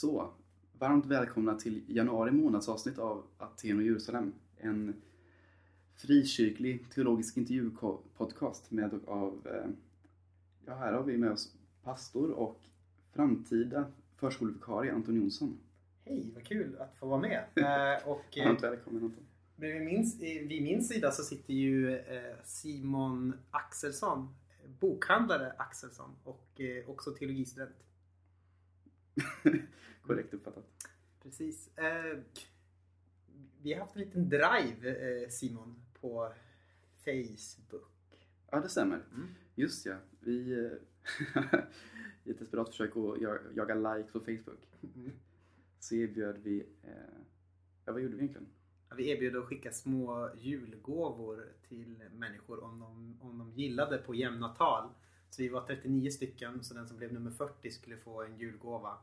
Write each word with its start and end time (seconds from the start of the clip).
Så, 0.00 0.30
varmt 0.78 1.06
välkomna 1.06 1.54
till 1.54 1.82
januari 1.86 2.30
månads 2.30 2.68
avsnitt 2.68 2.98
av 2.98 3.26
Aten 3.38 3.76
och 3.76 3.82
Jerusalem. 3.82 4.32
En 4.56 4.94
frikyrklig 5.94 6.90
teologisk 6.90 7.36
intervjupodcast 7.36 8.70
med 8.70 8.94
och 8.94 9.08
av, 9.08 9.46
eh, 9.46 9.70
ja 10.66 10.74
här 10.74 10.92
har 10.92 11.02
vi 11.02 11.16
med 11.16 11.30
oss 11.30 11.56
pastor 11.82 12.30
och 12.30 12.60
framtida 13.12 13.84
förskolevikarie 14.16 14.92
Anton 14.92 15.16
Jonsson. 15.16 15.58
Hej, 16.04 16.30
vad 16.34 16.44
kul 16.44 16.76
att 16.78 16.96
få 16.96 17.06
vara 17.06 17.20
med. 17.20 17.44
Eh, 17.54 18.08
och, 18.08 18.36
Varmt 18.44 18.62
välkommen 18.62 19.02
Anton. 19.02 19.24
vid, 19.56 19.82
min, 19.82 20.10
vid 20.48 20.62
min 20.62 20.84
sida 20.84 21.10
så 21.10 21.22
sitter 21.22 21.54
ju 21.54 21.96
eh, 21.96 22.34
Simon 22.44 23.34
Axelsson, 23.50 24.28
bokhandlare 24.80 25.52
Axelsson 25.56 26.10
och 26.24 26.60
också 26.86 27.10
teologistudent. 27.10 27.76
Korrekt 30.02 30.34
uppfattat. 30.34 30.64
Precis. 31.22 31.78
Eh, 31.78 32.18
vi 33.62 33.72
har 33.72 33.80
haft 33.80 33.96
en 33.96 34.02
liten 34.02 34.28
drive 34.28 34.88
eh, 35.22 35.28
Simon 35.28 35.82
på 36.00 36.32
Facebook. 37.04 38.28
Ja, 38.50 38.60
det 38.60 38.68
stämmer. 38.68 38.96
Mm. 39.14 39.28
Just 39.54 39.86
ja, 39.86 39.96
vi 40.20 40.52
eh, 40.52 40.70
i 42.24 42.30
ett 42.30 42.38
desperat 42.38 42.68
försök 42.68 42.90
att 42.96 43.20
jaga 43.56 43.74
likes 43.74 44.12
på 44.12 44.20
Facebook 44.20 44.58
Mm. 44.94 45.10
så 45.80 45.94
erbjöd 45.94 46.38
vi, 46.42 46.60
eh, 46.82 46.90
ja 47.84 47.92
vad 47.92 48.02
gjorde 48.02 48.16
vi 48.16 48.22
egentligen? 48.22 48.48
Ja, 48.88 48.94
Vi 48.96 49.10
erbjöd 49.10 49.36
att 49.36 49.44
skicka 49.44 49.72
små 49.72 50.30
julgåvor 50.38 51.48
till 51.68 52.02
människor 52.14 52.64
om 52.64 52.78
de, 52.78 53.16
om 53.20 53.38
de 53.38 53.52
gillade 53.52 53.98
på 53.98 54.14
jämna 54.14 54.48
tal. 54.48 54.88
Så 55.30 55.42
vi 55.42 55.48
var 55.48 55.66
39 55.66 56.10
stycken 56.10 56.64
så 56.64 56.74
den 56.74 56.88
som 56.88 56.96
blev 56.96 57.12
nummer 57.12 57.30
40 57.30 57.70
skulle 57.70 57.96
få 57.96 58.22
en 58.22 58.38
julgåva. 58.38 58.98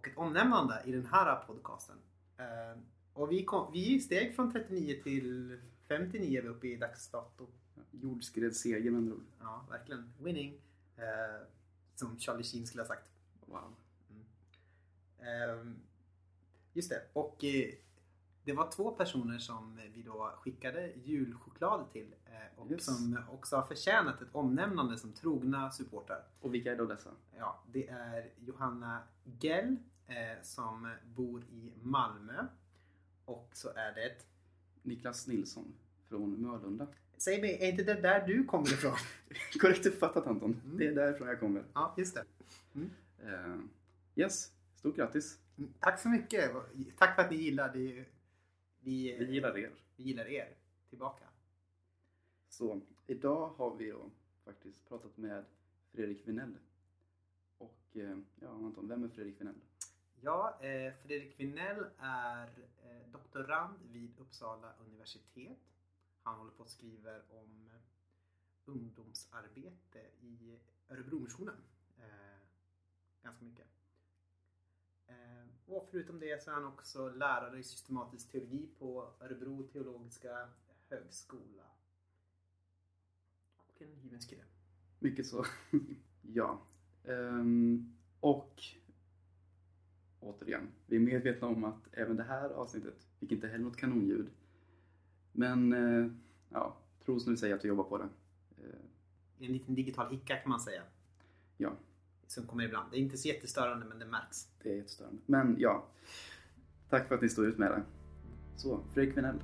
Och 0.00 0.08
ett 0.08 0.16
omnämnande 0.16 0.82
i 0.84 0.92
den 0.92 1.06
här 1.06 1.36
podcasten. 1.36 1.96
Eh, 2.36 2.78
och 3.12 3.32
vi, 3.32 3.44
kom, 3.44 3.72
vi 3.72 4.00
steg 4.00 4.36
från 4.36 4.52
39 4.52 5.00
till 5.02 5.58
59 5.88 6.38
är 6.38 6.42
vi 6.42 6.48
uppe 6.48 6.66
i 6.66 6.76
dags 6.76 7.08
dato. 7.10 7.46
Jordskredsseger 7.90 8.90
med 8.90 8.98
andra 8.98 9.14
ord. 9.14 9.24
Ja, 9.40 9.64
verkligen. 9.70 10.12
Winning. 10.18 10.60
Eh, 10.96 11.46
som 11.94 12.18
Charlie 12.18 12.44
Sheen 12.44 12.66
skulle 12.66 12.82
ha 12.82 12.88
sagt. 12.88 13.04
Wow. 13.46 13.74
Ehm, 15.18 15.76
just 16.72 16.90
det. 16.90 17.02
Och 17.12 17.44
eh, 17.44 17.74
det 18.44 18.52
var 18.52 18.70
två 18.70 18.90
personer 18.90 19.38
som 19.38 19.80
vi 19.94 20.02
då 20.02 20.32
skickade 20.40 20.92
julchoklad 21.04 21.90
till 21.92 22.14
eh, 22.26 22.58
och 22.60 22.70
Yes. 22.70 22.84
som 22.84 23.18
också 23.30 23.56
har 23.56 23.62
förtjänat 23.62 24.22
ett 24.22 24.28
omnämnande 24.32 24.98
som 24.98 25.12
trogna 25.12 25.70
supportrar. 25.70 26.24
Och 26.40 26.54
vilka 26.54 26.72
är 26.72 26.76
då 26.76 26.84
dessa? 26.86 27.10
Ja, 27.38 27.62
det 27.72 27.88
är 27.88 28.30
Johanna 28.38 29.02
Gell 29.40 29.76
eh, 30.06 30.42
som 30.42 30.94
bor 31.04 31.42
i 31.44 31.72
Malmö 31.82 32.46
och 33.24 33.48
så 33.52 33.68
är 33.68 33.94
det 33.94 34.16
Niklas 34.82 35.26
Nilsson 35.26 35.72
från 36.08 36.42
Mörlunda. 36.42 36.86
Säg 37.16 37.40
mig, 37.40 37.58
är 37.60 37.70
inte 37.70 37.84
det 37.84 38.00
där 38.00 38.26
du 38.26 38.44
kommer 38.44 38.72
ifrån? 38.72 38.96
Korrekt 39.60 39.86
uppfattat 39.86 40.26
Anton. 40.26 40.60
Mm. 40.64 40.78
Det 40.78 40.86
är 40.86 40.94
därifrån 40.94 41.28
jag 41.28 41.40
kommer. 41.40 41.64
ja, 41.74 41.94
just 41.98 42.14
det. 42.14 42.24
Eh, 43.22 43.56
yes, 44.14 44.52
stort 44.76 44.96
grattis. 44.96 45.38
Mm, 45.58 45.72
Tack 45.80 46.00
så 46.00 46.08
mycket. 46.08 46.50
Tack 46.98 47.14
för 47.14 47.22
att 47.22 47.30
ni 47.30 47.36
gillar 47.36 47.72
det. 47.72 48.04
Vi, 48.82 49.16
Vi 49.18 49.24
gillar 49.24 49.58
er. 49.58 49.70
vi 49.96 50.04
gillar 50.04 50.24
er 50.28 50.54
tillbaka. 50.88 51.24
Så 52.48 52.80
idag 53.06 53.48
har 53.56 53.76
vi 53.76 53.94
faktiskt 54.44 54.88
pratat 54.88 55.16
med 55.16 55.44
Fredrik 55.92 56.28
Vinell. 56.28 56.56
Och 57.58 57.96
eh, 57.96 58.18
ja 58.40 58.48
Anton, 58.48 58.88
vem 58.88 59.04
är 59.04 59.08
Fredrik 59.08 59.40
Vinell? 59.40 59.60
Ja, 60.20 60.58
eh, 60.60 60.94
Fredrik 61.02 61.40
Vinell 61.40 61.84
är 61.98 62.46
eh, 62.82 63.12
doktorand 63.12 63.78
vid 63.92 64.18
Uppsala 64.18 64.72
universitet. 64.86 65.58
Han 66.22 66.38
håller 66.38 66.52
på 66.52 66.62
att 66.62 66.70
skriva 66.70 67.10
om 67.30 67.68
eh, 67.72 67.80
ungdomsarbete 68.64 70.00
i 70.20 70.58
Örebromissionen. 70.88 71.56
Eh, 71.98 72.38
ganska 73.22 73.44
mycket. 73.44 73.66
Och 75.70 75.88
förutom 75.90 76.20
det 76.20 76.42
så 76.42 76.50
är 76.50 76.54
han 76.54 76.64
också 76.64 77.08
lärare 77.08 77.58
i 77.58 77.62
systematisk 77.62 78.30
teologi 78.32 78.68
på 78.78 79.08
Örebro 79.20 79.62
teologiska 79.62 80.48
högskola. 80.88 81.62
Och 83.56 83.82
en 83.82 83.96
hyven 84.02 84.20
kille. 84.20 84.42
Mycket 84.98 85.26
så. 85.26 85.44
ja. 86.22 86.60
Ehm, 87.04 87.96
och 88.20 88.62
återigen, 90.20 90.68
vi 90.86 90.96
är 90.96 91.00
medvetna 91.00 91.48
om 91.48 91.64
att 91.64 91.88
även 91.92 92.16
det 92.16 92.22
här 92.22 92.50
avsnittet 92.50 93.08
fick 93.18 93.32
inte 93.32 93.48
heller 93.48 93.64
något 93.64 93.76
kanonljud. 93.76 94.30
Men 95.32 95.72
eh, 95.72 96.12
ja, 96.48 96.76
tro 97.04 97.20
som 97.20 97.32
vi 97.32 97.36
säger 97.36 97.54
att 97.54 97.64
vi 97.64 97.68
jobbar 97.68 97.84
på 97.84 97.98
det. 97.98 98.08
Eh, 98.58 99.46
En 99.46 99.52
liten 99.52 99.74
digital 99.74 100.10
hicka 100.10 100.36
kan 100.36 100.50
man 100.50 100.60
säga. 100.60 100.82
ja, 101.56 101.72
som 102.30 102.46
kommer 102.46 102.64
ibland. 102.64 102.90
Det 102.90 102.96
är 102.96 103.00
inte 103.00 103.18
så 103.18 103.28
jättestörande 103.28 103.86
men 103.86 103.98
det 103.98 104.06
märks. 104.06 104.48
det 104.62 104.72
är 104.72 104.76
jättestörande. 104.76 105.18
Men 105.26 105.56
ja, 105.58 105.86
tack 106.90 107.08
för 107.08 107.14
att 107.14 107.22
ni 107.22 107.28
står 107.28 107.46
ut 107.46 107.58
med 107.58 107.70
det. 107.70 107.82
Så, 108.56 108.80
Fredrik 108.94 109.16
Vinell. 109.16 109.38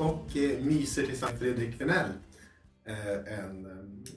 Och 0.00 0.36
eh, 0.36 0.64
myser 0.64 1.06
tillsammans 1.06 1.40
med 1.40 1.54
Fredrik 1.54 1.80
Vinell. 1.80 2.10
Eh, 2.84 3.38
en 3.38 3.66
eh, 3.66 4.12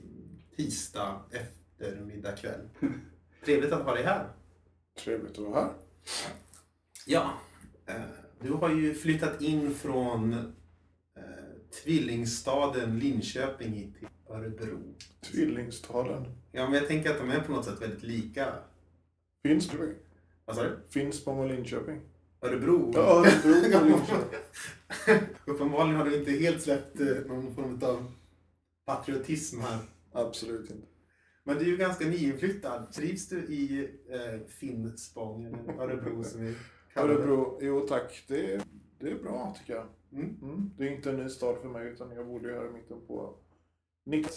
tisdag 0.56 1.22
eftermiddag 1.32 2.32
kväll. 2.32 2.70
Trevligt 3.46 3.72
att 3.72 3.86
ha 3.86 3.94
dig 3.94 4.04
här. 4.04 4.28
Trevligt 5.04 5.32
att 5.32 5.46
vara 5.46 5.62
här. 5.62 5.74
Ja. 7.06 7.34
Du 8.42 8.54
har 8.54 8.70
ju 8.70 8.94
flyttat 8.94 9.42
in 9.42 9.74
från 9.74 10.54
tvillingstaden 11.84 13.00
Linköping 13.00 13.74
hit 13.74 13.96
till 14.00 14.08
Örebro. 14.30 14.96
Tvillingstaden. 15.22 16.26
Ja, 16.52 16.66
men 16.66 16.74
jag 16.74 16.88
tänker 16.88 17.12
att 17.12 17.18
de 17.18 17.30
är 17.30 17.40
på 17.40 17.52
något 17.52 17.66
sätt 17.66 17.82
väldigt 17.82 18.04
lika. 18.04 18.54
Finspång. 19.44 19.94
Vad 20.46 20.56
sa 20.56 20.64
du? 20.64 20.80
Finspång 20.90 21.40
och 21.40 21.48
Linköping. 21.48 22.02
Örebro? 22.44 22.92
Ja, 22.94 23.26
Örebro 23.26 23.78
och 23.78 23.88
Linköping. 23.88 24.40
Uppenbarligen 25.46 25.96
har 25.96 26.06
du 26.06 26.20
inte 26.20 26.31
helt 26.31 26.62
släppt 26.62 27.00
eh, 27.00 27.08
någon 27.28 27.56
form 27.56 27.80
av 27.84 28.12
patriotism 28.86 29.59
här. 29.59 29.80
Absolut 30.12 30.72
inte. 30.72 30.88
Men 31.44 31.58
du 31.58 31.62
är 31.62 31.70
ju 31.70 31.78
ganska 31.78 32.06
nyinflyttad. 32.06 32.92
Trivs 32.92 33.30
du 33.30 33.38
i 33.38 33.90
eh, 34.09 34.48
Finspång, 34.48 35.46
eller 35.46 35.81
Örebro 35.81 36.24
som 36.24 36.46
vi 36.46 36.56
kallar 36.94 37.08
det? 37.08 37.14
Örebro, 37.14 37.59
jo 37.62 37.80
tack. 37.80 38.24
Det 38.28 38.54
är, 38.54 38.62
det 39.00 39.12
är 39.12 39.16
bra 39.16 39.56
tycker 39.60 39.74
jag. 39.74 39.88
Mm. 40.12 40.38
Mm. 40.42 40.72
Det 40.78 40.84
är 40.84 40.92
inte 40.92 41.10
en 41.10 41.18
ny 41.18 41.30
stad 41.30 41.58
för 41.62 41.70
mig 41.70 41.88
utan 41.88 42.12
jag 42.12 42.28
bodde 42.28 42.50
ju 42.50 42.56
här 42.56 42.68
i 42.68 42.72
mitten 42.72 42.98
på 43.08 43.36
90 44.06 44.31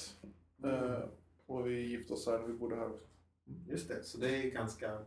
eh, 0.65 1.09
Och 1.47 1.67
vi 1.67 1.91
gifte 1.91 2.13
oss 2.13 2.27
här 2.27 2.39
när 2.39 2.47
vi 2.47 2.53
bodde 2.53 2.77
här 2.77 2.87
också. 2.87 3.05
Just 3.69 3.89
det, 3.89 4.03
så 4.03 4.19
det 4.19 4.37
är 4.37 4.51
ganska... 4.51 4.99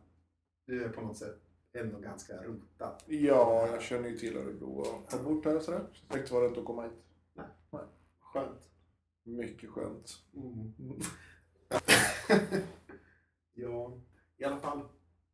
Du 0.65 0.83
är 0.83 0.89
på 0.89 1.01
något 1.01 1.17
sätt 1.17 1.48
ändå 1.73 1.99
ganska 1.99 2.33
rotad. 2.33 2.95
Ja, 3.07 3.67
jag 3.67 3.81
känner 3.81 4.09
ju 4.09 4.17
till 4.17 4.37
Örebro 4.37 4.69
och 4.69 5.11
har 5.11 5.23
bott 5.23 5.45
här 5.45 5.55
och 5.55 5.61
sådär. 5.61 5.83
Så 5.93 6.03
jag 6.07 6.13
tänkte 6.15 6.33
vara 6.33 6.45
rätt 6.45 6.57
att 6.57 6.65
komma 6.65 6.83
hit. 6.83 6.91
Skönt. 8.19 8.59
Mycket 9.23 9.69
skönt. 9.69 10.13
Mm. 10.35 10.73
ja, 13.53 13.97
i 14.37 14.43
alla 14.43 14.59
fall. 14.59 14.81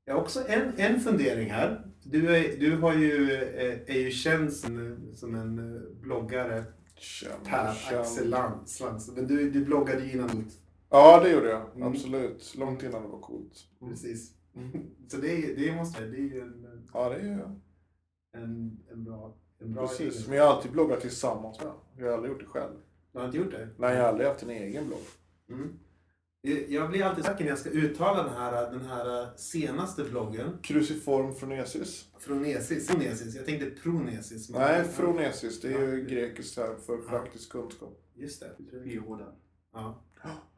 Jag 0.05 0.13
har 0.13 0.21
också 0.21 0.47
en, 0.47 0.73
en 0.77 0.99
fundering 0.99 1.49
här. 1.49 1.91
Du 2.03 2.35
är, 2.35 2.57
du 2.57 2.77
har 2.77 2.93
ju, 2.93 3.31
eh, 3.33 3.95
är 3.95 3.99
ju 3.99 4.11
känd 4.11 4.53
som, 4.53 4.99
som 5.15 5.35
en 5.35 5.75
eh, 5.75 5.81
bloggare, 5.91 6.63
Känd, 6.95 7.45
Per 7.45 7.73
känd. 7.73 8.01
Axel 8.01 8.29
Lantz. 8.29 8.81
Men 9.15 9.27
du, 9.27 9.51
du 9.51 9.65
bloggade 9.65 10.05
ju 10.05 10.11
innan. 10.11 10.51
Ja, 10.89 11.19
det 11.23 11.31
gjorde 11.31 11.49
jag. 11.49 11.75
Mm. 11.75 11.88
Absolut. 11.88 12.55
Långt 12.57 12.83
innan 12.83 13.01
det 13.01 13.07
var 13.07 13.19
coolt. 13.19 13.67
Precis. 13.79 14.31
Så 15.07 15.17
det, 15.17 15.55
det 15.55 15.75
måste 15.75 16.01
det 16.05 16.17
är 16.17 16.21
ju 16.21 16.41
en, 16.41 16.87
Ja, 16.93 17.09
det 17.09 17.15
är 17.15 17.27
jag. 17.39 17.59
en, 18.43 18.79
en 18.91 19.03
bra... 19.03 19.37
En 19.61 19.73
bra 19.73 19.87
Precis. 19.87 19.99
egenskap. 20.01 20.27
Men 20.29 20.37
jag 20.37 20.45
har 20.45 20.53
alltid 20.55 20.71
bloggat 20.71 21.01
tillsammans 21.01 21.57
med 21.59 21.67
honom. 21.67 21.81
Jag 21.97 22.05
har 22.05 22.13
aldrig 22.13 22.31
gjort 22.31 22.39
det 22.41 22.45
själv. 22.45 22.73
Du 23.11 23.19
har 23.19 23.25
inte 23.25 23.37
gjort 23.37 23.51
det? 23.51 23.69
Nej, 23.77 23.95
jag 23.95 24.01
har 24.01 24.09
aldrig 24.09 24.27
haft 24.27 24.43
en 24.43 24.49
egen 24.49 24.87
blogg. 24.87 24.99
Mm. 25.49 25.79
Jag 26.69 26.89
blir 26.89 27.03
alltid 27.03 27.25
säker 27.25 27.43
när 27.43 27.49
jag 27.49 27.59
ska 27.59 27.69
uttala 27.69 28.23
den 28.23 28.33
här, 28.33 28.71
den 28.71 28.81
här 28.81 29.37
senaste 29.37 30.03
bloggen. 30.03 30.57
Cruciform 30.63 31.33
Phronesis. 31.35 32.09
Fronesis. 32.19 32.87
Fronesis. 32.87 33.35
Jag 33.35 33.45
tänkte 33.45 33.69
pronesis. 33.81 34.49
men- 34.49 34.61
Nej, 34.61 34.83
Phronesis. 34.95 35.61
Det 35.61 35.67
är 35.73 35.81
ju 35.81 35.99
Ja. 35.99 36.05
grekiskt 36.09 36.57
här 36.57 36.75
för 36.75 36.97
praktisk 36.97 37.51
kunskap. 37.51 38.01
Just 38.13 38.39
det. 38.39 38.49
PH 38.83 39.17
där. 39.17 39.33
Ja. 39.73 40.01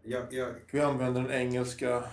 Jag, 0.04 0.34
jag, 0.34 0.50
Vi 0.72 0.80
använder 0.80 1.22
den 1.22 1.32
engelska 1.32 2.04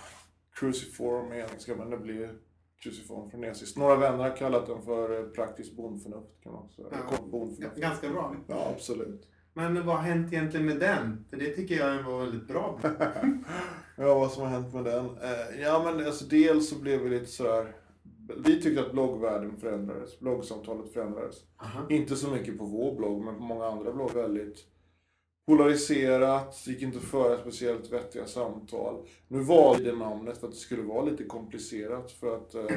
cruciform 0.59 1.31
engelska, 1.31 1.75
men 1.75 1.89
det 1.89 1.97
blir 1.97 2.37
cruciform 2.83 3.29
från 3.29 3.45
Några 3.75 3.95
vänner 3.95 4.29
har 4.29 4.35
kallat 4.35 4.67
den 4.67 4.81
för 4.81 5.19
eh, 5.19 5.25
praktiskt 5.25 5.77
bondförnuft. 5.77 6.43
Kan 6.43 6.53
man 6.53 6.69
säga. 6.69 6.87
Ja. 6.91 7.17
Bondförnuft. 7.31 7.75
ganska 7.75 8.09
bra. 8.09 8.35
Ja, 8.47 8.71
absolut. 8.75 9.27
Men 9.53 9.85
vad 9.85 9.95
har 9.95 10.03
hänt 10.03 10.33
egentligen 10.33 10.65
med 10.65 10.79
den? 10.79 11.25
För 11.29 11.37
det 11.37 11.49
tycker 11.49 11.75
jag 11.75 12.03
var 12.03 12.19
väldigt 12.19 12.47
bra. 12.47 12.79
Ja, 13.97 14.19
vad 14.19 14.31
som 14.31 14.43
har 14.43 14.49
hänt 14.49 14.73
med 14.73 14.83
den? 14.83 15.05
Eh, 15.05 15.61
ja, 15.61 15.81
men 15.83 16.05
alltså 16.05 16.25
dels 16.25 16.69
så 16.69 16.75
blev 16.79 17.01
vi 17.01 17.09
lite 17.09 17.25
sådär... 17.25 17.75
Vi 18.45 18.61
tyckte 18.61 18.81
att 18.81 18.91
bloggvärlden 18.91 19.57
förändrades. 19.57 20.19
Bloggsamtalet 20.19 20.93
förändrades. 20.93 21.35
Aha. 21.57 21.85
Inte 21.89 22.15
så 22.15 22.29
mycket 22.29 22.57
på 22.57 22.65
vår 22.65 22.95
blogg, 22.95 23.25
men 23.25 23.35
på 23.35 23.43
många 23.43 23.65
andra 23.65 23.93
blogg. 23.93 24.13
Väldigt 24.13 24.65
polariserat, 25.45 26.67
gick 26.67 26.81
inte 26.81 26.97
att 26.97 27.03
föra 27.03 27.37
speciellt 27.37 27.91
vettiga 27.91 28.25
samtal. 28.25 29.07
Nu 29.27 29.39
valde 29.39 29.91
det 29.91 29.97
namnet 29.97 30.37
för 30.37 30.47
att 30.47 30.53
det 30.53 30.59
skulle 30.59 30.81
vara 30.81 31.05
lite 31.05 31.23
komplicerat. 31.23 32.11
För 32.11 32.35
att 32.35 32.55
eh, 32.55 32.65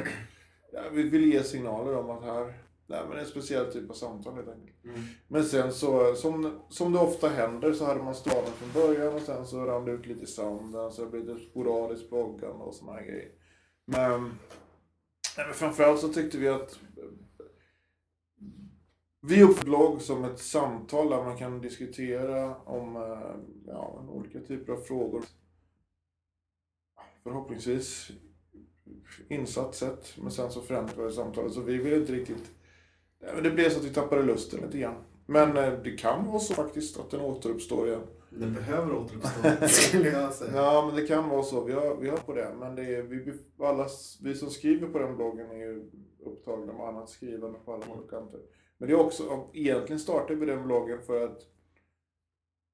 ja, 0.71 0.81
vi 0.91 1.03
ville 1.03 1.27
ge 1.27 1.43
signaler 1.43 1.95
om 1.95 2.09
att 2.09 2.23
här, 2.23 2.53
nej 2.87 3.01
men 3.09 3.19
en 3.19 3.25
speciell 3.25 3.73
typ 3.73 3.89
av 3.89 3.93
samtal 3.93 4.33
helt 4.33 4.49
enkelt. 4.49 4.85
Mm. 4.85 5.01
Men 5.27 5.43
sen 5.43 5.73
så, 5.73 6.15
som, 6.15 6.59
som 6.69 6.93
det 6.93 6.99
ofta 6.99 7.29
händer, 7.29 7.73
så 7.73 7.85
hade 7.85 8.03
man 8.03 8.15
staden 8.15 8.53
från 8.53 8.81
början 8.81 9.13
och 9.13 9.21
sen 9.21 9.47
så 9.47 9.65
rann 9.65 9.85
det 9.85 9.91
ut 9.91 10.05
lite 10.05 10.23
i 10.23 10.27
sanden, 10.27 10.91
så 10.91 11.01
det 11.01 11.09
blev 11.09 11.25
lite 11.25 11.49
sporadiskt 11.49 12.09
bloggande 12.09 12.63
och 12.63 12.75
såna 12.75 12.93
här 12.93 13.03
grejer. 13.03 13.31
Men, 13.85 14.21
nej, 15.37 15.45
men 15.45 15.53
framförallt 15.53 15.99
så 15.99 16.07
tyckte 16.07 16.37
vi 16.37 16.47
att 16.47 16.79
vi 19.21 19.43
uppfattar 19.43 19.65
blogg 19.65 20.01
som 20.01 20.23
ett 20.23 20.39
samtal 20.39 21.09
där 21.09 21.23
man 21.23 21.37
kan 21.37 21.61
diskutera 21.61 22.55
om 22.55 22.95
eh, 22.95 23.35
ja, 23.67 24.05
olika 24.09 24.39
typer 24.39 24.73
av 24.73 24.77
frågor. 24.77 25.23
Förhoppningsvis 27.23 28.11
insatt 29.27 29.75
sätt, 29.75 30.13
men 30.17 30.31
sen 30.31 30.51
så 30.51 30.61
förändrades 30.61 31.15
samtalet. 31.15 31.53
Så 31.53 31.61
vi 31.61 31.77
vill 31.77 31.93
inte 31.93 32.13
riktigt... 32.13 32.51
Det 33.43 33.51
blev 33.51 33.69
så 33.69 33.79
att 33.79 33.85
vi 33.85 33.93
tappade 33.93 34.23
lusten 34.23 34.61
lite 34.61 34.77
grann. 34.77 35.03
Men 35.25 35.57
eh, 35.57 35.73
det 35.83 35.91
kan 35.91 36.27
vara 36.27 36.39
så 36.39 36.53
faktiskt 36.53 36.99
att 36.99 37.11
den 37.11 37.21
återuppstår 37.21 37.87
igen. 37.87 38.07
Den 38.29 38.53
behöver 38.53 38.93
återuppstå, 38.93 39.67
skulle 39.67 40.09
jag 40.09 40.33
säga. 40.33 40.51
Ja, 40.55 40.85
men 40.85 41.01
det 41.01 41.07
kan 41.07 41.29
vara 41.29 41.43
så. 41.43 41.63
Vi 41.63 41.73
har, 41.73 41.95
vi 41.95 42.09
har 42.09 42.17
på 42.17 42.33
det. 42.33 42.55
Men 42.59 42.75
det 42.75 42.95
är, 42.95 43.01
vi, 43.01 43.33
alla, 43.59 43.87
vi 44.21 44.35
som 44.35 44.49
skriver 44.49 44.87
på 44.87 44.99
den 44.99 45.15
bloggen 45.15 45.51
är 45.51 45.55
ju 45.55 45.91
upptagna 46.25 46.73
med 46.73 46.87
annat 46.87 47.09
skrivande 47.09 47.59
på 47.65 47.73
alla 47.73 47.85
håll 47.85 48.03
och 48.03 48.09
kanter. 48.09 48.39
Men 48.79 48.87
det 48.87 48.93
är 48.93 48.99
också, 48.99 49.49
egentligen 49.53 49.99
startade 49.99 50.35
vi 50.35 50.45
den 50.45 50.63
bloggen 50.63 51.01
för 51.01 51.25
att 51.25 51.41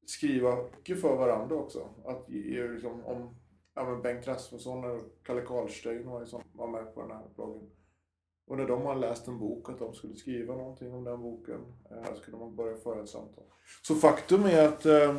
skriva 0.06 0.56
mycket 0.56 1.02
för 1.02 1.16
varandra 1.16 1.56
också. 1.56 1.90
Att 2.06 2.30
liksom, 2.30 3.06
om 3.06 3.36
ja, 3.76 4.00
Bengt 4.04 4.28
Rasmusson 4.28 4.86
och 4.86 5.02
Kalle 5.24 5.42
Karlstein 5.42 6.10
var, 6.10 6.20
ju 6.20 6.26
som 6.26 6.42
var 6.54 6.68
med 6.68 6.94
på 6.94 7.02
den 7.02 7.12
här 7.12 7.24
bloggen. 7.36 7.70
Och 8.48 8.58
när 8.58 8.68
de 8.68 8.82
har 8.82 8.96
läst 8.96 9.28
en 9.28 9.40
bok, 9.40 9.70
att 9.70 9.80
de 9.80 9.94
skulle 9.94 10.16
skriva 10.16 10.56
någonting 10.56 10.94
om 10.94 11.04
den 11.04 11.22
boken, 11.22 11.62
eh, 11.92 12.16
så 12.16 12.22
kunde 12.22 12.40
man 12.40 12.56
börja 12.56 12.78
föra 12.78 13.04
ett 13.04 13.10
samtal. 13.10 13.44
Så 13.84 13.96
faktum 13.96 14.46
är 14.46 14.68
att 14.68 14.86
eh, 14.86 15.18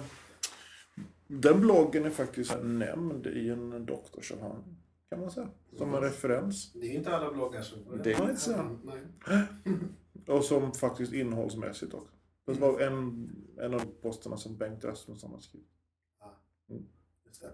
den 1.27 1.61
bloggen 1.61 2.05
är 2.05 2.11
faktiskt 2.11 2.57
nämnd 2.63 3.27
i 3.27 3.51
en 3.51 3.87
doktorsavhandling, 3.87 4.77
kan 5.09 5.21
man 5.21 5.31
säga. 5.31 5.49
Som 5.77 5.95
en 5.95 6.01
referens. 6.01 6.73
Det 6.73 6.87
är 6.87 6.95
inte 6.95 7.17
alla 7.17 7.33
bloggar 7.33 7.63
som 7.63 7.79
Det 8.05 8.15
kan 8.15 8.23
man 8.23 8.31
inte 8.31 8.43
säga. 8.43 8.71
Och 10.27 10.45
som 10.45 10.73
faktiskt 10.73 11.13
innehållsmässigt 11.13 11.95
också. 11.95 12.15
Det 12.47 12.53
var 12.53 12.81
en, 12.81 13.31
en 13.61 13.75
av 13.75 13.81
posterna 14.03 14.37
som 14.37 14.57
Bengt 14.57 14.85
Rasmusson 14.85 15.31
har 15.33 15.41
skrivit. 15.41 15.69
Just 17.27 17.41
det. 17.41 17.51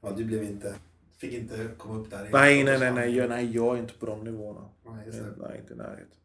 Ja, 0.00 0.10
du 0.10 0.24
blev 0.24 0.42
inte... 0.44 0.74
Fick 1.16 1.32
inte 1.32 1.68
komma 1.78 1.94
upp 2.00 2.10
där. 2.10 2.28
Nej, 2.32 2.64
nej, 2.64 2.78
nej, 2.78 2.92
nej, 2.92 3.16
jag, 3.16 3.28
nej, 3.28 3.54
jag 3.54 3.76
är 3.76 3.80
inte 3.80 3.94
på 3.94 4.06
de 4.06 4.24
nivåerna. 4.24 4.68
Nej, 4.84 5.06
just 5.06 5.18
det. 5.18 5.34
Nej, 5.38 5.58
inte 5.60 5.72
i 5.72 5.76
närheten. 5.76 6.16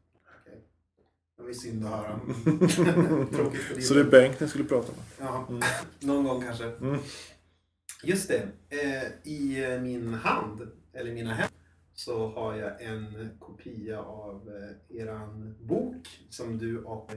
Det 1.38 1.44
var 1.44 1.54
synd 1.54 1.86
att 1.86 1.92
höra. 1.92 2.20
Tråkigt 3.32 3.62
för 3.62 3.74
din 3.76 3.84
Så 3.84 3.94
det 3.94 4.00
är 4.00 4.04
Bengt 4.12 4.40
ni 4.40 4.48
skulle 4.48 4.64
prata 4.64 4.92
med? 4.92 5.28
Ja, 5.28 5.46
Mm. 5.50 5.62
någon 6.00 6.24
gång 6.24 6.42
kanske. 6.42 6.66
Mm. 6.66 7.00
Just 8.04 8.28
det. 8.28 8.48
Eh, 8.70 9.32
I 9.32 9.64
eh, 9.74 9.82
min 9.82 10.14
hand, 10.14 10.72
eller 10.94 11.14
mina 11.14 11.34
händer, 11.34 11.58
så 12.06 12.28
har 12.28 12.56
jag 12.56 12.82
en 12.82 13.30
kopia 13.40 14.02
av 14.02 14.50
eh, 14.90 14.98
eran 14.98 15.56
bok 15.62 16.08
som 16.30 16.58
du 16.58 16.84
och 16.84 17.12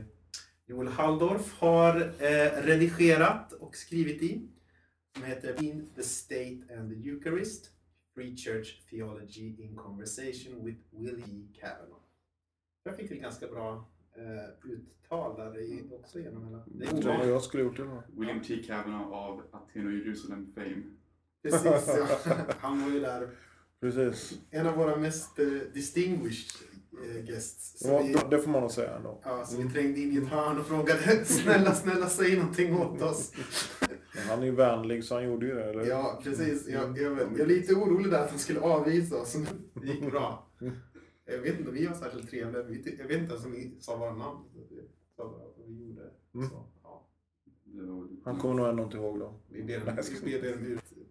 Joel 0.66 0.88
Halldorf 0.88 1.52
har 1.60 1.96
eh, 2.00 2.62
redigerat 2.62 3.52
och 3.52 3.76
skrivit 3.76 4.22
i. 4.22 4.48
Som 5.16 5.24
heter 5.24 5.62
In 5.64 5.90
the 5.94 6.02
State 6.02 6.58
and 6.78 6.90
the 6.90 7.08
Eucharist. 7.08 7.70
Free 8.14 8.36
Church 8.36 8.88
Theology 8.90 9.62
in 9.62 9.76
Conversation 9.76 10.64
with 10.64 10.78
Willie 10.90 11.22
E. 11.22 11.48
Kavanaugh. 11.60 12.02
Jag 12.84 12.96
fick 12.96 13.10
ett 13.10 13.20
ganska 13.20 13.46
bra 13.46 13.88
eh, 14.16 14.70
uttal 14.70 15.36
där 15.36 15.58
i- 15.60 15.82
också 15.92 16.18
genom 16.20 16.44
hela... 16.46 16.64
Det 16.66 16.84
är 16.84 16.94
ovanligt. 16.94 17.28
jag 17.28 17.42
skulle 17.42 17.62
gjort 17.62 17.76
det. 17.76 17.84
då. 17.84 18.02
William 18.16 18.42
T. 18.42 18.62
Kavanaugh 18.62 19.12
av 19.12 19.42
Aten 19.50 19.86
och 19.86 19.92
Jerusalem 19.92 20.52
fame. 20.54 20.82
Precis, 21.42 21.64
ja. 21.86 22.18
Han 22.58 22.82
var 22.84 22.90
ju 22.90 23.00
där. 23.00 23.28
Precis. 23.84 24.38
En 24.50 24.66
av 24.66 24.76
våra 24.76 24.96
mest 24.96 25.38
eh, 25.38 25.46
distinguished 25.74 26.68
eh, 27.16 27.22
guests. 27.24 27.78
Så 27.78 27.88
Ja, 27.88 28.02
vi, 28.02 28.36
det 28.36 28.42
får 28.42 28.50
man 28.50 28.60
nog 28.60 28.70
säga 28.70 28.96
ändå. 28.96 29.20
ja, 29.24 29.44
så 29.46 29.56
vi 29.56 29.68
trängde 29.68 30.00
in 30.00 30.12
i 30.12 30.16
ett 30.16 30.28
hörn 30.28 30.58
och 30.58 30.66
frågade 30.66 31.24
snälla, 31.24 31.74
snälla 31.74 32.08
säg 32.08 32.36
någonting 32.38 32.76
åt 32.76 33.02
oss. 33.02 33.32
Men 34.14 34.22
han 34.28 34.42
är 34.42 34.44
ju 34.46 34.52
vänlig 34.54 35.04
så 35.04 35.14
han 35.14 35.24
gjorde 35.24 35.46
ju 35.46 35.54
det, 35.54 35.64
eller? 35.70 35.86
Ja, 35.86 36.20
precis. 36.24 36.68
Jag, 36.68 36.98
jag, 36.98 37.12
jag 37.18 37.40
är 37.40 37.46
lite 37.46 37.74
orolig 37.74 38.10
där 38.12 38.24
att 38.24 38.30
han 38.30 38.38
skulle 38.38 38.60
avvisa 38.60 39.16
oss. 39.16 39.36
Men 39.36 39.46
det 39.82 39.86
gick 39.92 40.10
bra. 40.10 40.50
Jag 41.24 41.38
vet 41.38 41.58
inte 41.58 41.68
om 41.70 41.74
vi 41.76 41.86
var 41.86 41.94
särskilt 41.94 42.30
trevliga. 42.30 42.62
Vi 42.62 42.82
ty- 42.82 42.96
Jag 42.98 43.06
vet 43.06 43.18
inte 43.18 43.32
ens 43.32 43.46
om 43.46 43.52
vi 43.52 43.76
sa 43.80 43.96
våra 43.96 44.14
namn. 44.14 44.38
Vi 44.70 44.80
sa 45.16 45.24
bara 45.24 45.38
vad 45.56 45.66
vi 45.68 45.74
gjorde. 45.80 46.02
Mm. 46.34 46.48
Så, 46.48 46.66
ja. 46.82 47.08
Han 48.24 48.38
kommer 48.38 48.54
nog 48.54 48.66
ändå 48.68 48.82
inte 48.82 48.96
ihåg 48.96 49.18
dem. 49.20 49.34
Vi 49.48 49.62
ber 49.62 50.02
ska- 50.02 50.24
vi 50.26 50.40
ber 50.40 50.48
ut 50.48 50.78
eh, 50.78 51.02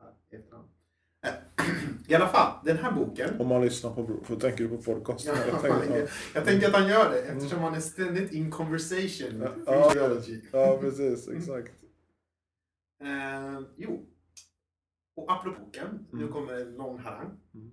här 0.00 0.12
i 0.30 0.36
efterhand. 0.36 0.68
I 2.08 2.14
alla 2.14 2.28
fall, 2.28 2.52
den 2.64 2.76
här 2.78 2.92
boken. 2.92 3.40
Om 3.40 3.48
man 3.48 3.62
lyssnar 3.62 3.90
på, 3.90 4.06
för 4.24 4.36
tänker 4.36 4.64
du 4.64 4.68
på 4.76 4.82
podcasten? 4.82 5.34
Ja, 5.46 5.52
Jag 5.52 5.80
tänker, 5.80 6.00
ja. 6.00 6.06
jag 6.34 6.44
tänker 6.44 6.68
att 6.68 6.74
han 6.74 6.88
gör 6.88 7.10
det 7.10 7.22
eftersom 7.22 7.58
han 7.60 7.74
är 7.74 7.80
ständigt 7.80 8.32
in 8.32 8.50
conversation 8.50 9.48
Ja, 9.66 9.92
ja, 10.52 10.78
precis. 10.80 11.28
Exakt. 11.28 11.72
Eh, 13.02 13.60
jo. 13.76 14.06
Och 15.16 15.32
apropå 15.32 15.60
boken, 15.60 16.06
nu 16.12 16.18
Mm. 16.22 16.32
kommer 16.32 16.52
en 16.52 16.74
lång 16.74 16.98
harang. 16.98 17.30
Mm. 17.54 17.70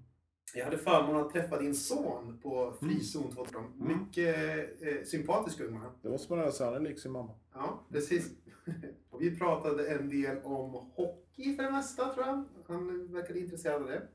Jag 0.56 0.66
hade 0.66 0.78
förmånen 0.78 1.22
att 1.22 1.34
träffa 1.34 1.60
din 1.60 1.76
son 1.76 2.40
på 2.44 2.74
Frizon 2.80 3.24
2018. 3.24 3.74
Mm. 3.82 3.98
Mycket 3.98 4.36
eh, 4.82 5.04
sympatisk 5.06 5.60
ung 5.60 5.74
man. 5.74 5.92
Det 6.02 6.10
måste 6.10 6.34
man 6.34 6.52
säga. 6.52 6.72
Han 6.72 6.86
är 6.86 6.90
lik 6.90 7.00
sin 7.00 7.12
mamma. 7.12 7.32
Ja, 7.54 7.86
precis. 7.92 8.32
Och 9.10 9.22
vi 9.22 9.38
pratade 9.38 9.88
en 9.88 10.10
del 10.10 10.38
om 10.44 10.72
hockey 10.96 11.56
för 11.56 11.64
det 11.64 11.72
mesta, 11.72 12.14
tror 12.14 12.26
jag. 12.26 12.44
Han 12.68 13.14
verkade 13.14 13.40
intresserad 13.40 13.82
av 13.82 13.88
det. 13.88 14.08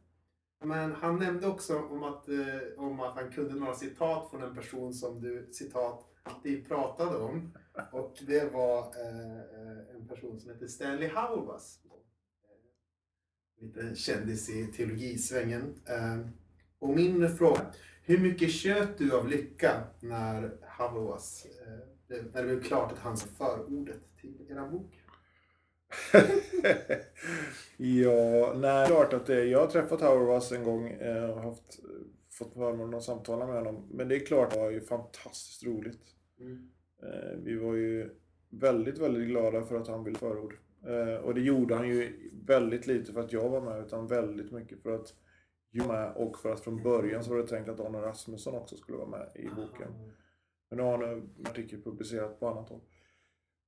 Men 0.65 0.93
han 0.93 1.19
nämnde 1.19 1.47
också 1.47 1.79
om 1.79 2.03
att, 2.03 2.29
eh, 2.29 2.37
om 2.77 3.01
att 3.01 3.15
han 3.15 3.33
kunde 3.33 3.55
några 3.55 3.75
citat 3.75 4.31
från 4.31 4.43
en 4.43 4.55
person 4.55 4.95
som 4.95 5.21
du, 5.21 5.49
citat, 5.53 6.05
alltid 6.23 6.69
pratade 6.69 7.19
om. 7.19 7.53
Och 7.93 8.19
det 8.27 8.53
var 8.53 8.79
eh, 8.79 9.39
eh, 9.39 9.97
en 9.97 10.09
person 10.09 10.41
som 10.41 10.51
heter 10.51 10.67
Stanley 10.67 11.09
Hauerwas. 11.09 11.81
Eh, 13.61 13.65
Lite 13.67 13.95
kändis 13.95 14.49
i 14.51 14.67
teologisvängen. 14.67 15.75
Eh, 15.87 16.19
och 16.79 16.89
min 16.89 17.37
fråga, 17.37 17.61
hur 18.03 18.19
mycket 18.19 18.51
köt 18.51 18.99
du 18.99 19.13
av 19.13 19.29
lycka 19.29 19.85
när 20.01 20.57
Hauerwas, 20.63 21.47
eh, 21.67 21.73
det- 22.09 22.35
när 22.35 22.43
det 22.43 22.49
blev 22.49 22.63
klart 22.63 22.93
att 22.93 22.99
han 22.99 23.17
sa 23.17 23.27
förordet 23.39 24.17
till 24.21 24.47
er 24.51 24.71
bok? 24.71 24.95
ja, 27.77 28.53
nej. 28.57 28.87
Klart 28.87 29.13
att 29.13 29.27
det, 29.27 29.45
jag 29.45 29.59
har 29.61 29.67
träffat 29.67 30.01
Hauerwas 30.01 30.53
en 30.53 30.65
gång 30.65 30.89
eh, 30.89 31.31
och 31.31 31.43
haft, 31.43 31.79
fått 32.31 32.55
förmånen 32.55 32.95
att 32.95 33.05
samtala 33.05 33.47
med 33.47 33.55
honom. 33.57 33.89
Men 33.91 34.09
det 34.09 34.17
är 34.17 34.27
klart, 34.27 34.51
det 34.53 34.59
var 34.59 34.71
ju 34.71 34.81
fantastiskt 34.81 35.65
roligt. 35.65 36.01
Eh, 37.03 37.39
vi 37.43 37.57
var 37.57 37.75
ju 37.75 38.11
väldigt, 38.51 38.99
väldigt 38.99 39.29
glada 39.29 39.63
för 39.63 39.77
att 39.77 39.89
han 39.89 40.05
ville 40.05 40.19
förord. 40.19 40.55
Eh, 40.89 41.15
och 41.15 41.35
det 41.35 41.41
gjorde 41.41 41.75
han 41.75 41.89
ju 41.89 42.31
väldigt 42.47 42.87
lite 42.87 43.13
för 43.13 43.21
att 43.21 43.33
jag 43.33 43.49
var 43.49 43.61
med, 43.61 43.87
utan 43.87 44.07
väldigt 44.07 44.53
mycket 44.53 44.83
för 44.83 44.95
att 44.95 45.15
jag 45.71 45.85
var 45.85 45.95
med 45.95 46.13
och 46.17 46.39
för 46.39 46.53
att 46.53 46.61
från 46.61 46.83
början 46.83 47.25
så 47.25 47.31
var 47.31 47.37
det 47.39 47.47
tänkt 47.47 47.69
att 47.69 47.79
Daniel 47.79 48.03
Rasmusson 48.03 48.55
också 48.55 48.77
skulle 48.77 48.99
vara 48.99 49.09
med 49.09 49.29
i 49.35 49.49
boken. 49.49 49.93
Men 50.71 50.77
nu 50.77 50.83
har 50.83 50.99
han 50.99 51.13
en 51.13 51.47
artikel 51.47 51.83
publicerat 51.83 52.41
på 52.41 52.49
annat 52.49 52.69
håll. 52.69 52.81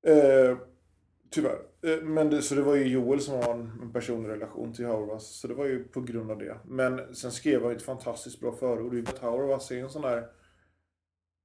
Eh, 0.06 0.58
tyvärr. 1.30 1.58
Eh, 1.82 2.02
men 2.02 2.30
det, 2.30 2.42
så 2.42 2.54
det 2.54 2.62
var 2.62 2.76
ju 2.76 2.88
Joel 2.88 3.20
som 3.20 3.34
har 3.34 3.52
en, 3.52 3.92
personlig 3.92 4.30
relation 4.30 4.72
till 4.72 4.86
Hauerwas. 4.86 5.40
Så 5.40 5.48
det 5.48 5.54
var 5.54 5.66
ju 5.66 5.84
på 5.84 6.00
grund 6.00 6.30
av 6.30 6.38
det. 6.38 6.58
Men 6.64 7.14
sen 7.14 7.32
skrev 7.32 7.62
han 7.62 7.70
ju 7.70 7.76
ett 7.76 7.82
fantastiskt 7.82 8.40
bra 8.40 8.52
förord. 8.52 9.08
Hauerwas 9.20 9.70
är 9.70 9.78
en 9.78 9.90
sån 9.90 10.02
där 10.02 10.28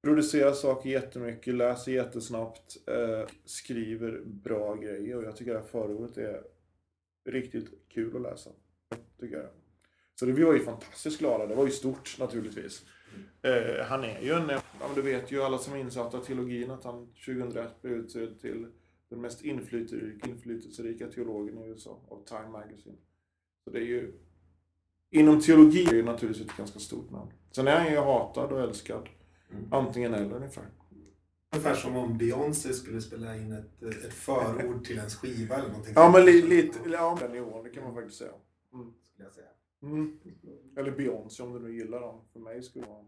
producerar 0.06 0.54
saker 0.54 0.90
jättemycket, 0.90 1.56
läser 1.56 1.92
jättesnabbt, 1.92 2.78
eh, 2.88 3.28
skriver 3.46 4.22
bra 4.26 4.76
grejer 4.76 5.18
och 5.18 5.24
jag 5.24 5.36
tycker 5.36 5.54
det 5.54 5.60
här 5.60 5.66
förordet 5.66 6.18
är 6.18 6.44
riktigt 7.30 7.70
kul 7.90 8.16
att 8.16 8.22
läsa. 8.22 8.50
Tycker 9.20 9.38
jag. 9.38 9.50
Så 10.16 10.26
det, 10.26 10.32
vi 10.32 10.44
var 10.44 10.54
ju 10.54 10.60
fantastiskt 10.60 11.20
glada. 11.20 11.46
Det 11.46 11.56
var 11.56 11.66
ju 11.66 11.72
stort 11.72 12.16
naturligtvis. 12.20 12.86
Eh, 13.42 13.86
han 13.86 14.04
är 14.04 14.22
ju 14.22 14.32
en, 14.32 14.50
ja, 14.50 14.62
men 14.80 14.96
du 14.96 15.02
vet 15.02 15.32
ju 15.32 15.42
alla 15.42 15.58
som 15.58 15.74
är 15.74 15.78
insatta 15.78 16.18
i 16.18 16.22
teologin 16.22 16.72
att 16.72 16.84
han 16.84 17.08
2001 17.08 17.82
blev 17.82 17.94
utsedd 17.94 18.40
till 18.40 18.68
den 19.10 19.22
mest 19.22 19.42
inflytelserika, 19.42 20.30
inflytelserika 20.30 21.08
teologen 21.08 21.58
i 21.58 21.68
USA 21.68 22.02
av 22.10 22.26
Time 22.26 22.50
Magazine. 22.50 22.98
Så 23.64 23.70
det 23.70 23.80
är 23.80 23.86
ju, 23.86 24.14
inom 25.12 25.42
teologi 25.42 25.84
är 25.84 25.90
det 25.90 25.96
ju 25.96 26.04
naturligtvis 26.04 26.48
ett 26.48 26.58
ganska 26.58 26.80
stort 26.80 27.12
namn. 27.12 27.32
Sen 27.52 27.68
är 27.68 27.78
han 27.78 27.92
ju 27.92 27.98
hatad 27.98 28.52
och 28.52 28.62
älskad. 28.62 29.10
Antingen 29.72 30.14
eller 30.14 30.36
ungefär. 30.36 30.66
Ungefär 31.52 31.75
som 31.75 31.96
om 31.96 32.18
Beyoncé 32.18 32.74
skulle 32.74 33.02
spela 33.02 33.38
in 33.38 33.52
ett, 33.52 33.84
ett 33.84 34.14
förord 34.14 34.86
till 34.86 34.98
ens 34.98 35.16
skiva 35.16 35.56
eller 35.56 35.68
någonting. 35.68 35.94
Ja, 35.96 36.12
men 36.12 36.25
li, 36.25 36.42
lite, 36.42 36.80
ja, 36.90 37.18
den 37.22 37.32
nivån, 37.32 37.64
det 37.64 37.70
kan 37.70 37.84
man 37.84 37.96
faktiskt 37.96 38.18
säga. 38.18 38.32
Mm. 38.74 38.94
Skulle 39.14 39.28
jag 39.28 39.34
säga. 39.34 39.48
Mm. 39.84 40.20
Eller 40.78 40.92
Beyoncé 40.92 41.44
om 41.44 41.54
du 41.54 41.60
nu 41.60 41.75
gillar 41.75 42.02
dem. 42.02 42.22
För 42.34 42.40
mig 42.40 42.64
skulle 42.64 42.86
det 42.86 42.92
vara 42.92 43.06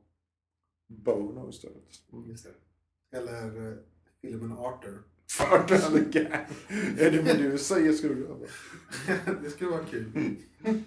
Bono 0.87 1.49
istället. 1.49 2.01
Mm. 2.13 2.29
Just 2.29 2.45
det. 2.45 3.17
Eller 3.17 3.71
eh, 3.71 3.77
filmen 4.21 4.51
Arthur. 4.51 5.03
Fart 5.29 5.71
eller 5.71 5.99
gang. 5.99 6.45
Är 6.99 7.11
det 7.11 7.23
Medusa 7.23 7.79
i 7.79 7.93
skruvgubben? 7.93 8.47
det 9.43 9.49
skulle 9.49 9.69
vara 9.69 9.85
kul. 9.85 10.37
Mm. 10.65 10.83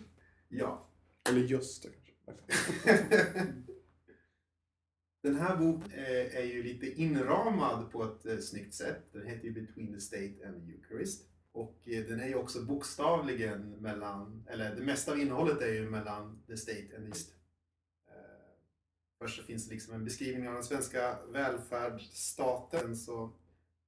ja. 0.49 0.87
Eller 1.29 1.41
Gösta 1.41 1.89
kanske. 1.89 3.05
Den 5.23 5.37
här 5.37 5.57
boken 5.57 5.93
eh, 5.93 6.37
är 6.37 6.45
ju 6.45 6.63
lite 6.63 6.87
inramad 6.87 7.91
på 7.91 8.05
ett 8.05 8.27
eh, 8.27 8.39
snyggt 8.39 8.75
sätt. 8.75 9.13
Den 9.13 9.27
heter 9.27 9.45
ju 9.45 9.53
Between 9.53 9.95
the 9.95 10.01
State 10.01 10.35
and 10.47 10.67
the 10.67 10.73
Eucharist. 10.73 11.29
Och 11.53 11.89
eh, 11.89 12.05
den 12.05 12.21
är 12.21 12.29
ju 12.29 12.35
också 12.35 12.63
bokstavligen 12.63 13.71
mellan, 13.71 14.47
eller 14.51 14.77
det 14.77 14.83
mesta 14.83 15.13
av 15.13 15.21
innehållet 15.21 15.63
är 15.63 15.73
ju 15.73 15.91
mellan 15.91 16.43
the 16.47 16.57
State 16.57 16.97
and 16.97 17.05
the 17.05 17.09
East. 17.09 17.35
Först 19.23 19.37
så 19.37 19.43
finns 19.43 19.69
det 19.69 19.75
liksom 19.75 19.95
en 19.95 20.05
beskrivning 20.05 20.49
av 20.49 20.55
den 20.55 20.65
svenska 20.65 21.19
välfärdsstaten. 21.33 22.97
Så 22.97 23.33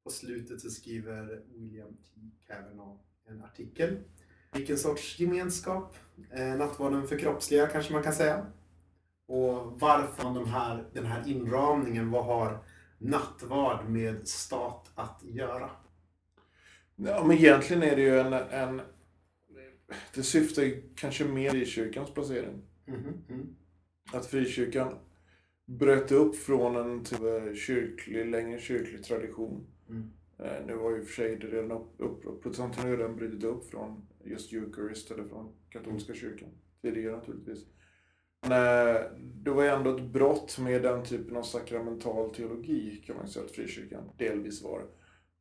på 0.04 0.10
slutet 0.10 0.60
så 0.60 0.70
skriver 0.70 1.42
William 1.54 1.96
T. 1.96 2.20
Kavanaugh 2.46 3.00
en 3.28 3.44
artikel. 3.44 4.00
Vilken 4.52 4.78
sorts 4.78 5.20
gemenskap? 5.20 5.96
Eh, 6.30 6.56
nattvarden 6.56 7.08
förkroppsliga 7.08 7.66
kanske 7.66 7.92
man 7.92 8.02
kan 8.02 8.12
säga. 8.12 8.46
Och 9.26 9.80
varför 9.80 10.22
de 10.22 10.46
här, 10.46 10.84
den 10.92 11.06
här 11.06 11.28
inramningen, 11.28 12.10
vad 12.10 12.24
har 12.24 12.64
nattvard 12.98 13.88
med 13.88 14.28
stat 14.28 14.90
att 14.94 15.22
göra? 15.22 15.70
Ja, 16.96 17.24
men 17.24 17.36
egentligen 17.36 17.82
är 17.82 17.96
det 17.96 18.02
ju 18.02 18.20
en... 18.20 18.32
en 18.32 18.82
det 20.14 20.22
syftar 20.22 20.72
kanske 20.96 21.24
mer 21.24 21.54
i 21.54 21.66
kyrkans 21.66 22.10
placering. 22.10 22.62
Mhm, 22.86 23.24
mm. 23.28 23.56
Att 24.12 24.26
frikyrkan 24.26 24.94
bröt 25.66 26.12
upp 26.12 26.36
från 26.36 26.76
en 26.76 27.04
typ 27.04 27.56
kyrklig, 27.56 28.26
längre 28.26 28.60
kyrklig 28.60 29.04
tradition. 29.04 29.66
Mm. 29.88 30.10
Eh, 30.38 30.66
Nu 30.66 30.74
var 30.74 30.90
ju 30.90 31.04
för 31.04 31.12
sig 31.12 31.36
det 31.36 31.46
redan 31.46 31.72
upp, 31.72 31.94
upp, 31.98 32.42
protestanterna 32.42 32.88
har 32.88 32.96
redan 32.96 33.16
brutit 33.16 33.44
upp 33.44 33.70
från 33.70 34.06
just 34.24 34.52
Eucharist 34.52 35.10
eller 35.10 35.24
från 35.24 35.52
katolska 35.70 36.14
kyrkan 36.14 36.48
tidigare 36.82 37.16
naturligtvis. 37.16 37.66
Eh, 38.44 39.00
det 39.16 39.50
var 39.50 39.62
ju 39.62 39.68
ändå 39.68 39.96
ett 39.96 40.02
brott 40.02 40.58
med 40.58 40.82
den 40.82 41.04
typen 41.04 41.36
av 41.36 41.42
sakramental 41.42 42.34
teologi 42.34 43.02
kan 43.06 43.16
man 43.16 43.28
säga 43.28 43.44
att 43.44 43.50
frikyrkan 43.50 44.10
delvis 44.18 44.62
var. 44.62 44.82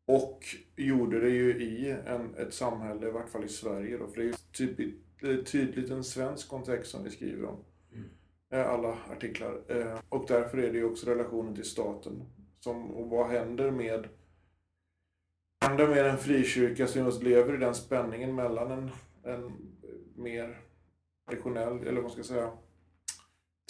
Och 0.08 0.40
gjorde 0.76 1.20
det 1.20 1.30
ju 1.30 1.62
i 1.62 1.92
en, 2.06 2.36
ett 2.36 2.54
samhälle, 2.54 3.08
i 3.08 3.12
vart 3.12 3.30
fall 3.30 3.46
i 3.46 3.50
Sverige 3.50 3.98
då, 3.98 4.08
för 4.08 4.16
det 4.16 4.22
är 4.22 4.28
ju 4.28 4.34
typ, 4.52 5.48
tydligt 5.48 5.92
en 5.92 6.04
svensk 6.04 6.50
kontext 6.50 6.92
som 6.92 7.04
vi 7.04 7.10
skriver 7.10 7.46
om. 7.46 7.64
Mm. 7.94 8.10
Eh, 8.54 8.70
Alla 8.70 8.98
artiklar. 9.12 9.62
Eh, 9.68 10.00
Och 10.10 10.26
därför 10.28 10.58
är 10.58 10.72
det 10.72 10.78
ju 10.78 10.86
också 10.86 11.10
relationen 11.10 11.56
till 11.56 11.64
staten. 11.66 12.24
Som, 12.60 12.92
och 12.92 13.10
vad 13.10 13.28
händer 13.28 13.72
med 13.72 14.08
händer 15.66 15.88
med 15.88 16.06
en 16.06 16.18
frikyrka 16.18 16.88
som 16.88 17.06
just 17.06 17.24
lever 17.24 17.54
i 17.54 17.58
den 17.58 17.76
spänningen 17.76 18.36
mellan 18.36 18.72
en, 18.72 18.92
en 19.24 19.52
mer 20.16 20.62
traditionell, 21.28 21.80
eller 21.82 21.94
vad 21.94 22.04
man 22.04 22.12
ska 22.12 22.24
säga, 22.24 22.52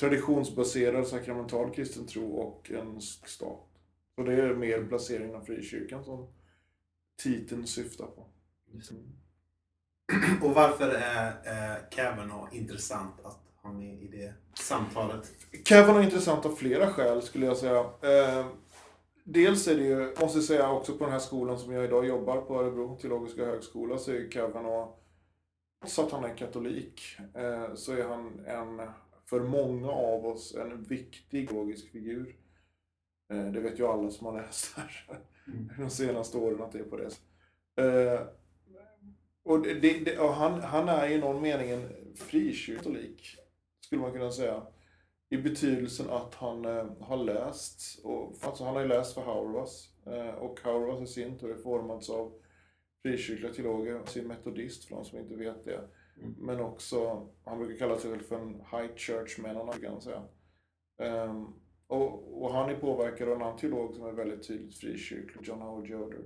traditionsbaserad 0.02 1.08
sakramental 1.08 1.74
kristen 1.74 2.08
tro 2.08 2.32
och 2.32 2.72
en 2.72 3.02
stat. 3.02 3.68
Så 4.16 4.24
det 4.24 4.34
är 4.34 4.56
mer 4.56 4.86
placeringen 4.86 5.36
av 5.36 5.42
frikyrkan 5.42 6.04
som 6.04 6.28
titeln 7.24 7.68
syftar 7.68 8.06
på. 8.06 8.26
Och 10.46 10.54
varför 10.54 10.90
är 10.90 11.28
eh, 11.28 11.78
Kavanaugh 11.92 12.58
intressant 12.58 13.16
att 13.24 13.40
ha 13.56 13.72
med 13.72 14.04
i 14.04 14.08
det 14.08 14.34
samtalet? 14.60 15.32
Kevin 15.66 15.96
är 15.96 16.04
intressant 16.04 16.46
av 16.46 16.56
flera 16.56 16.94
skäl 16.94 17.22
skulle 17.22 17.46
jag 17.46 17.58
säga. 17.58 17.80
Eh, 17.80 18.46
dels 19.24 19.68
är 19.68 19.76
det 19.76 19.84
ju, 19.84 20.16
måste 20.22 20.38
jag 20.38 20.44
säga 20.44 20.72
också 20.72 20.98
på 20.98 21.04
den 21.04 21.14
här 21.14 21.20
skolan 21.20 21.60
som 21.60 21.74
jag 21.74 21.86
idag 21.86 22.06
jobbar 22.06 22.42
på, 22.42 22.62
Örebro 22.62 22.98
teologiska 23.02 23.46
högskola, 23.46 23.98
så 23.98 24.12
är 24.12 24.16
ju 24.16 24.32
Kevin 24.32 24.88
så 25.86 26.06
att 26.06 26.12
han 26.12 26.24
är 26.24 26.38
katolik, 26.38 27.02
eh, 27.34 27.76
så 27.76 27.94
är 27.94 28.08
han 28.08 28.46
en, 28.46 28.82
för 29.32 29.40
många 29.40 29.92
av 29.92 30.26
oss, 30.26 30.56
en 30.56 30.84
viktig 30.84 31.50
teologisk 31.50 31.92
figur. 31.92 32.36
Eh, 33.32 33.46
det 33.46 33.60
vet 33.60 33.80
ju 33.80 33.88
alla 33.88 34.12
som 34.12 34.26
har 34.26 34.42
läst 34.42 34.78
här 34.78 35.08
Mm. 35.48 35.70
de 35.78 35.90
senaste 35.90 36.38
åren 36.38 36.62
att 36.62 36.72
det 36.72 36.80
är 36.80 36.84
på 36.84 36.98
det 36.98 37.10
sättet. 37.10 37.28
Eh, 37.76 38.28
och 39.44 39.62
det, 39.62 40.06
det, 40.06 40.20
och 40.20 40.34
han, 40.34 40.62
han 40.62 40.90
är 40.90 41.08
i 41.08 41.18
någon 41.18 41.42
mening 41.42 41.70
en 41.70 42.16
frikyrklig, 42.16 43.22
skulle 43.80 44.02
man 44.02 44.12
kunna 44.12 44.32
säga. 44.32 44.68
I 45.30 45.38
betydelsen 45.38 46.10
att 46.10 46.36
han 46.36 46.66
eh, 46.66 46.86
har 47.00 47.18
läst, 47.18 48.00
och, 48.04 48.36
alltså 48.42 48.64
han 48.64 48.74
har 48.74 48.82
ju 48.82 48.88
läst 48.88 49.14
för 49.14 49.22
Hauerwas. 49.22 49.90
Eh, 50.06 50.36
och 50.36 50.60
Hauerwas 50.64 51.10
i 51.10 51.14
sin 51.14 51.40
tur 51.40 51.52
är 51.52 51.58
formats 51.58 52.10
av 52.10 52.34
frikyrkliga 53.02 53.54
teologer, 53.54 54.20
en 54.20 54.28
metodist 54.28 54.86
för 54.86 54.96
de 54.96 55.06
som 55.06 55.20
inte 55.20 55.36
vet 55.36 55.66
det. 55.66 55.90
Men 56.16 56.60
också, 56.60 57.28
han 57.46 57.60
brukar 57.60 57.78
kalla 57.78 57.98
sig 57.98 58.12
väl 58.12 58.22
för 58.22 58.36
en 58.36 58.54
high 58.54 58.96
church-man, 58.96 59.72
kan 59.82 59.92
man 59.92 60.02
säga. 60.02 60.24
Um, 60.98 61.54
och, 61.88 62.44
och 62.44 62.54
han 62.54 62.70
är 62.70 62.76
påverkad 62.76 63.30
av 63.30 63.36
en 63.36 63.42
annan 63.42 63.58
teolog 63.58 63.96
som 63.96 64.06
är 64.06 64.12
väldigt 64.12 64.48
tydligt 64.48 64.76
frikyrklig, 64.76 65.48
John 65.48 65.62
Howard 65.62 65.90
Yoder. 65.90 66.20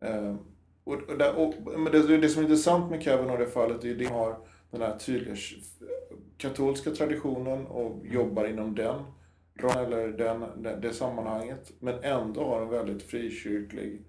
Um, 0.00 0.38
och, 0.84 0.94
och, 0.94 1.18
där, 1.18 1.36
och, 1.36 1.54
men 1.80 1.92
det, 1.92 2.16
det 2.16 2.28
som 2.28 2.40
är 2.40 2.44
intressant 2.44 2.90
med 2.90 3.02
Kevin 3.02 3.30
och 3.30 3.38
det 3.38 3.46
fallet 3.46 3.84
är 3.84 4.04
att 4.04 4.10
han 4.10 4.18
har 4.18 4.48
den 4.70 4.82
här 4.82 4.98
tydliga 4.98 5.36
katolska 6.36 6.90
traditionen 6.90 7.66
och 7.66 8.06
jobbar 8.06 8.48
inom 8.48 8.74
den 8.74 9.04
eller 9.62 10.08
den, 10.08 10.62
det, 10.62 10.76
det 10.82 10.92
sammanhanget. 10.92 11.72
Men 11.78 11.98
ändå 12.02 12.44
har 12.44 12.62
en 12.62 12.68
väldigt 12.68 13.02
frikyrklig 13.02 14.02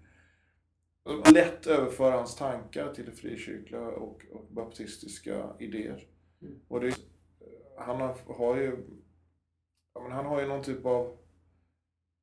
lätt 1.34 1.68
överföra 1.68 2.16
hans 2.16 2.36
tankar 2.36 2.94
till 2.94 3.12
frikyrkliga 3.12 3.88
och, 3.88 4.26
och 4.32 4.46
baptistiska 4.50 5.56
idéer. 5.60 6.08
Mm. 6.42 6.60
Och 6.68 6.82
det, 6.82 6.96
han 7.78 8.02
har, 8.02 8.18
har 8.38 8.58
ju 8.58 8.78
ja, 9.94 10.02
men 10.02 10.12
han 10.12 10.26
har 10.26 10.42
ju 10.42 10.48
någon 10.48 10.64
typ 10.64 10.86
av 10.86 11.18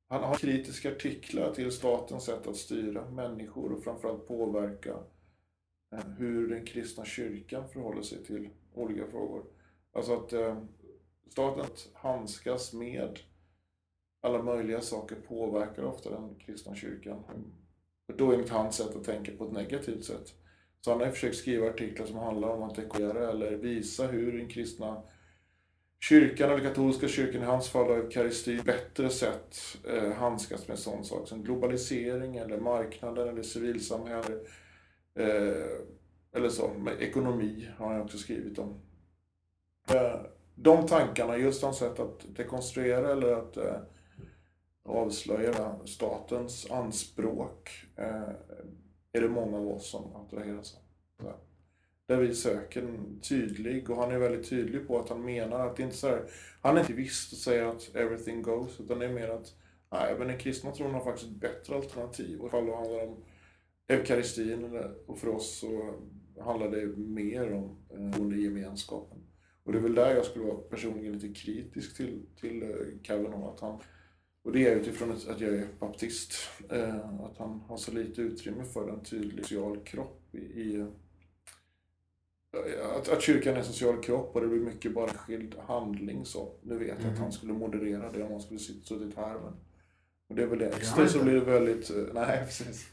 han 0.07 0.23
har 0.23 0.35
kritiska 0.35 0.91
artiklar 0.91 1.53
till 1.53 1.71
statens 1.71 2.25
sätt 2.25 2.47
att 2.47 2.55
styra 2.55 3.09
människor 3.09 3.71
och 3.71 3.83
framförallt 3.83 4.27
påverka 4.27 4.97
eh, 5.91 6.05
hur 6.17 6.49
den 6.49 6.65
kristna 6.65 7.05
kyrkan 7.05 7.69
förhåller 7.69 8.01
sig 8.01 8.23
till 8.23 8.49
olika 8.73 9.07
frågor. 9.07 9.45
Alltså 9.91 10.13
att 10.13 10.33
eh, 10.33 10.63
staten 11.29 11.65
handskas 11.93 12.73
med 12.73 13.19
alla 14.21 14.43
möjliga 14.43 14.81
saker 14.81 15.15
påverkar 15.15 15.83
ofta 15.83 16.09
den 16.09 16.35
kristna 16.35 16.75
kyrkan. 16.75 17.23
Då 18.07 18.31
enligt 18.31 18.49
hans 18.49 18.75
sätt 18.75 18.95
att 18.95 19.03
tänka 19.03 19.31
på 19.37 19.45
ett 19.45 19.51
negativt 19.51 20.03
sätt. 20.03 20.33
Så 20.81 20.91
han 20.91 21.01
har 21.01 21.09
försökt 21.09 21.37
skriva 21.37 21.69
artiklar 21.69 22.05
som 22.05 22.17
handlar 22.17 22.49
om 22.49 22.63
att 22.63 22.75
dekorera 22.75 23.29
eller 23.29 23.51
visa 23.51 24.07
hur 24.07 24.37
den 24.37 24.47
kristna 24.47 25.03
kyrkan, 25.99 26.49
eller 26.49 26.63
katolska 26.63 27.07
kyrkan 27.07 27.41
i 27.41 27.45
hans 27.45 27.69
fall, 27.69 27.85
har 27.85 27.97
eukaristy 27.97 28.61
bättre 28.61 29.09
sätt 29.09 29.57
eh, 29.87 30.11
handskas 30.11 30.67
med 30.67 30.79
sån 30.79 31.05
sak 31.05 31.27
som 31.27 31.43
globalisering 31.43 32.37
eller 32.37 32.57
marknaden 32.57 33.27
eller 33.27 33.43
civilsamhälle. 33.43 34.39
Eh, 35.19 35.77
eller 36.35 36.49
så, 36.49 36.73
med 36.73 37.01
ekonomi 37.01 37.69
har 37.77 37.93
han 37.93 38.01
också 38.01 38.17
skrivit 38.17 38.59
om. 38.59 38.81
Eh, 39.89 40.21
de 40.55 40.87
tankarna, 40.87 41.37
just 41.37 41.63
hans 41.63 41.77
sätt 41.77 41.99
att 41.99 42.35
dekonstruera 42.35 43.11
eller 43.11 43.33
att 43.33 43.57
eh, 43.57 43.75
eh, 44.85 44.91
avslöja 44.91 45.75
statens 45.85 46.71
anspråk 46.71 47.69
eh, 47.95 48.29
är 49.11 49.21
det 49.21 49.29
många 49.29 49.57
av 49.57 49.67
oss 49.67 49.89
som 49.89 50.15
attraheras 50.15 50.75
av. 50.75 50.79
Så. 51.23 51.33
Där 52.05 52.17
vi 52.17 52.35
söker 52.35 52.81
en 52.81 53.19
tydlig, 53.19 53.89
och 53.89 53.97
han 53.97 54.11
är 54.11 54.17
väldigt 54.17 54.49
tydlig 54.49 54.87
på 54.87 54.99
att 54.99 55.09
han 55.09 55.25
menar 55.25 55.67
att 55.67 55.75
det 55.75 55.83
inte 55.83 55.95
är 55.95 55.97
så 55.97 56.07
här, 56.07 56.23
han 56.61 56.77
är 56.77 56.81
inte 56.81 56.93
visst 56.93 57.31
och 57.31 57.37
säger 57.37 57.65
att 57.65 57.95
everything 57.95 58.41
goes, 58.41 58.79
utan 58.79 58.99
det 58.99 59.05
är 59.05 59.13
mer 59.13 59.29
att 59.29 59.55
Nej, 59.93 60.15
men 60.17 60.27
den 60.27 60.37
kristna 60.37 60.71
tron 60.71 60.93
har 60.93 61.03
faktiskt 61.03 61.31
ett 61.31 61.37
bättre 61.37 61.75
alternativ. 61.75 62.39
Och 62.39 62.47
ifall 62.47 62.65
det 62.65 62.75
handlar 62.75 63.07
om 63.07 63.23
eukaristin 63.87 64.79
och 65.07 65.17
för 65.17 65.27
oss 65.27 65.59
så 65.59 65.93
handlar 66.39 66.71
det 66.71 66.85
mer 66.97 67.53
om 67.53 67.77
eh, 67.89 68.39
gemenskapen. 68.39 69.17
Och 69.63 69.71
det 69.71 69.77
är 69.77 69.81
väl 69.81 69.95
där 69.95 70.15
jag 70.15 70.25
skulle 70.25 70.45
vara 70.45 70.57
personligen 70.57 71.13
lite 71.13 71.39
kritisk 71.39 71.97
till, 71.97 72.25
till 72.41 72.63
eh, 72.63 72.69
Kavanaugh. 73.03 73.53
Att 73.53 73.59
han, 73.59 73.79
och 74.43 74.51
det 74.51 74.67
är 74.67 74.75
utifrån 74.75 75.11
att 75.11 75.41
jag 75.41 75.55
är 75.55 75.67
baptist. 75.79 76.33
Eh, 76.69 77.21
att 77.21 77.37
han 77.37 77.59
har 77.67 77.77
så 77.77 77.91
lite 77.91 78.21
utrymme 78.21 78.65
för 78.65 78.89
en 78.89 79.03
tydlig 79.03 79.45
social 79.45 79.79
kropp 79.83 80.35
i, 80.35 80.37
i 80.37 80.85
att, 82.97 83.09
att 83.09 83.21
kyrkan 83.21 83.53
är 83.53 83.57
en 83.57 83.65
social 83.65 84.03
kropp 84.03 84.35
och 84.35 84.41
det 84.41 84.47
blir 84.47 84.59
mycket 84.59 84.93
bara 84.93 85.09
skild 85.09 85.55
handling 85.67 86.25
så. 86.25 86.53
Nu 86.61 86.77
vet 86.77 87.03
jag 87.03 87.13
att 87.13 87.19
han 87.19 87.31
skulle 87.31 87.53
moderera 87.53 88.11
det 88.11 88.23
om 88.23 88.31
han 88.31 88.41
skulle 88.41 88.59
sitta 88.59 88.85
suttit 88.85 89.15
här 89.17 89.39
men 89.39 89.53
och 90.27 90.35
det 90.35 90.43
är 90.43 90.47
väl 90.47 90.59
det. 90.59 90.71
Texter 90.71 91.07
så 91.07 91.23
blir 91.23 91.33
det 91.33 91.39
väldigt, 91.39 91.89
eh, 91.89 92.03
nej 92.13 92.43
precis. 92.45 92.87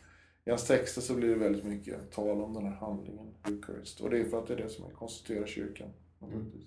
I 0.44 0.50
hans 0.50 0.66
texter 0.66 1.00
så 1.00 1.14
blir 1.14 1.28
det 1.28 1.34
väldigt 1.34 1.64
mycket 1.64 2.10
tal 2.10 2.40
om 2.40 2.54
den 2.54 2.64
här 2.64 2.74
handlingen, 2.74 3.34
Eucharist. 3.48 4.00
Och 4.00 4.10
det 4.10 4.18
är 4.18 4.24
för 4.24 4.38
att 4.38 4.46
det 4.46 4.54
är 4.54 4.58
det 4.58 4.68
som 4.68 4.90
konstituerar 4.90 5.46
kyrkan. 5.46 5.88
naturligtvis. 6.18 6.62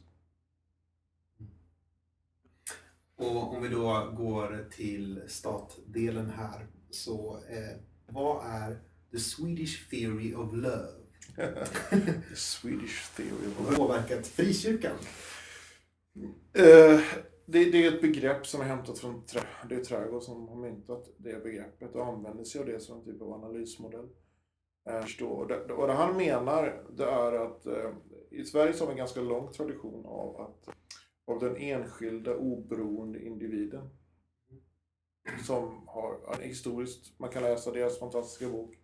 Och 3.18 3.54
om 3.54 3.62
vi 3.62 3.70
då 3.70 4.14
går 4.18 4.70
till 4.72 5.22
statdelen 5.28 6.30
här. 6.30 6.68
Så 6.90 7.40
eh, 7.50 7.78
vad 8.08 8.46
är 8.46 8.82
the 9.12 9.20
Swedish 9.20 9.90
theory 9.90 10.34
of 10.34 10.54
love? 10.54 10.90
The 12.30 12.36
Swedish 12.36 13.16
theory 13.16 13.48
of 13.48 13.66
love. 13.66 13.76
påverkat 13.76 14.28
frikyrkan? 14.28 14.96
Eh, 16.54 17.00
det, 17.46 17.72
det 17.72 17.86
är 17.86 17.94
ett 17.94 18.02
begrepp 18.02 18.48
som 18.48 18.62
är 18.62 18.66
hämtat 18.66 19.00
från 19.00 19.26
trä, 19.26 19.42
det 19.70 19.76
är 19.76 19.84
Trädgård 19.84 20.24
som 20.24 20.48
har 20.48 20.56
myntat 20.56 21.10
det 21.18 21.44
begreppet 21.44 21.96
och 21.96 22.06
använder 22.06 22.44
sig 22.44 22.62
av 22.62 22.68
det 22.68 22.80
som 22.80 22.98
en 22.98 23.06
typ 23.06 23.22
av 23.22 23.34
analysmodell. 23.34 24.08
Eh. 24.90 25.26
Och, 25.28 25.48
det, 25.48 25.74
och 25.74 25.88
det 25.88 25.94
han 25.94 26.18
menar 26.18 26.84
det 26.98 27.06
är 27.06 27.46
att 27.46 27.66
eh, 27.66 27.92
i 28.32 28.46
Sverige 28.46 28.74
så 28.74 28.84
har 28.84 28.88
vi 28.88 28.92
en 28.92 28.98
ganska 28.98 29.22
lång 29.22 29.52
tradition 29.52 30.06
av 30.06 30.42
att 30.42 30.76
av 31.26 31.40
den 31.40 31.58
enskilda 31.58 32.36
oberoende 32.36 33.26
individen 33.26 33.90
som 35.46 35.88
har 35.88 36.20
ja, 36.28 36.36
historiskt, 36.42 37.20
man 37.20 37.30
kan 37.30 37.44
läsa 37.44 37.72
deras 37.72 38.00
fantastiska 38.00 38.50
bok 38.50 38.76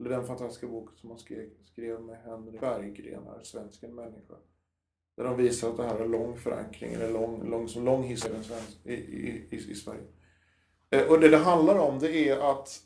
eller 0.00 0.10
den 0.10 0.26
fantastiska 0.26 0.66
bok 0.66 0.90
som 0.96 1.08
man 1.08 1.18
skrev, 1.18 1.50
skrev 1.64 2.00
med 2.00 2.22
Henrik 2.22 2.60
Berggren, 2.60 3.24
här, 3.24 3.42
Svensken 3.42 3.94
människa. 3.94 4.34
Där 5.16 5.24
de 5.24 5.36
visar 5.36 5.70
att 5.70 5.76
det 5.76 5.82
här 5.82 5.98
har 5.98 6.08
lång 6.08 6.36
förankring, 6.36 6.92
eller 6.92 7.12
lång, 7.12 7.50
lång, 7.50 7.68
som 7.68 7.84
lång 7.84 8.02
historia 8.02 8.40
i, 8.84 8.92
i, 8.92 9.48
i, 9.50 9.56
i, 9.56 9.74
Sverige. 9.74 10.02
Eh, 10.90 11.10
och 11.10 11.20
det 11.20 11.28
det 11.28 11.36
handlar 11.36 11.78
om 11.78 11.98
det 11.98 12.28
är 12.28 12.50
att 12.50 12.80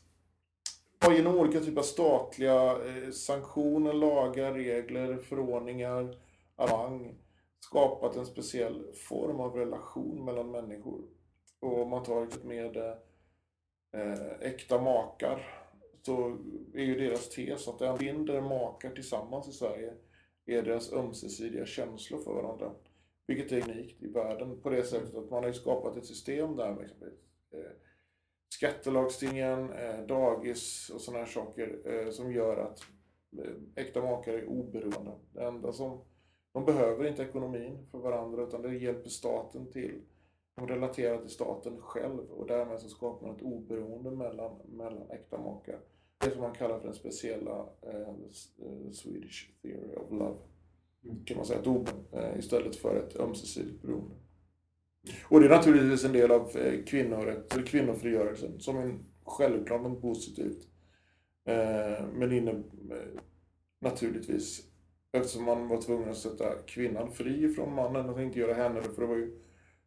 ha 1.01 1.13
genom 1.13 1.35
olika 1.35 1.59
typer 1.59 1.79
av 1.79 1.83
statliga 1.83 2.71
eh, 2.71 3.11
sanktioner, 3.11 3.93
lagar, 3.93 4.53
regler, 4.53 5.17
förordningar, 5.17 6.17
arrangemang 6.55 7.15
skapat 7.69 8.15
en 8.15 8.25
speciell 8.25 8.93
form 8.93 9.39
av 9.39 9.55
relation 9.55 10.25
mellan 10.25 10.51
människor. 10.51 11.01
Och 11.59 11.81
om 11.81 11.89
man 11.89 12.03
tar 12.03 12.47
med 12.47 12.77
eh, 12.77 14.31
äkta 14.41 14.81
makar 14.81 15.63
så 16.01 16.37
är 16.73 16.83
ju 16.83 16.95
deras 16.95 17.29
tes 17.29 17.67
att 17.67 17.79
det 17.79 17.87
som 17.87 17.97
binder 17.97 18.41
makar 18.41 18.91
tillsammans 18.91 19.47
i 19.47 19.51
Sverige 19.51 19.93
är 20.45 20.61
deras 20.61 20.93
ömsesidiga 20.93 21.65
känslor 21.65 22.19
för 22.19 22.33
varandra. 22.33 22.71
Vilket 23.27 23.51
är 23.51 23.71
unikt 23.71 24.03
i 24.03 24.07
världen 24.07 24.61
på 24.61 24.69
det 24.69 24.83
sättet 24.83 25.15
att 25.15 25.29
man 25.29 25.43
har 25.43 25.51
skapat 25.51 25.97
ett 25.97 26.05
system 26.05 26.55
där 26.55 26.73
med 26.73 26.83
exempelvis 26.83 27.19
eh, 27.53 27.71
skattelagstiftningen, 28.49 29.73
eh, 29.73 29.99
dagis 29.99 30.89
och 30.89 31.01
sådana 31.01 31.23
här 31.23 31.31
saker 31.31 31.79
eh, 31.85 32.09
som 32.11 32.31
gör 32.31 32.57
att 32.57 32.79
eh, 33.39 33.83
äkta 33.83 34.01
makar 34.01 34.33
är 34.33 34.45
oberoende. 34.45 35.11
Det 35.33 35.43
enda 35.43 35.73
som, 35.73 36.01
de 36.51 36.65
behöver 36.65 37.07
inte 37.07 37.23
ekonomin 37.23 37.87
för 37.91 37.97
varandra 37.97 38.43
utan 38.43 38.61
det 38.61 38.77
hjälper 38.77 39.09
staten 39.09 39.71
till. 39.71 40.01
De 40.55 40.67
relaterar 40.67 41.17
till 41.17 41.29
staten 41.29 41.81
själv 41.81 42.31
och 42.31 42.47
därmed 42.47 42.79
så 42.79 42.89
skapar 42.89 43.27
man 43.27 43.35
ett 43.35 43.41
oberoende 43.41 44.11
mellan, 44.11 44.59
mellan 44.65 45.11
äkta 45.11 45.37
makar. 45.37 45.79
Det 46.17 46.31
som 46.31 46.41
man 46.41 46.53
kallar 46.53 46.79
för 46.79 46.85
den 46.85 46.95
speciella 46.95 47.69
eh, 47.81 48.01
eh, 48.01 48.91
Swedish 48.91 49.51
theory 49.61 49.95
of 49.95 50.11
love. 50.11 50.37
Kan 51.25 51.37
man 51.37 51.45
säga, 51.45 51.59
ett 51.59 51.67
oberoende 51.67 52.31
eh, 52.31 52.39
istället 52.39 52.75
för 52.75 52.95
ett 52.95 53.19
ömsesidigt 53.19 53.81
beroende. 53.81 54.15
Och 55.23 55.39
det 55.39 55.45
är 55.45 55.49
naturligtvis 55.49 56.05
en 56.05 56.13
del 56.13 56.31
av 56.31 56.57
eh, 56.57 56.83
kvinnorätt, 56.83 57.53
eller 57.53 57.65
kvinnofrigörelsen 57.65 58.59
som 58.59 58.77
är 58.77 58.99
självklart 59.23 59.81
något 59.81 60.01
positivt. 60.01 60.67
Eh, 61.45 62.05
men 62.13 62.31
inne, 62.31 62.63
naturligtvis, 63.79 64.66
eftersom 65.17 65.43
man 65.43 65.67
var 65.67 65.81
tvungen 65.81 66.09
att 66.09 66.17
sätta 66.17 66.53
kvinnan 66.67 67.11
fri 67.11 67.53
från 67.53 67.75
mannen 67.75 68.09
och 68.09 68.21
inte 68.21 68.39
göra 68.39 68.53
henne 68.53 68.79
det, 68.79 68.89
för 68.89 69.01
det 69.01 69.07
var 69.07 69.15
ju 69.15 69.39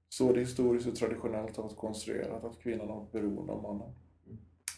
så 0.08 0.32
det 0.32 0.40
historiskt 0.40 0.86
och 0.86 0.96
traditionellt 0.96 1.56
har 1.56 1.62
varit 1.62 1.76
konstruerat, 1.76 2.44
att 2.44 2.62
kvinnan 2.62 2.88
har 2.88 2.96
varit 2.96 3.12
beroende 3.12 3.52
av 3.52 3.62
mannen. 3.62 3.92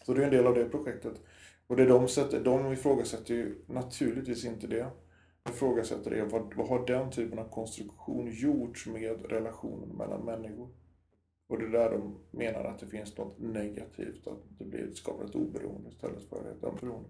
Så 0.06 0.14
det 0.14 0.22
är 0.22 0.24
en 0.24 0.32
del 0.32 0.46
av 0.46 0.54
det 0.54 0.64
projektet. 0.64 1.20
Och 1.66 1.76
det 1.76 1.86
de, 1.86 2.08
sätter, 2.08 2.44
de 2.44 2.72
ifrågasätter 2.72 3.34
ju 3.34 3.64
naturligtvis 3.66 4.44
inte 4.44 4.66
det. 4.66 4.86
De 5.42 5.50
ifrågasätter 5.52 6.10
det, 6.10 6.24
vad, 6.24 6.54
vad 6.54 6.68
har 6.68 6.86
den 6.86 7.10
typen 7.10 7.38
av 7.38 7.48
konstruktion 7.50 8.30
gjort 8.32 8.86
med 8.86 9.30
relationen 9.30 9.88
mellan 9.88 10.24
människor? 10.24 10.68
Och 11.48 11.58
det 11.58 11.64
är 11.64 11.70
där 11.70 11.90
de 11.90 12.18
menar 12.30 12.64
att 12.64 12.78
det 12.78 12.86
finns 12.86 13.18
något 13.18 13.38
negativt, 13.38 14.26
att 14.26 14.42
det 14.58 14.64
blir, 14.64 14.90
skapar 14.94 15.24
ett 15.24 15.34
oberoende 15.34 15.90
istället 15.90 16.28
för 16.28 16.50
ett 16.50 16.80
beroende. 16.80 17.08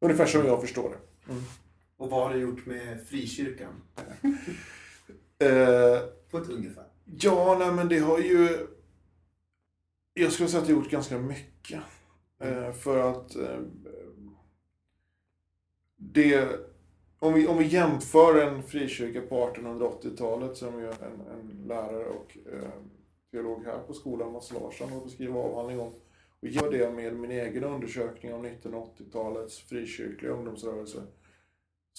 Ungefär 0.00 0.26
som 0.26 0.46
jag 0.46 0.60
förstår 0.60 0.90
det. 0.90 1.32
Mm. 1.32 1.42
Och 1.98 2.10
vad 2.10 2.22
har 2.22 2.34
det 2.34 2.40
gjort 2.40 2.66
med 2.66 3.06
frikyrkan? 3.06 3.82
Eh, 5.40 6.00
På 6.30 6.38
ett 6.38 6.48
ungefär. 6.48 6.84
Ja, 7.04 7.56
nej 7.58 7.72
men 7.72 7.88
det 7.88 7.98
har 7.98 8.18
ju... 8.18 8.66
Jag 10.14 10.32
skulle 10.32 10.48
säga 10.48 10.60
att 10.60 10.66
det 10.66 10.72
har 10.72 10.82
gjort 10.82 10.90
ganska 10.90 11.18
mycket. 11.18 11.80
Eh, 12.40 12.72
för 12.72 13.10
att... 13.10 13.36
Eh, 13.36 13.60
det... 15.96 16.48
Om 17.18 17.34
vi, 17.34 17.46
om 17.46 17.58
vi 17.58 17.66
jämför 17.66 18.40
en 18.40 18.62
frikyrka 18.62 19.20
på 19.20 19.50
1880-talet 19.54 20.56
som 20.56 20.80
ju 20.80 20.86
en, 20.86 21.20
en 21.32 21.64
lärare 21.66 22.06
och 22.06 22.38
eh, 22.52 22.70
teolog 23.30 23.64
här 23.64 23.78
på 23.78 23.92
skolan, 23.94 24.32
Mats 24.32 24.52
Larsson, 24.52 24.92
har 24.92 25.04
beskrivit 25.04 25.36
avhandling 25.36 25.80
om. 25.80 25.92
Och 26.40 26.48
gör 26.48 26.70
det 26.70 26.90
med 26.90 27.16
min 27.16 27.30
egen 27.30 27.64
undersökning 27.64 28.34
om 28.34 28.46
1980-talets 28.46 29.58
frikyrkliga 29.58 30.32
ungdomsrörelse. 30.32 31.02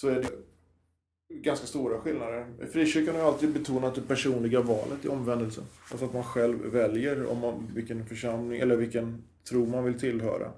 Så 0.00 0.08
är 0.08 0.14
det 0.14 0.28
ganska 1.34 1.66
stora 1.66 2.00
skillnader. 2.00 2.46
Frikyrkan 2.72 3.14
har 3.14 3.22
alltid 3.22 3.52
betonat 3.52 3.94
det 3.94 4.00
personliga 4.00 4.60
valet 4.60 5.04
i 5.04 5.08
omvändelsen. 5.08 5.64
Alltså 5.90 6.06
att 6.06 6.12
man 6.12 6.24
själv 6.24 6.66
väljer 6.66 7.26
om 7.26 7.38
man, 7.38 7.70
vilken 7.74 8.06
församling 8.06 8.60
eller 8.60 8.76
vilken 8.76 9.22
tro 9.48 9.66
man 9.66 9.84
vill 9.84 9.98
tillhöra. 9.98 10.52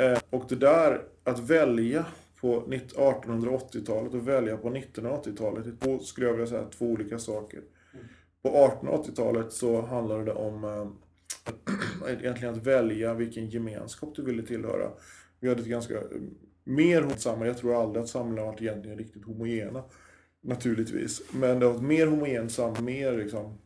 Eh, 0.00 0.18
och 0.30 0.44
det 0.48 0.56
där 0.56 1.02
att 1.24 1.38
välja 1.38 2.06
på 2.40 2.60
1880-talet 2.60 4.14
och 4.14 4.28
välja 4.28 4.56
på 4.56 4.70
1980-talet 4.70 5.66
är 5.66 5.76
två, 5.80 5.98
skulle 5.98 6.26
jag 6.26 6.32
vilja 6.32 6.46
säga, 6.46 6.64
två 6.64 6.86
olika 6.86 7.18
saker. 7.18 7.60
På 8.42 8.48
1880-talet 8.48 9.52
så 9.52 9.80
handlade 9.80 10.24
det 10.24 10.32
om 10.32 10.64
eh, 10.64 10.88
egentligen 12.20 12.54
att 12.54 12.66
välja 12.66 13.14
vilken 13.14 13.48
gemenskap 13.48 14.16
du 14.16 14.22
ville 14.22 14.42
tillhöra. 14.42 14.90
Vi 15.40 15.48
hade 15.48 15.60
ett 15.60 15.68
ganska 15.68 15.94
eh, 15.94 16.02
mer 16.64 17.02
hotsamma, 17.02 17.46
Jag 17.46 17.58
tror 17.58 17.82
aldrig 17.82 18.02
att 18.02 18.08
samhällen 18.08 18.44
har 18.44 18.52
varit 18.52 18.62
egentligen 18.62 18.98
riktigt 18.98 19.24
homogena. 19.24 19.84
Naturligtvis. 20.40 21.22
Men 21.32 21.60
det 21.60 21.66
har 21.66 21.72
varit 21.72 21.82
mer 21.82 22.06
homogent 22.06 22.52
samhälle. 22.52 22.84
Mer 22.84 23.16
liksom, 23.16 23.58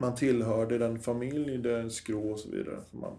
man 0.00 0.14
tillhörde 0.14 0.78
den 0.78 0.98
familj, 0.98 1.58
den 1.58 1.90
skrå 1.90 2.30
och 2.30 2.38
så 2.38 2.50
vidare. 2.50 2.78
Så 2.90 2.96
man, 2.96 3.18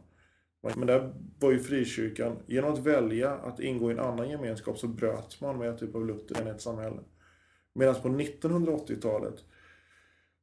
men 0.62 0.88
där 0.88 1.14
var 1.40 1.52
ju 1.52 1.60
frikyrkan, 1.60 2.38
genom 2.46 2.74
att 2.74 2.80
välja 2.80 3.32
att 3.32 3.60
ingå 3.60 3.90
i 3.90 3.94
en 3.94 4.00
annan 4.00 4.30
gemenskap 4.30 4.78
så 4.78 4.88
bröt 4.88 5.42
man 5.42 5.58
med 5.58 5.80
typ 5.80 5.96
av 5.96 6.08
Luther 6.08 6.48
i 6.48 6.50
ett 6.50 6.62
samhälle. 6.62 7.00
Medan 7.74 7.96
på 7.96 8.10
1980-talet 8.10 9.44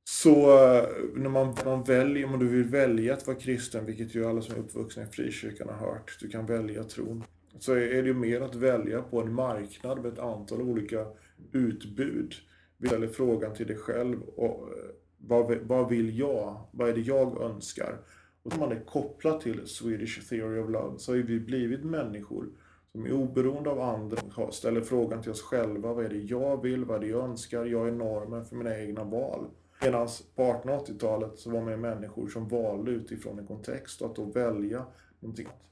så 0.04 0.30
eh, 0.30 0.88
när 1.14 1.28
man, 1.28 1.56
man 1.64 1.84
väljer, 1.84 2.24
om 2.24 2.38
du 2.38 2.48
vill 2.48 2.64
välja 2.64 3.14
att 3.14 3.26
vara 3.26 3.36
kristen, 3.36 3.86
vilket 3.86 4.14
ju 4.14 4.26
alla 4.26 4.42
som 4.42 4.54
är 4.54 4.58
uppvuxna 4.58 5.02
i 5.02 5.06
frikyrkan 5.06 5.68
har 5.68 5.86
hört, 5.86 6.16
du 6.20 6.28
kan 6.28 6.46
välja 6.46 6.84
tron. 6.84 7.24
Så 7.58 7.72
är 7.72 8.02
det 8.02 8.08
ju 8.08 8.14
mer 8.14 8.40
att 8.40 8.54
välja 8.54 9.02
på 9.02 9.20
en 9.20 9.32
marknad 9.32 10.02
med 10.02 10.12
ett 10.12 10.18
antal 10.18 10.62
olika 10.62 11.06
utbud. 11.52 12.34
Vi 12.76 12.88
ställer 12.88 13.08
frågan 13.08 13.54
till 13.54 13.66
dig 13.66 13.76
själv, 13.76 14.22
och, 14.22 14.68
eh, 14.68 14.90
vad, 15.16 15.56
vad 15.56 15.88
vill 15.88 16.18
jag? 16.18 16.60
Vad 16.70 16.88
är 16.88 16.94
det 16.94 17.00
jag 17.00 17.42
önskar? 17.42 17.98
Och 18.42 18.52
om 18.52 18.60
man 18.60 18.72
är 18.72 18.84
kopplad 18.84 19.40
till 19.40 19.66
Swedish 19.66 20.28
Theory 20.28 20.60
of 20.60 20.70
Love 20.70 20.98
så 20.98 21.12
har 21.12 21.18
vi 21.18 21.40
blivit 21.40 21.84
människor 21.84 22.48
som 22.92 23.06
är 23.06 23.12
oberoende 23.12 23.70
av 23.70 23.80
andra 23.80 24.16
och 24.36 24.54
ställer 24.54 24.80
frågan 24.80 25.22
till 25.22 25.30
oss 25.30 25.42
själva. 25.42 25.92
Vad 25.92 26.04
är 26.04 26.08
det 26.08 26.18
jag 26.18 26.62
vill? 26.62 26.84
Vad 26.84 26.96
är 26.96 27.00
det 27.00 27.06
jag 27.06 27.24
önskar? 27.24 27.64
Jag 27.64 27.88
är 27.88 27.92
normen 27.92 28.44
för 28.44 28.56
mina 28.56 28.78
egna 28.78 29.04
val. 29.04 29.46
Medan 29.82 30.08
på 30.34 30.42
1880-talet 30.42 31.38
så 31.38 31.50
var 31.50 31.60
man 31.60 31.80
människor 31.80 32.28
som 32.28 32.48
valde 32.48 32.90
utifrån 32.90 33.38
en 33.38 33.46
kontext 33.46 34.02
och 34.02 34.10
att 34.10 34.16
då 34.16 34.24
välja 34.24 34.84
någonting 35.20 35.46
annat 35.46 35.68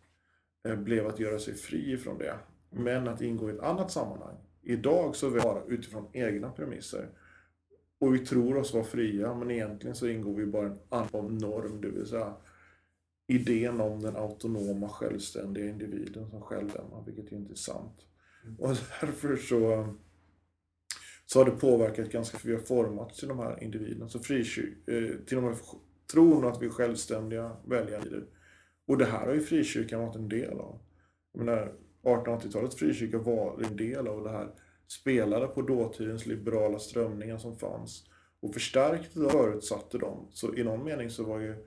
blev 0.76 1.06
att 1.06 1.20
göra 1.20 1.38
sig 1.38 1.54
fri 1.54 1.92
ifrån 1.92 2.18
det. 2.18 2.38
Men 2.70 3.08
att 3.08 3.22
ingå 3.22 3.50
i 3.50 3.54
ett 3.54 3.60
annat 3.60 3.90
sammanhang. 3.90 4.36
Idag 4.62 5.16
så 5.16 5.26
är 5.26 5.30
vi 5.30 5.74
utifrån 5.74 6.08
egna 6.12 6.50
premisser. 6.50 7.08
Och 7.98 8.14
vi 8.14 8.18
tror 8.18 8.56
oss 8.56 8.74
vara 8.74 8.84
fria, 8.84 9.34
men 9.34 9.50
egentligen 9.50 9.96
så 9.96 10.06
ingår 10.06 10.34
vi 10.34 10.46
bara 10.46 10.66
i 10.66 10.70
en 10.70 10.78
annan 10.88 11.38
norm, 11.38 11.80
det 11.80 11.88
vill 11.88 12.06
säga 12.06 12.34
idén 13.26 13.80
om 13.80 14.02
den 14.02 14.16
autonoma 14.16 14.88
självständiga 14.88 15.66
individen 15.66 16.30
som 16.30 16.42
självdömar, 16.42 17.04
vilket 17.06 17.32
ju 17.32 17.36
inte 17.36 17.52
är 17.52 17.56
sant. 17.56 18.06
Och 18.58 18.68
därför 19.00 19.36
så, 19.36 19.88
så 21.26 21.38
har 21.38 21.44
det 21.44 21.50
påverkat 21.50 22.10
ganska, 22.10 22.38
för 22.38 22.48
vi 22.48 22.54
har 22.54 22.62
formats 22.62 23.18
till 23.18 23.28
de 23.28 23.38
här 23.38 23.62
individerna, 23.62 24.08
så 24.08 24.18
frikyr, 24.18 24.78
eh, 24.86 25.26
till 25.26 25.36
de 25.36 25.44
här 25.44 25.56
tron 26.12 26.44
att 26.44 26.62
vi 26.62 26.66
är 26.66 26.70
självständiga 26.70 27.56
väljare. 27.64 28.22
Och 28.86 28.98
det 28.98 29.04
här 29.04 29.26
har 29.26 29.34
ju 29.34 29.40
frikyrkan 29.40 30.00
varit 30.00 30.16
en 30.16 30.28
del 30.28 30.60
av. 30.60 30.78
Jag 31.32 31.44
menar, 31.44 31.72
1880-talets 32.02 32.76
frikyrka 32.76 33.18
var 33.18 33.62
en 33.64 33.76
del 33.76 34.08
av 34.08 34.24
det 34.24 34.30
här. 34.30 34.48
Spelade 34.88 35.46
på 35.46 35.62
dåtidens 35.62 36.26
liberala 36.26 36.78
strömningar 36.78 37.38
som 37.38 37.56
fanns. 37.56 38.04
Och 38.40 38.54
förstärkte 38.54 39.20
och 39.20 39.32
förutsatte 39.32 39.98
dem. 39.98 40.28
Så 40.30 40.54
i 40.54 40.64
någon 40.64 40.84
mening 40.84 41.10
så 41.10 41.24
var 41.24 41.40
ju 41.40 41.66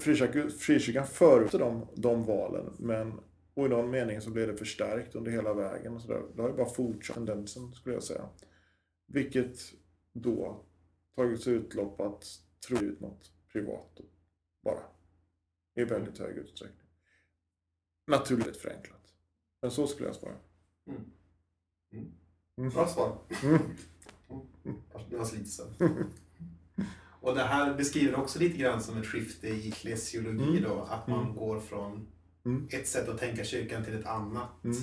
frikyrkan, 0.00 0.50
frikyrkan 0.50 1.06
förutsatte 1.06 1.64
de, 1.64 1.86
de 1.94 2.24
valen. 2.24 2.72
Men 2.78 3.20
och 3.58 3.66
i 3.66 3.68
någon 3.68 3.90
mening 3.90 4.20
så 4.20 4.30
blev 4.30 4.48
det 4.48 4.56
förstärkt 4.56 5.14
under 5.14 5.30
hela 5.30 5.54
vägen. 5.54 5.94
Och 5.94 6.02
så 6.02 6.08
där. 6.08 6.22
Det 6.36 6.42
har 6.42 6.48
ju 6.48 6.56
bara 6.56 6.68
fortsatt 6.68 7.16
tendensen 7.16 7.72
skulle 7.72 7.94
jag 7.94 8.02
säga. 8.02 8.28
Vilket 9.06 9.58
då 10.12 10.64
tagit 11.16 11.42
sig 11.42 11.52
utlopp 11.52 12.00
att 12.00 12.24
tro 12.68 12.78
ut 12.78 13.00
något 13.00 13.32
privat 13.52 14.00
bara. 14.64 14.97
I 15.78 15.84
väldigt 15.84 16.18
hög 16.18 16.36
utsträckning. 16.36 16.86
Naturligt 18.06 18.56
förenklat. 18.56 19.12
Men 19.62 19.70
så 19.70 19.86
skulle 19.86 20.08
jag 20.08 20.16
svara. 20.16 20.34
Mm. 20.86 21.00
Mm. 21.92 22.12
Mm. 22.58 22.70
Bra 22.70 22.88
svar. 22.88 23.18
Mm. 23.42 23.58
Det 25.10 25.16
var 25.16 25.24
så. 25.24 25.62
Och 27.20 27.34
det 27.34 27.42
här 27.42 27.74
beskriver 27.74 28.14
också 28.20 28.38
lite 28.38 28.58
grann 28.58 28.82
som 28.82 28.98
ett 28.98 29.06
skifte 29.06 29.48
i 29.48 29.68
eklesiologi 29.68 30.48
Mm. 30.58 30.62
då. 30.62 30.80
Att 30.82 31.06
man 31.08 31.22
Mm. 31.22 31.36
går 31.36 31.60
från 31.60 32.06
Mm. 32.44 32.68
ett 32.70 32.88
sätt 32.88 33.08
att 33.08 33.18
tänka 33.18 33.44
kyrkan 33.44 33.84
till 33.84 33.94
ett 33.98 34.06
annat. 34.06 34.64
Mm. 34.64 34.76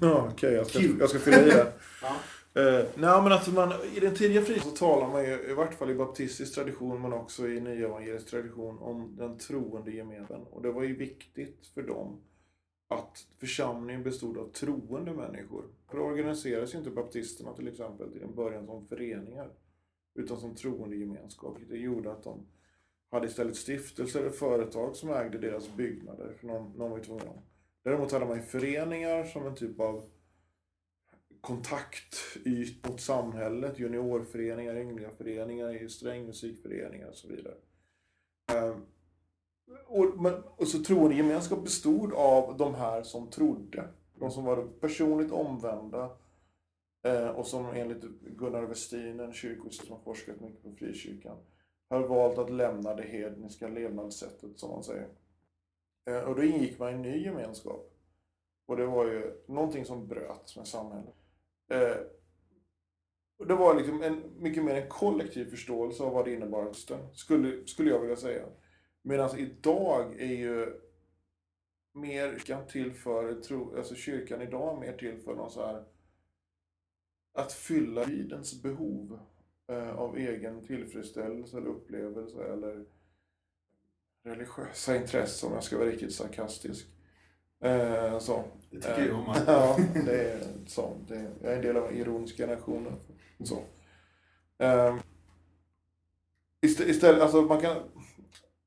Ja, 0.00 0.28
okej. 0.32 0.52
jag, 0.52 0.66
ska, 0.66 0.78
Kul. 0.78 0.96
jag 1.00 1.10
ska 1.10 1.18
fylla 1.18 1.42
i 1.42 1.50
det. 1.50 1.72
Ja. 2.02 2.16
Uh, 2.56 2.84
nej, 2.94 3.22
men 3.22 3.32
alltså 3.32 3.50
man, 3.50 3.72
I 3.96 4.00
den 4.00 4.14
tidiga 4.14 4.42
frikyrkan 4.42 4.70
så 4.70 4.76
talar 4.76 5.08
man 5.08 5.24
ju, 5.24 5.50
i 5.50 5.54
vart 5.54 5.74
fall 5.74 5.90
i 5.90 5.94
baptistisk 5.94 6.54
tradition 6.54 7.02
men 7.02 7.12
också 7.12 7.48
i 7.48 7.60
nyevangelisk 7.60 8.30
tradition, 8.30 8.78
om 8.78 9.16
den 9.16 9.38
troende 9.38 9.90
gemenskapen. 9.90 10.46
Och 10.50 10.62
det 10.62 10.72
var 10.72 10.82
ju 10.82 10.96
viktigt 10.96 11.66
för 11.74 11.82
dem 11.82 12.20
att 12.88 13.26
församlingen 13.40 14.02
bestod 14.02 14.38
av 14.38 14.48
troende 14.52 15.12
människor. 15.12 15.64
För 15.90 15.98
då 15.98 16.04
organiserades 16.04 16.74
ju 16.74 16.78
inte 16.78 16.90
baptisterna 16.90 17.52
till 17.52 17.68
exempel 17.68 18.12
till 18.12 18.22
en 18.22 18.34
början 18.34 18.66
som 18.66 18.86
föreningar, 18.86 19.50
utan 20.14 20.36
som 20.36 20.54
troende 20.54 20.96
gemenskap. 20.96 21.58
Det 21.68 21.78
gjorde 21.78 22.12
att 22.12 22.22
de 22.22 22.46
hade 23.10 23.26
istället 23.26 23.56
stiftelser 23.56 24.20
eller 24.20 24.30
företag 24.30 24.96
som 24.96 25.10
ägde 25.10 25.38
deras 25.38 25.76
byggnader, 25.76 26.34
för 26.40 26.46
någon, 26.46 26.72
någon 26.72 26.90
var 26.90 26.98
ju 26.98 27.04
tvungen. 27.04 27.38
Däremot 27.84 28.12
hade 28.12 28.26
man 28.26 28.36
ju 28.36 28.42
föreningar 28.42 29.24
som 29.24 29.46
en 29.46 29.54
typ 29.54 29.80
av 29.80 30.10
kontaktyt 31.46 32.88
mot 32.88 33.00
samhället, 33.00 33.78
juniorföreningar, 33.78 34.76
yngliga 34.76 35.10
föreningar, 35.10 35.88
strängmusikföreningar 35.88 37.08
och 37.08 37.16
så 37.16 37.28
vidare. 37.28 37.54
Ehm, 38.52 38.86
och, 39.86 40.22
men, 40.22 40.42
och 40.56 40.68
så 40.68 40.78
troendegemenskap 40.78 41.64
bestod 41.64 42.12
av 42.12 42.56
de 42.56 42.74
här 42.74 43.02
som 43.02 43.30
trodde. 43.30 43.88
De 44.14 44.30
som 44.30 44.44
var 44.44 44.68
personligt 44.80 45.32
omvända 45.32 46.10
eh, 47.06 47.28
och 47.28 47.46
som 47.46 47.66
enligt 47.66 48.02
Gunnar 48.20 48.62
Westin, 48.62 49.20
en 49.20 49.32
kyrkohist 49.32 49.86
som 49.86 49.96
har 49.96 50.02
forskat 50.02 50.40
mycket 50.40 50.62
på 50.62 50.72
frikyrkan, 50.72 51.36
har 51.90 52.08
valt 52.08 52.38
att 52.38 52.50
lämna 52.50 52.94
det 52.94 53.02
hedniska 53.02 53.68
levnadssättet, 53.68 54.58
som 54.58 54.70
man 54.70 54.82
säger. 54.82 55.08
Eh, 56.10 56.20
och 56.20 56.36
då 56.36 56.44
ingick 56.44 56.78
man 56.78 56.90
i 56.90 56.92
en 56.92 57.02
ny 57.02 57.24
gemenskap. 57.24 57.92
Och 58.66 58.76
det 58.76 58.86
var 58.86 59.04
ju 59.04 59.44
någonting 59.46 59.84
som 59.84 60.06
bröt 60.06 60.56
med 60.56 60.68
samhället. 60.68 61.14
Eh, 61.68 61.96
det 63.46 63.54
var 63.54 63.74
liksom 63.74 64.02
en, 64.02 64.22
mycket 64.38 64.64
mer 64.64 64.74
en 64.74 64.88
kollektiv 64.88 65.50
förståelse 65.50 66.02
av 66.02 66.12
vad 66.12 66.24
det 66.24 66.34
innebar, 66.34 66.72
skulle, 67.12 67.66
skulle 67.66 67.90
jag 67.90 68.00
vilja 68.00 68.16
säga. 68.16 68.46
Medan 69.02 69.38
idag 69.38 70.20
är 70.20 70.34
ju 70.34 70.80
mer 71.92 72.38
kyrkan 72.38 72.66
till 72.66 72.94
för, 72.94 73.40
tro, 73.40 73.76
alltså 73.76 73.94
kyrkan 73.94 74.42
idag 74.42 74.76
är 74.76 74.80
mer 74.80 74.96
till 74.96 75.18
för 75.18 75.34
någon 75.34 75.50
så 75.50 75.66
här 75.66 75.84
att 77.32 77.52
fylla 77.52 78.04
tidens 78.04 78.62
behov 78.62 79.18
eh, 79.68 79.98
av 79.98 80.16
egen 80.16 80.66
tillfredsställelse 80.66 81.56
eller 81.56 81.68
upplevelse 81.68 82.44
eller 82.44 82.84
religiösa 84.24 84.96
intressen 84.96 85.48
om 85.48 85.54
jag 85.54 85.64
ska 85.64 85.78
vara 85.78 85.88
riktigt 85.88 86.14
sarkastisk. 86.14 86.95
Eh, 87.60 88.18
så. 88.18 88.42
Det 88.70 88.80
tycker 88.80 89.06
jag 89.08 89.18
om. 89.18 89.28
att- 89.28 89.42
Ja, 89.46 89.76
det 90.04 90.30
är 90.32 90.40
så. 90.66 90.90
Det, 91.08 91.30
jag 91.42 91.52
är 91.52 91.56
en 91.56 91.62
del 91.62 91.76
av 91.76 91.84
den 91.88 91.96
ironiska 91.96 92.42
generationen. 92.42 92.92
Så. 93.44 93.58
Eh, 94.58 94.96
istä- 96.66 96.84
istället, 96.90 97.22
alltså 97.22 97.42
man 97.42 97.60
kan, 97.60 97.76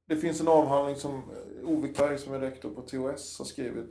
det 0.06 0.16
finns 0.18 0.42
en 0.42 0.48
avhandling 0.48 0.96
som 0.96 1.16
eh, 1.16 1.70
Ove 1.70 1.88
Kberg 1.88 2.18
som 2.18 2.34
är 2.34 2.40
rektor 2.40 2.70
på 2.70 2.82
THS 2.82 3.38
har 3.40 3.46
skrivit, 3.46 3.86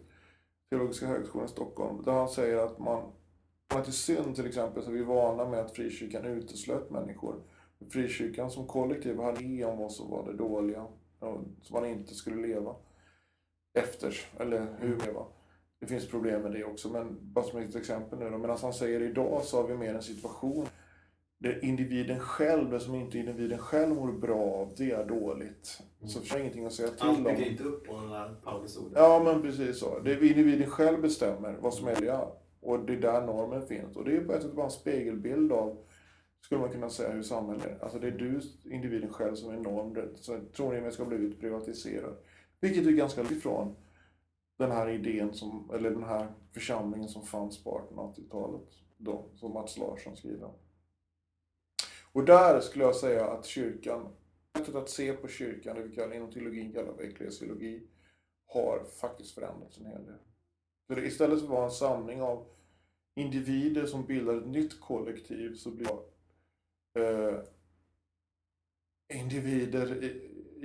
Teologiska 0.71 1.07
högskolan 1.07 1.47
i 1.47 1.51
Stockholm, 1.51 2.03
där 2.05 2.13
han 2.13 2.29
säger 2.29 2.57
att 2.57 2.79
man, 2.79 3.13
man 3.75 3.83
till 3.85 3.93
synd 3.93 4.37
till 4.37 4.47
exempel, 4.47 4.83
så 4.83 4.91
är 4.91 4.95
vi 4.95 5.03
vana 5.03 5.45
med 5.49 5.61
att 5.61 5.77
frikyrkan 5.77 6.25
uteslöt 6.25 6.91
människor. 6.91 7.35
Frikyrkan 7.91 8.51
som 8.51 8.67
kollektiv 8.67 9.21
hade 9.21 9.45
idé 9.45 9.65
om 9.65 9.79
vad 9.79 9.93
som 9.93 10.11
var 10.11 10.27
det 10.27 10.37
dåliga, 10.37 10.83
och 11.19 11.41
som 11.63 11.81
man 11.81 11.87
inte 11.87 12.15
skulle 12.15 12.47
leva 12.47 12.75
efter, 13.79 14.17
eller 14.39 14.67
hur 14.79 14.97
leva. 15.07 15.25
Det 15.81 15.87
finns 15.87 16.09
problem 16.09 16.43
med 16.43 16.53
det 16.53 16.65
också, 16.65 16.89
men 16.89 17.19
bara 17.21 17.45
som 17.45 17.59
ett 17.59 17.77
exempel 17.77 18.19
nu 18.19 18.31
då. 18.31 18.39
Medan 18.39 18.59
han 18.63 18.73
säger 18.73 19.01
idag 19.01 19.43
så 19.45 19.57
har 19.63 19.69
vi 19.69 19.75
mer 19.75 19.95
en 19.95 20.03
situation 20.03 20.67
där 21.39 21.65
individen 21.65 22.21
själv, 22.21 22.71
det 22.71 22.81
som 22.81 22.95
inte 22.95 23.19
individen 23.19 23.59
själv 23.59 23.95
mår 23.95 24.13
bra 24.13 24.41
av, 24.41 24.73
det 24.77 24.91
är 24.91 25.05
dåligt. 25.05 25.83
Så 26.01 26.19
finns 26.19 26.33
det 26.33 26.41
ingenting 26.41 26.65
att 26.65 26.73
säga 26.73 26.89
till 26.89 27.07
Allt 27.07 27.19
om. 27.19 27.25
bygger 27.25 27.51
inte 27.51 27.65
upp 27.65 27.87
på 27.87 27.93
den 27.93 28.11
där 28.11 28.35
Paulus-orden. 28.45 28.93
Ja, 28.95 29.23
men 29.25 29.43
precis 29.43 29.79
så. 29.79 29.99
Det 29.99 30.13
är 30.13 30.23
individen 30.23 30.71
själv 30.71 31.01
bestämmer 31.01 31.57
vad 31.61 31.75
som 31.75 31.89
är 31.89 31.97
det. 32.01 32.29
Och 32.61 32.79
det 32.79 32.93
är 32.93 33.01
där 33.01 33.27
normen 33.27 33.67
finns. 33.67 33.97
Och 33.97 34.05
det 34.05 34.17
är 34.17 34.21
på 34.21 34.33
ett 34.33 34.43
sätt 34.43 34.55
bara 34.55 34.67
en 34.67 34.71
spegelbild 34.71 35.53
av, 35.53 35.77
skulle 36.41 36.61
man 36.61 36.71
kunna 36.71 36.91
säga, 36.91 37.11
hur 37.11 37.23
samhället 37.23 37.67
är. 37.67 37.79
Alltså 37.83 37.99
det 37.99 38.07
är 38.07 38.11
du, 38.11 38.41
individen 38.65 39.13
själv, 39.13 39.35
som 39.35 39.51
är 39.51 39.57
norm. 39.57 39.97
Så 40.15 40.39
tror 40.57 40.91
ska 40.93 41.03
ha 41.03 41.09
blivit 41.09 41.41
privatiserad. 41.41 42.17
Vilket 42.61 42.87
är 42.87 42.91
ganska 42.91 43.21
långt 43.23 43.33
ifrån 43.33 43.77
den 44.57 44.71
här 44.71 44.89
idén, 44.89 45.35
som, 45.35 45.71
eller 45.75 45.91
den 45.91 46.05
här 46.05 46.33
församlingen 46.53 47.09
som 47.09 47.27
fanns 47.27 47.65
på 47.65 47.89
1880-talet. 47.91 48.69
Då, 48.97 49.31
som 49.35 49.53
Mats 49.53 49.79
Larsson 49.79 50.17
skriver. 50.17 50.51
Och 52.13 52.25
där 52.25 52.61
skulle 52.61 52.85
jag 52.85 52.97
säga 52.97 53.27
att 53.31 53.47
kyrkan, 53.47 54.09
sättet 54.59 54.75
att 54.75 54.91
se 54.91 55.13
på 55.13 55.29
kyrkan, 55.29 55.77
det 55.77 55.83
vi 55.83 55.95
kallar, 55.95 56.15
inom 56.17 56.33
teologin 56.33 56.73
kallar 56.73 56.95
för 56.95 57.03
eklesiologi, 57.03 57.89
har 58.47 58.85
faktiskt 59.01 59.31
förändrats 59.35 59.79
en 59.79 59.87
hel 59.87 60.05
del. 60.07 60.19
För 60.87 60.97
det, 60.97 61.07
istället 61.07 61.39
för 61.39 61.45
att 61.47 61.51
vara 61.51 61.65
en 61.65 61.71
samling 61.71 62.23
av 62.23 62.47
individer 63.15 63.87
som 63.87 64.07
bildar 64.07 64.37
ett 64.39 64.47
nytt 64.47 64.81
kollektiv 64.81 65.55
så 65.55 65.71
blir 65.71 65.89
det 66.95 67.19
eh, 67.29 67.41
individer 69.21 70.05
i, 70.05 70.07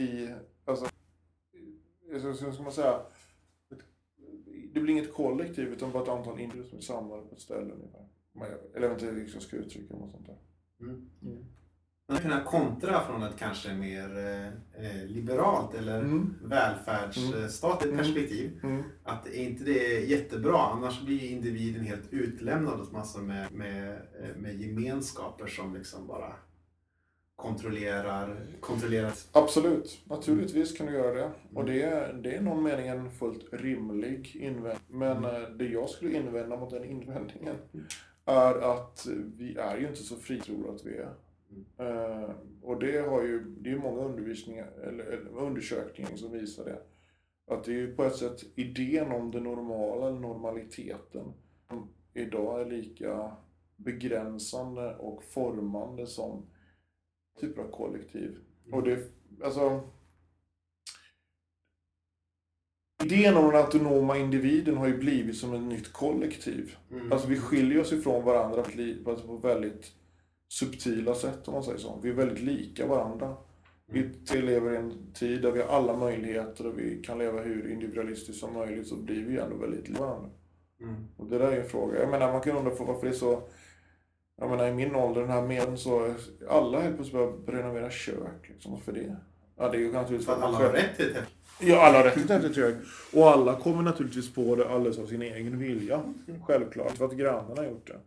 i- 0.03 0.35
så 2.33 2.51
ska 2.51 2.63
man 2.63 2.71
säga, 2.71 2.99
det 4.73 4.79
blir 4.79 4.89
inget 4.93 5.13
kollektiv 5.13 5.67
utan 5.67 5.91
bara 5.91 6.03
ett 6.03 6.09
antal 6.09 6.39
individer 6.39 6.69
som 6.69 6.77
är 6.77 6.81
samlade 6.81 7.21
på 7.21 7.35
ett 7.35 7.41
ställe 7.41 7.73
ungefär. 7.73 8.07
Eller 8.75 8.87
jag 8.87 8.93
vet 8.93 9.01
inte 9.01 9.13
hur 9.15 9.29
jag 9.33 9.41
ska 9.41 9.55
uttrycka 9.55 9.95
något 9.95 10.11
sånt 10.11 10.25
där. 10.25 10.37
Mm. 10.81 11.45
Man 12.07 12.17
kunna 12.17 12.43
kontra 12.43 13.01
från 13.01 13.23
ett 13.23 13.37
kanske 13.37 13.73
mer 13.73 14.17
eh, 14.77 15.05
liberalt 15.05 15.73
eller 15.75 15.99
Mm. 15.99 16.35
välfärdsstatligt 16.43 17.93
Mm. 17.93 17.97
perspektiv. 17.97 18.59
Mm. 18.63 18.83
Att 19.03 19.27
är 19.27 19.43
inte 19.43 19.63
det 19.63 19.97
är 19.97 20.05
jättebra, 20.05 20.57
annars 20.57 21.01
blir 21.05 21.31
individen 21.31 21.83
helt 21.85 22.13
utlämnad 22.13 22.81
åt 22.81 22.91
massor 22.91 23.21
med, 23.21 23.51
med, 23.51 23.91
eh, 24.21 24.35
med 24.35 24.55
gemenskaper 24.61 25.47
som 25.47 25.73
liksom 25.75 26.07
bara 26.07 26.33
kontrollerar, 27.43 28.37
kontrollerar. 28.59 29.11
Absolut, 29.31 30.01
naturligtvis 30.05 30.77
kan 30.77 30.87
du 30.87 30.93
göra 30.93 31.13
det. 31.13 31.31
Och 31.53 31.65
det 31.65 31.81
är, 31.81 32.13
det 32.13 32.35
är 32.35 32.41
någon 32.41 32.63
mening 32.63 32.87
en 32.87 33.11
fullt 33.11 33.45
rimlig 33.53 34.35
invändning. 34.35 34.77
Men 34.87 35.17
Mm. 35.17 35.43
eh, 35.43 35.49
det 35.49 35.65
jag 35.67 35.89
skulle 35.89 36.17
invända 36.17 36.57
mot 36.57 36.69
den 36.69 36.83
invändningen 36.85 37.55
är 38.25 38.55
att 38.73 39.07
vi 39.37 39.55
är 39.57 39.77
ju 39.77 39.87
inte 39.87 40.03
så 40.03 40.15
fritroliga 40.15 40.71
att 40.71 40.85
vi 40.85 40.97
är. 40.97 41.13
Mm. 41.77 42.23
Eh, 42.23 42.29
och 42.61 42.79
det 42.79 42.97
har 42.97 43.21
ju, 43.23 43.43
det 43.61 43.71
är 43.71 43.77
många 43.77 44.01
undervisningar, 44.01 44.67
eller, 44.83 45.03
eller 45.03 45.37
undersökningar 45.37 46.15
som 46.15 46.31
visar 46.31 46.65
det. 46.65 46.79
Att 47.53 47.63
det 47.63 47.71
är 47.71 47.75
ju 47.75 47.95
på 47.95 48.03
ett 48.03 48.15
sätt 48.15 48.43
idén 48.55 49.11
om 49.11 49.31
det 49.31 49.39
normala, 49.39 50.07
eller 50.07 50.19
normaliteten, 50.19 51.33
som 51.69 51.87
idag 52.13 52.61
är 52.61 52.65
lika 52.65 53.31
begränsande 53.75 54.95
och 54.95 55.23
formande 55.23 56.07
som 56.07 56.45
typer 57.39 57.61
av 57.61 57.71
kollektiv. 57.71 58.37
Och 58.71 58.83
det, 58.83 58.99
alltså... 59.43 59.81
Idén 63.03 63.37
om 63.37 63.45
den 63.45 63.55
autonoma 63.55 64.17
individen 64.17 64.77
har 64.77 64.87
ju 64.87 64.97
blivit 64.97 65.37
som 65.37 65.53
ett 65.53 65.61
nytt 65.61 65.93
kollektiv. 65.93 66.75
Mm. 66.91 67.11
Alltså 67.11 67.27
vi 67.27 67.39
skiljer 67.39 67.81
oss 67.81 67.93
ifrån 67.93 68.23
varandra 68.23 68.63
på 69.03 69.37
väldigt 69.37 69.91
subtila 70.47 71.15
sätt 71.15 71.47
om 71.47 71.53
man 71.53 71.63
säger 71.63 71.77
så. 71.77 71.99
Vi 72.03 72.09
är 72.09 72.13
väldigt 72.13 72.43
lika 72.43 72.87
varandra. 72.87 73.37
Vi 73.87 74.09
tre 74.09 74.41
lever 74.41 74.73
i 74.73 74.77
en 74.77 75.13
tid 75.13 75.41
där 75.41 75.51
vi 75.51 75.61
har 75.61 75.69
alla 75.69 75.97
möjligheter 75.97 76.67
och 76.67 76.79
vi 76.79 77.01
kan 77.01 77.17
leva 77.17 77.41
hur 77.41 77.71
individualistiskt 77.71 78.39
som 78.39 78.53
möjligt 78.53 78.87
så 78.87 78.95
blir 78.95 79.25
vi 79.25 79.37
ändå 79.37 79.55
väldigt 79.55 79.89
lika 79.89 80.01
varandra. 80.01 80.29
Mm. 80.81 80.95
Och 81.17 81.29
det 81.29 81.37
där 81.37 81.51
är 81.51 81.61
en 81.61 81.69
fråga. 81.69 81.99
Jag 81.99 82.11
menar 82.11 82.31
man 82.31 82.41
kan 82.41 82.57
undra 82.57 82.71
varför 82.71 83.07
det 83.07 83.13
är 83.13 83.17
så 83.17 83.43
jag 84.35 84.49
menar 84.49 84.67
i 84.67 84.73
min 84.73 84.95
ålder, 84.95 85.21
den 85.21 85.29
här 85.29 85.41
medien 85.41 85.77
så, 85.77 86.13
alla 86.49 86.79
helt 86.79 86.95
plötsligt 86.95 87.45
börjar 87.45 87.61
renovera 87.61 87.89
kök. 87.89 88.49
Liksom. 88.49 88.71
Varför 88.71 88.91
det? 88.91 89.15
Ja, 89.55 89.69
det 89.69 89.77
är 89.77 89.81
ju 89.81 89.91
naturligtvis 89.91 90.25
För 90.25 90.33
att 90.33 90.41
alla 90.41 90.57
har 90.57 90.69
rätt 90.69 90.97
till 90.97 91.13
det. 91.13 91.25
Ja, 91.59 91.87
alla 91.87 91.97
har 91.97 92.03
rätt 92.03 92.13
till 92.13 92.31
ett 92.31 92.55
kök. 92.55 92.75
Och 93.13 93.29
alla 93.29 93.59
kommer 93.59 93.83
naturligtvis 93.83 94.33
på 94.33 94.55
det 94.55 94.69
alldeles 94.69 94.99
av 94.99 95.05
sin 95.05 95.21
egen 95.21 95.59
vilja. 95.59 96.13
Självklart. 96.47 96.91
För 96.91 97.05
att 97.05 97.17
grannarna 97.17 97.61
har 97.61 97.65
gjort 97.65 97.87
det. 97.87 97.99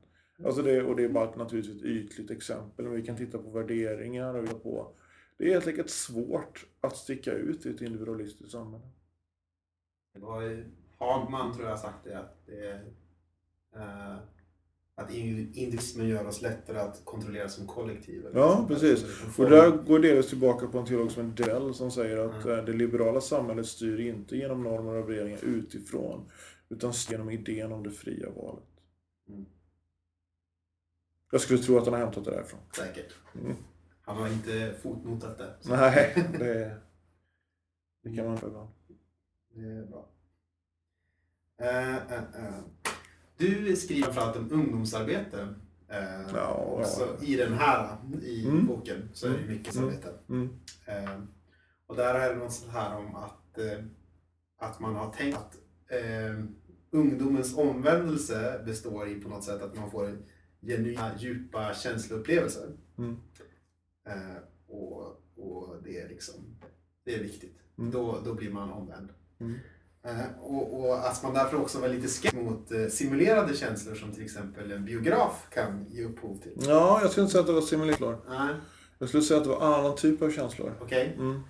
Alltså 0.46 0.62
det, 0.62 0.82
och 0.82 0.96
det 0.96 1.04
är 1.04 1.08
bara 1.08 1.28
ett, 1.28 1.36
naturligtvis 1.36 1.76
ett 1.76 1.84
ytligt 1.84 2.30
exempel. 2.30 2.84
Men 2.84 2.94
vi 2.94 3.02
kan 3.02 3.16
titta 3.16 3.38
på 3.38 3.50
värderingar 3.50 4.34
och 4.34 4.44
vi 4.44 4.48
på... 4.48 4.92
Det 5.38 5.48
är 5.48 5.52
helt 5.52 5.66
enkelt 5.66 5.90
svårt 5.90 6.66
att 6.80 6.96
sticka 6.96 7.32
ut 7.32 7.66
i 7.66 7.70
ett 7.70 7.80
individualistiskt 7.80 8.52
samhälle. 8.52 8.84
Det 10.14 10.20
var 10.20 10.64
Hagman 10.98 11.54
tror 11.54 11.68
jag 11.68 11.78
sagt 11.78 12.04
det. 12.04 12.18
Att, 12.18 12.46
det 12.46 12.66
är, 12.66 12.84
eh, 13.74 14.16
att 14.98 15.10
individualismen 15.10 16.08
gör 16.08 16.26
oss 16.26 16.42
lättare 16.42 16.78
att 16.78 17.04
kontrollera 17.04 17.48
som 17.48 17.66
kollektiv. 17.66 18.26
eller 18.26 18.40
Ja, 18.40 18.64
precis. 18.68 19.02
Och 19.02 19.08
få- 19.34 19.44
där 19.48 19.70
går 19.70 19.98
delvis 19.98 20.28
tillbaka 20.28 20.66
på 20.66 20.78
en 20.78 20.86
teolog 20.86 21.10
som 21.12 21.34
Dell 21.34 21.74
som 21.74 21.90
säger 21.90 22.18
att 22.18 22.44
Mm. 22.44 22.58
eh, 22.58 22.64
det 22.64 22.72
liberala 22.72 23.20
samhället 23.20 23.66
styr 23.66 24.00
inte 24.00 24.36
genom 24.36 24.62
normer 24.62 24.94
och 24.94 25.10
värderingar 25.10 25.44
utifrån 25.44 26.30
utan 26.68 26.92
genom 27.10 27.30
idén 27.30 27.72
om 27.72 27.82
det 27.82 27.90
fria 27.90 28.30
valet. 28.30 28.64
Mm. 29.28 29.46
Jag 31.30 31.40
skulle 31.40 31.58
tro 31.62 31.78
att 31.78 31.84
han 31.84 31.92
har 31.94 32.00
hämtat 32.00 32.24
det 32.24 32.30
därifrån. 32.30 32.60
Säkert. 32.76 33.14
Mm. 33.40 33.56
Han 34.02 34.16
har 34.16 34.28
inte 34.28 34.74
fotnotat 34.82 35.38
det. 35.38 35.54
så 35.60 35.70
Nej, 35.70 36.14
det, 36.38 36.76
det 38.02 38.16
kan 38.16 38.24
man 38.26 38.36
ibland. 38.36 38.68
Det 39.54 39.60
är 39.60 39.86
bra. 39.86 40.08
Eh, 41.60 41.96
eh, 41.96 42.12
eh. 42.12 42.60
Du 43.36 43.76
skriver 43.76 44.02
framförallt 44.02 44.36
om 44.36 44.52
ungdomsarbete. 44.52 45.54
Eh, 45.88 46.30
Ja, 46.34 46.54
också 46.54 47.16
I 47.22 47.36
den 47.36 47.52
här 47.52 47.96
i 48.22 48.46
Mm. 48.48 48.66
boken 48.66 49.08
så 49.12 49.26
är 49.26 49.30
det 49.30 49.40
ju 49.40 49.48
mycket 49.48 49.74
Mm. 49.76 49.88
arbete. 49.88 50.12
Mm. 50.28 50.48
Eh, 50.86 51.20
och 51.86 51.96
där 51.96 52.14
är 52.14 52.34
det 52.34 52.38
något 52.40 52.52
sånt 52.52 52.72
här 52.72 52.96
om 52.96 53.14
att, 53.16 53.58
eh, 53.58 53.84
att 54.58 54.80
man 54.80 54.94
har 54.94 55.12
tänkt 55.12 55.36
att 55.38 55.54
eh, 55.88 56.44
ungdomens 56.90 57.56
omvändelse 57.56 58.62
består 58.66 59.08
i 59.08 59.14
på 59.20 59.28
något 59.28 59.44
sätt 59.44 59.62
att 59.62 59.76
man 59.76 59.90
får 59.90 60.18
genuina, 60.62 61.10
djupa 61.18 61.74
känsloupplevelser. 61.74 62.76
Mm. 62.98 63.16
Eh, 64.06 64.36
och, 64.66 65.22
och 65.36 65.76
det 65.84 66.00
är 66.00 66.08
liksom, 66.08 66.34
det 67.04 67.14
är 67.14 67.22
viktigt. 67.22 67.58
Mm. 67.78 67.90
Då, 67.90 68.20
då 68.24 68.34
blir 68.34 68.50
man 68.50 68.72
omvänd. 68.72 69.08
Mm. 70.06 70.20
Eh, 70.20 70.26
och, 70.40 70.80
och 70.80 71.08
att 71.08 71.22
man 71.22 71.34
därför 71.34 71.56
också 71.60 71.80
var 71.80 71.88
lite 71.88 72.08
skeptisk 72.08 72.42
mot 72.44 72.72
eh, 72.72 72.86
simulerade 72.86 73.54
känslor 73.56 73.94
som 73.94 74.12
till 74.12 74.24
exempel 74.24 74.72
en 74.72 74.84
biograf 74.84 75.46
kan 75.54 75.86
ge 75.90 76.04
upphov 76.04 76.38
till. 76.42 76.52
Ja, 76.66 76.98
jag 77.02 77.10
skulle 77.10 77.22
inte 77.24 77.32
säga 77.32 77.40
att 77.40 77.46
det 77.46 77.52
var 77.52 77.60
simulaklar. 77.60 78.18
Nej, 78.28 78.54
Jag 78.98 79.08
skulle 79.08 79.22
säga 79.22 79.38
att 79.38 79.44
det 79.44 79.50
var 79.50 79.78
annan 79.78 79.96
typ 79.96 80.22
av 80.22 80.30
känslor. 80.30 80.72
okej. 80.80 81.14
Mm. 81.18 81.40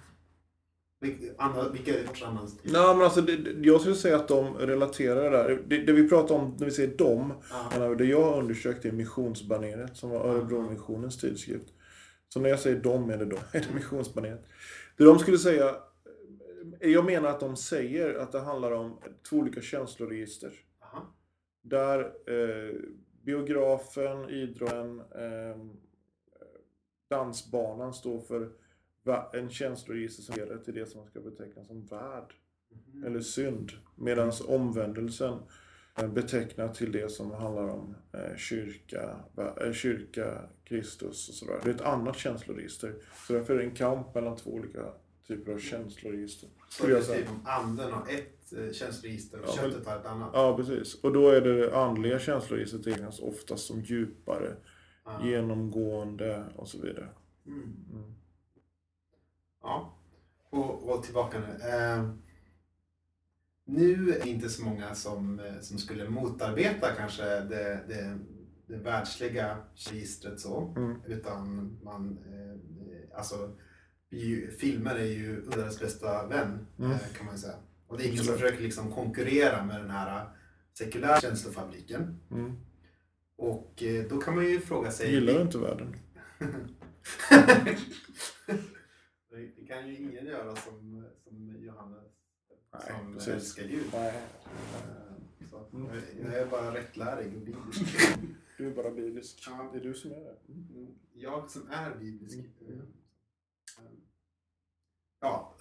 Vil- 1.05 1.35
andra- 1.39 1.69
Vilka 1.69 1.93
annan 2.27 2.47
typ? 2.47 2.73
Nej, 2.73 2.95
men 2.95 3.03
alltså, 3.03 3.21
det, 3.21 3.39
jag 3.69 3.81
skulle 3.81 3.97
säga 3.97 4.17
att 4.17 4.29
de 4.29 4.55
relaterar 4.55 5.23
det 5.31 5.37
där. 5.37 5.63
Det, 5.67 5.79
det 5.79 5.93
vi 5.93 6.09
pratar 6.09 6.35
om 6.35 6.57
när 6.59 6.65
vi 6.65 6.71
säger 6.73 6.97
dem, 6.97 7.33
vi, 7.75 7.95
det 7.95 8.05
jag 8.05 8.23
har 8.25 8.39
undersökt 8.39 8.85
är 8.85 8.93
Missionsbaneret 8.93 9.97
som 9.97 10.11
var 10.11 10.21
Örebromissionens 10.25 11.19
tidskrift. 11.19 11.69
Så 12.29 12.41
när 12.41 12.49
jag 12.49 12.61
säger 12.61 12.81
dem 12.81 13.11
är 13.11 13.17
det 13.19 13.25
då, 13.25 13.37
är 13.53 13.61
det 13.61 13.75
Missionsbaneret. 13.75 14.45
Det 14.97 15.05
de 15.05 15.19
skulle 15.19 15.39
säga, 15.39 15.75
jag 16.81 17.05
menar 17.05 17.29
att 17.29 17.41
de 17.41 17.57
säger 17.57 18.15
att 18.15 18.33
det 18.33 18.41
handlar 18.41 18.73
om 18.73 18.99
två 19.31 19.37
olika 19.37 19.61
känsloregister. 19.61 20.53
Aha. 20.81 21.15
Där 21.63 22.01
eh, 22.27 22.75
biografen, 23.23 24.29
idrotten, 24.31 25.01
eh, 25.01 25.57
dansbanan 27.11 27.95
står 27.95 28.21
för 28.21 28.51
en 29.33 29.51
känsloregister 29.51 30.23
som 30.23 30.35
leder 30.35 30.59
till 30.59 30.75
det 30.75 30.87
som 30.87 31.01
man 31.01 31.11
ska 31.11 31.21
beteckna 31.21 31.65
som 31.65 31.85
värld 31.87 32.35
Mhm. 32.93 33.05
eller 33.05 33.21
synd. 33.21 33.73
Medan 33.95 34.33
omvändelsen 34.49 35.39
eh, 35.99 36.09
betecknar 36.09 36.69
till 36.69 36.93
det 36.93 37.09
som 37.13 37.31
handlar 37.31 37.69
om 37.69 37.95
eh, 38.13 38.37
kyrka, 38.37 39.17
eh, 39.61 39.73
kyrka, 39.73 40.49
Kristus 40.65 41.29
och 41.29 41.35
sådär. 41.35 41.61
Det 41.65 41.71
är 41.71 41.75
ett 41.75 41.81
annat 41.81 42.17
känsloregister. 42.17 42.95
Så 43.27 43.33
därför 43.33 43.55
är 43.55 43.59
det 43.59 43.65
en 43.65 43.75
kamp 43.75 44.15
mellan 44.15 44.37
två 44.37 44.51
olika 44.51 44.93
typer 45.29 45.53
av 45.53 45.59
känsloregister. 45.59 46.49
Så 46.69 46.87
det 46.87 46.99
är 46.99 47.03
typ 47.03 47.29
anden 47.45 47.93
har 47.93 48.09
ett 48.09 48.53
eh, 48.53 48.73
känsloregister 48.73 49.41
och 49.41 49.49
Ja, 49.49 49.53
köttet 49.53 49.87
har 49.87 49.97
ett 49.97 50.07
annat. 50.07 50.31
Ja, 50.35 50.57
precis. 50.57 50.95
Och 51.05 51.13
då 51.13 51.29
är 51.31 51.41
det 51.41 51.61
det 51.61 51.77
andliga 51.77 52.19
känsloregistret 52.19 52.87
räknas 52.87 53.21
oftast 53.21 53.67
som 53.67 53.81
djupare, 53.81 54.57
Ja. 55.05 55.27
genomgående 55.27 56.45
och 56.57 56.69
så 56.69 56.83
vidare. 56.83 57.09
Mm. 57.47 57.63
Mm. 57.93 58.15
Ja. 59.63 59.99
Och, 60.51 60.91
och 60.91 61.03
tillbaka 61.03 61.39
nu. 61.41 61.69
Eh, 61.69 62.11
nu 63.65 64.11
är 64.11 64.25
det 64.25 64.29
inte 64.29 64.49
så 64.49 64.65
många 64.65 64.95
som, 64.95 65.41
eh, 65.41 65.61
som 65.61 65.79
skulle 65.79 66.09
motarbeta 66.11 66.89
kanske 66.97 67.25
det, 67.25 67.85
det, 67.89 68.19
det 68.67 68.77
världsliga 68.77 69.57
registret 69.75 70.41
så. 70.41 70.75
Mm. 70.77 71.03
Utan 71.07 71.71
man, 71.83 72.19
eh, 72.19 73.19
alltså 73.19 73.57
vi, 74.09 74.51
filmer 74.61 74.95
är 74.95 75.05
ju 75.05 75.43
undarens 75.43 75.81
bästa 75.81 76.27
vän 76.27 76.67
Mm. 76.79 76.91
eh, 76.91 76.99
kan 77.17 77.27
man 77.27 77.35
ju 77.35 77.41
säga. 77.41 77.57
Och 77.87 77.99
det 77.99 78.05
är 78.05 78.09
ingen 78.13 78.25
som 78.25 78.35
försöker 78.35 78.63
liksom 78.63 78.93
konkurrera 78.93 79.65
med 79.65 79.81
den 79.81 79.91
här 79.91 80.17
eh, 80.23 80.29
sekulära 80.79 81.21
känslofabriken. 81.21 82.21
Mm. 82.31 82.57
Och 83.37 83.83
eh, 83.83 84.05
då 84.09 84.19
kan 84.21 84.35
man 84.35 84.45
ju 84.47 84.61
fråga 84.61 84.91
sig... 84.91 85.15
Gillar 85.15 85.33
du 85.35 85.41
inte 85.41 85.59
världen? 85.59 85.97
det 89.31 89.67
kan 89.69 89.89
ju 89.89 89.97
ingen 89.97 90.27
göra 90.27 90.57
som, 90.57 91.05
som 91.25 91.57
Johannes 91.61 92.05
Nej, 92.73 92.83
som 92.99 93.13
precis. 93.15 93.29
älskar 93.35 93.65
Gud. 93.65 93.85
Nej. 93.93 94.23
Så, 95.51 95.67
jag 96.23 96.35
är 96.35 96.47
bara 96.47 96.75
rättlärig 96.75 97.27
och 97.37 97.41
biblisk. 97.41 97.97
Du 98.59 98.67
är 98.67 98.75
bara 98.75 98.91
biblisk. 98.91 99.45
Ja. 99.47 99.71
Det 99.73 99.79
är 99.79 99.83
du 99.83 99.95
som 99.95 100.11
är 100.11 100.17
det. 100.21 100.37
Mm, 100.49 100.95
Jag 101.15 101.51
som 101.51 101.71
är 101.71 101.95
biblisk. 101.95 102.39
Mm. 102.69 102.87
Ja. 105.21 105.53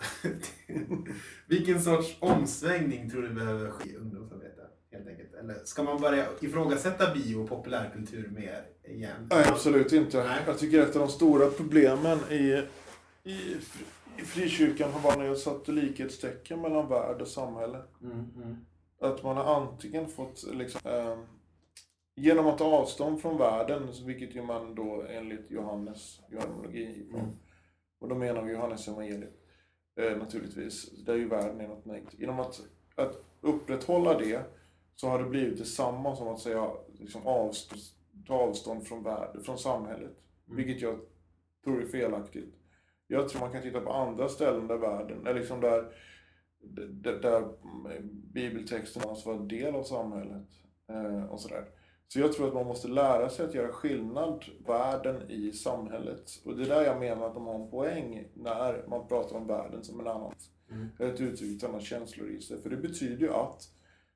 Vilken 1.48 1.82
sorts 1.82 2.18
omsvängning 2.20 3.10
tror 3.10 3.22
du 3.22 3.30
behöver 3.30 3.72
ske 3.72 3.90
i 3.90 3.96
ungdomsarbete? 3.96 4.62
Helt 4.92 5.08
enkelt. 5.08 5.34
Eller 5.34 5.56
ska 5.66 5.84
man 5.84 6.02
börja 6.02 6.26
ifrågasätta 6.42 7.14
bio 7.14 7.36
och 7.36 7.50
populärkultur 7.50 8.30
mer 8.30 8.66
igen? 8.84 9.28
Nej, 9.30 9.46
absolut 9.48 9.94
inte. 9.94 10.24
Nej. 10.24 10.42
Jag 10.48 10.60
tycker 10.60 10.82
ett 10.82 10.96
av 10.96 11.02
de 11.02 11.10
stora 11.10 11.50
problemen 11.50 12.20
i, 12.30 12.64
i, 13.24 13.58
i 14.18 14.22
frikyrkan 14.22 14.92
har 14.92 15.00
varit 15.00 15.18
när 15.18 15.26
jag 15.26 15.38
satt 15.38 15.68
likhetstecken 15.68 16.62
mellan 16.62 16.90
värld 16.90 17.22
och 17.22 17.28
samhälle. 17.28 17.82
Mm, 18.02 18.32
mm. 18.36 18.66
Att 19.02 19.24
man 19.24 19.38
har 19.38 19.56
antingen 19.56 20.08
fått 20.08 20.44
liksom, 20.54 20.82
eh, 20.84 21.18
genom 22.16 22.48
att 22.48 22.58
ta 22.58 22.66
avstånd 22.66 23.22
från 23.22 23.38
världen, 23.38 23.88
vilket 24.06 24.36
ju 24.36 24.42
man 24.42 24.76
då 24.76 25.06
enligt 25.10 25.52
Johannes 25.52 26.20
johannologi, 26.30 27.08
Mm. 27.14 27.26
Och 28.00 28.10
då 28.10 28.16
menar 28.16 28.42
vi 28.42 28.52
Johannes 28.52 28.88
evangeliet 28.88 29.34
eh, 30.00 30.18
naturligtvis, 30.18 30.92
där 31.06 31.16
ju 31.16 31.28
världen 31.28 31.62
är 31.62 31.68
något 31.68 31.86
negativt. 31.86 32.20
Genom 32.20 32.40
att, 32.40 32.62
att 32.96 33.18
upprätthålla 33.42 34.20
det 34.20 34.42
så 34.96 35.08
har 35.08 35.24
det 35.24 35.30
blivit 35.30 35.58
detsamma 35.58 36.16
som 36.16 36.28
att 36.28 36.40
säga, 36.40 36.72
liksom 37.00 37.28
avstå, 37.28 37.76
ta 38.28 38.34
avstånd 38.34 38.88
från 38.88 39.04
världen, 39.04 39.44
från 39.44 39.58
samhället. 39.58 40.16
Mm. 40.48 40.58
Vilket 40.58 40.82
jag 40.82 41.00
tror 41.64 41.82
är 41.82 41.88
felaktigt. 41.88 42.56
Jag 43.08 43.30
tror 43.30 43.42
man 43.42 43.52
kan 43.52 43.62
titta 43.62 43.82
på 43.82 43.92
andra 43.94 44.30
ställen 44.30 44.68
där 44.68 44.78
världen, 44.78 45.28
eller 45.28 45.40
liksom 45.40 45.62
där, 45.62 45.96
där, 46.90 47.20
där 47.22 47.50
bibeltexten 48.34 49.10
alltså 49.10 49.30
var 49.30 49.40
en 49.40 49.48
del 49.48 49.76
av 49.76 49.84
samhället. 49.84 50.48
Eh, 50.90 51.26
och 51.26 51.40
sådär. 51.40 51.66
Så 52.08 52.20
jag 52.20 52.34
tror 52.34 52.48
att 52.48 52.54
man 52.54 52.66
måste 52.66 52.88
lära 52.88 53.30
sig 53.30 53.46
att 53.46 53.54
göra 53.54 53.72
skillnad 53.72 54.46
världen 54.68 55.32
i 55.32 55.52
samhället. 55.52 56.42
Och 56.46 56.58
det 56.58 56.64
är 56.64 56.68
där 56.68 56.82
jag 56.86 57.00
menar 57.00 57.28
att 57.28 57.34
de 57.34 57.46
har 57.48 57.56
en 57.56 57.70
poäng 57.72 58.28
när 58.34 58.86
man 58.88 59.08
pratar 59.08 59.36
om 59.36 59.48
världen 59.48 59.84
som 59.84 60.00
en 60.00 60.08
annan, 60.08 60.34
Mm. 60.72 60.90
ett 61.00 61.22
uttryck, 61.22 61.58
ett 61.64 61.70
annat 61.70 61.84
känsloregister. 61.84 62.58
För 62.58 62.70
det 62.70 62.78
betyder 62.78 63.18
ju 63.18 63.34
att 63.34 63.70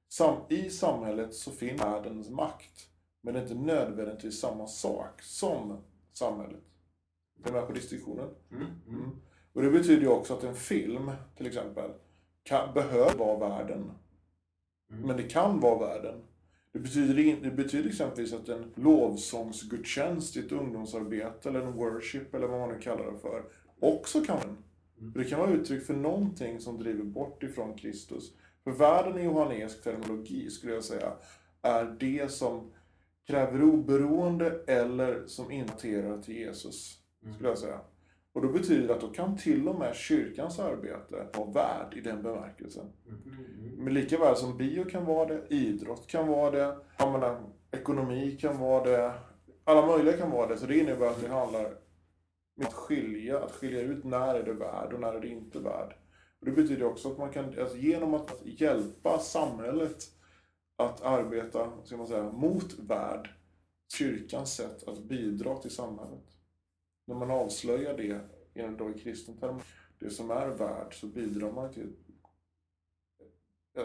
sam, 0.09 0.35
i 0.49 0.69
samhället 0.69 1.33
så 1.33 1.51
finns 1.51 1.81
världens 1.81 2.29
makt. 2.29 2.89
Men 3.21 3.33
det 3.33 3.39
är 3.39 3.43
inte 3.43 3.55
nödvändigtvis 3.55 4.39
samma 4.39 4.67
sak 4.67 5.21
som 5.21 5.77
samhället. 6.13 6.63
Är 7.39 7.47
du 7.47 7.51
med 7.51 7.67
på 7.67 7.73
distinktionen? 7.73 8.29
Mm. 8.51 8.63
Mm. 8.87 8.99
Mm. 8.99 9.11
Och 9.53 9.61
det 9.61 9.69
betyder 9.71 10.01
ju 10.01 10.07
också 10.07 10.33
att 10.33 10.43
en 10.43 10.55
film, 10.55 11.11
till 11.37 11.47
exempel, 11.47 11.91
kan, 12.43 12.73
behöver 12.73 13.17
vara 13.17 13.49
världen. 13.49 13.91
Mm. 14.91 15.07
Men 15.07 15.17
det 15.17 15.23
kan 15.23 15.59
vara 15.59 15.79
världen. 15.79 16.21
Det 16.73 16.79
betyder, 16.79 17.41
det 17.43 17.51
betyder 17.51 17.89
exempelvis 17.89 18.33
att 18.33 18.49
en 18.49 18.71
lovsångsgudstjänst 18.75 20.37
i 20.37 20.39
ett 20.39 20.51
ungdomsarbete 20.51 21.49
eller 21.49 21.61
en 21.61 21.73
worship 21.73 22.33
eller 22.35 22.47
vad 22.47 22.59
man 22.59 22.69
nu 22.69 22.79
kallar 22.79 23.11
det 23.11 23.17
för 23.17 23.43
också 23.79 24.21
kan 24.21 24.35
vara 24.35 24.55
Mm. 24.99 25.13
Det 25.15 25.23
kan 25.23 25.39
vara 25.39 25.51
uttryck 25.51 25.85
för 25.85 25.93
någonting 25.93 26.59
som 26.59 26.79
driver 26.79 27.03
bort 27.03 27.43
ifrån 27.43 27.77
Kristus. 27.77 28.33
För 28.63 28.71
världen 28.71 29.19
i 29.19 29.23
johanneisk 29.23 29.83
terminologi 29.83 30.49
skulle 30.49 30.73
jag 30.73 30.83
säga 30.83 31.13
är 31.61 31.95
det 31.99 32.31
som 32.31 32.71
kräver 33.27 33.63
oberoende 33.63 34.63
eller 34.67 35.27
som 35.27 35.51
interar 35.51 36.21
till 36.21 36.35
Jesus. 36.35 36.99
Skulle 37.35 37.49
jag 37.49 37.57
säga. 37.57 37.79
Och 38.33 38.41
då 38.41 38.47
betyder 38.47 38.87
det 38.87 38.93
att 38.93 39.01
då 39.01 39.07
kan 39.07 39.37
till 39.37 39.67
och 39.67 39.79
med 39.79 39.95
kyrkans 39.95 40.59
arbete 40.59 41.27
vara 41.33 41.51
värd 41.51 41.93
i 41.97 42.01
den 42.01 42.23
bemärkelsen. 42.23 42.85
Mm. 43.07 43.19
Men 43.77 43.93
lika 43.93 44.17
väl 44.17 44.35
som 44.35 44.57
bio 44.57 44.85
kan 44.85 45.05
vara 45.05 45.25
det, 45.25 45.55
idrott 45.55 46.07
kan 46.07 46.27
vara 46.27 46.51
det, 46.51 46.77
jag 46.97 47.11
menar, 47.11 47.41
ekonomi 47.71 48.37
kan 48.41 48.59
vara 48.59 48.83
det, 48.83 49.13
alla 49.63 49.85
möjliga 49.85 50.17
kan 50.17 50.31
vara 50.31 50.47
det. 50.47 50.57
Så 50.57 50.65
det 50.65 50.77
innebär 50.77 51.07
att 51.07 51.21
det 51.21 51.27
handlar 51.27 51.65
om 51.65 52.65
att 52.65 52.73
skilja, 52.73 53.39
att 53.39 53.51
skilja 53.51 53.81
ut 53.81 54.03
när 54.03 54.35
är 54.35 54.43
det 54.43 54.53
värd 54.53 54.93
och 54.93 54.99
när 54.99 55.13
är 55.13 55.19
det 55.19 55.27
inte 55.27 55.59
värd. 55.59 55.95
Och 56.39 56.45
det 56.45 56.51
betyder 56.51 56.85
också 56.85 57.11
att 57.11 57.17
man 57.17 57.29
kan, 57.29 57.59
alltså 57.59 57.77
genom 57.77 58.13
att 58.13 58.41
hjälpa 58.43 59.19
samhället 59.19 60.03
att 60.75 61.01
arbeta, 61.01 61.71
ska 61.83 61.97
man 61.97 62.07
säga, 62.07 62.31
mot 62.31 62.79
värld, 62.79 63.29
kyrkans 63.93 64.53
sätt 64.53 64.87
att 64.87 65.03
bidra 65.03 65.55
till 65.55 65.71
samhället. 65.71 66.38
När 67.09 67.15
man 67.15 67.31
avslöjar 67.31 67.97
det, 67.97 68.19
genom 68.53 68.77
då 68.77 68.89
i 68.89 68.99
kristen 68.99 69.37
term, 69.37 69.59
det 69.99 70.09
som 70.09 70.31
är 70.31 70.47
värd, 70.47 70.99
så 70.99 71.07
bidrar 71.07 71.51
man 71.51 71.73
till 71.73 71.93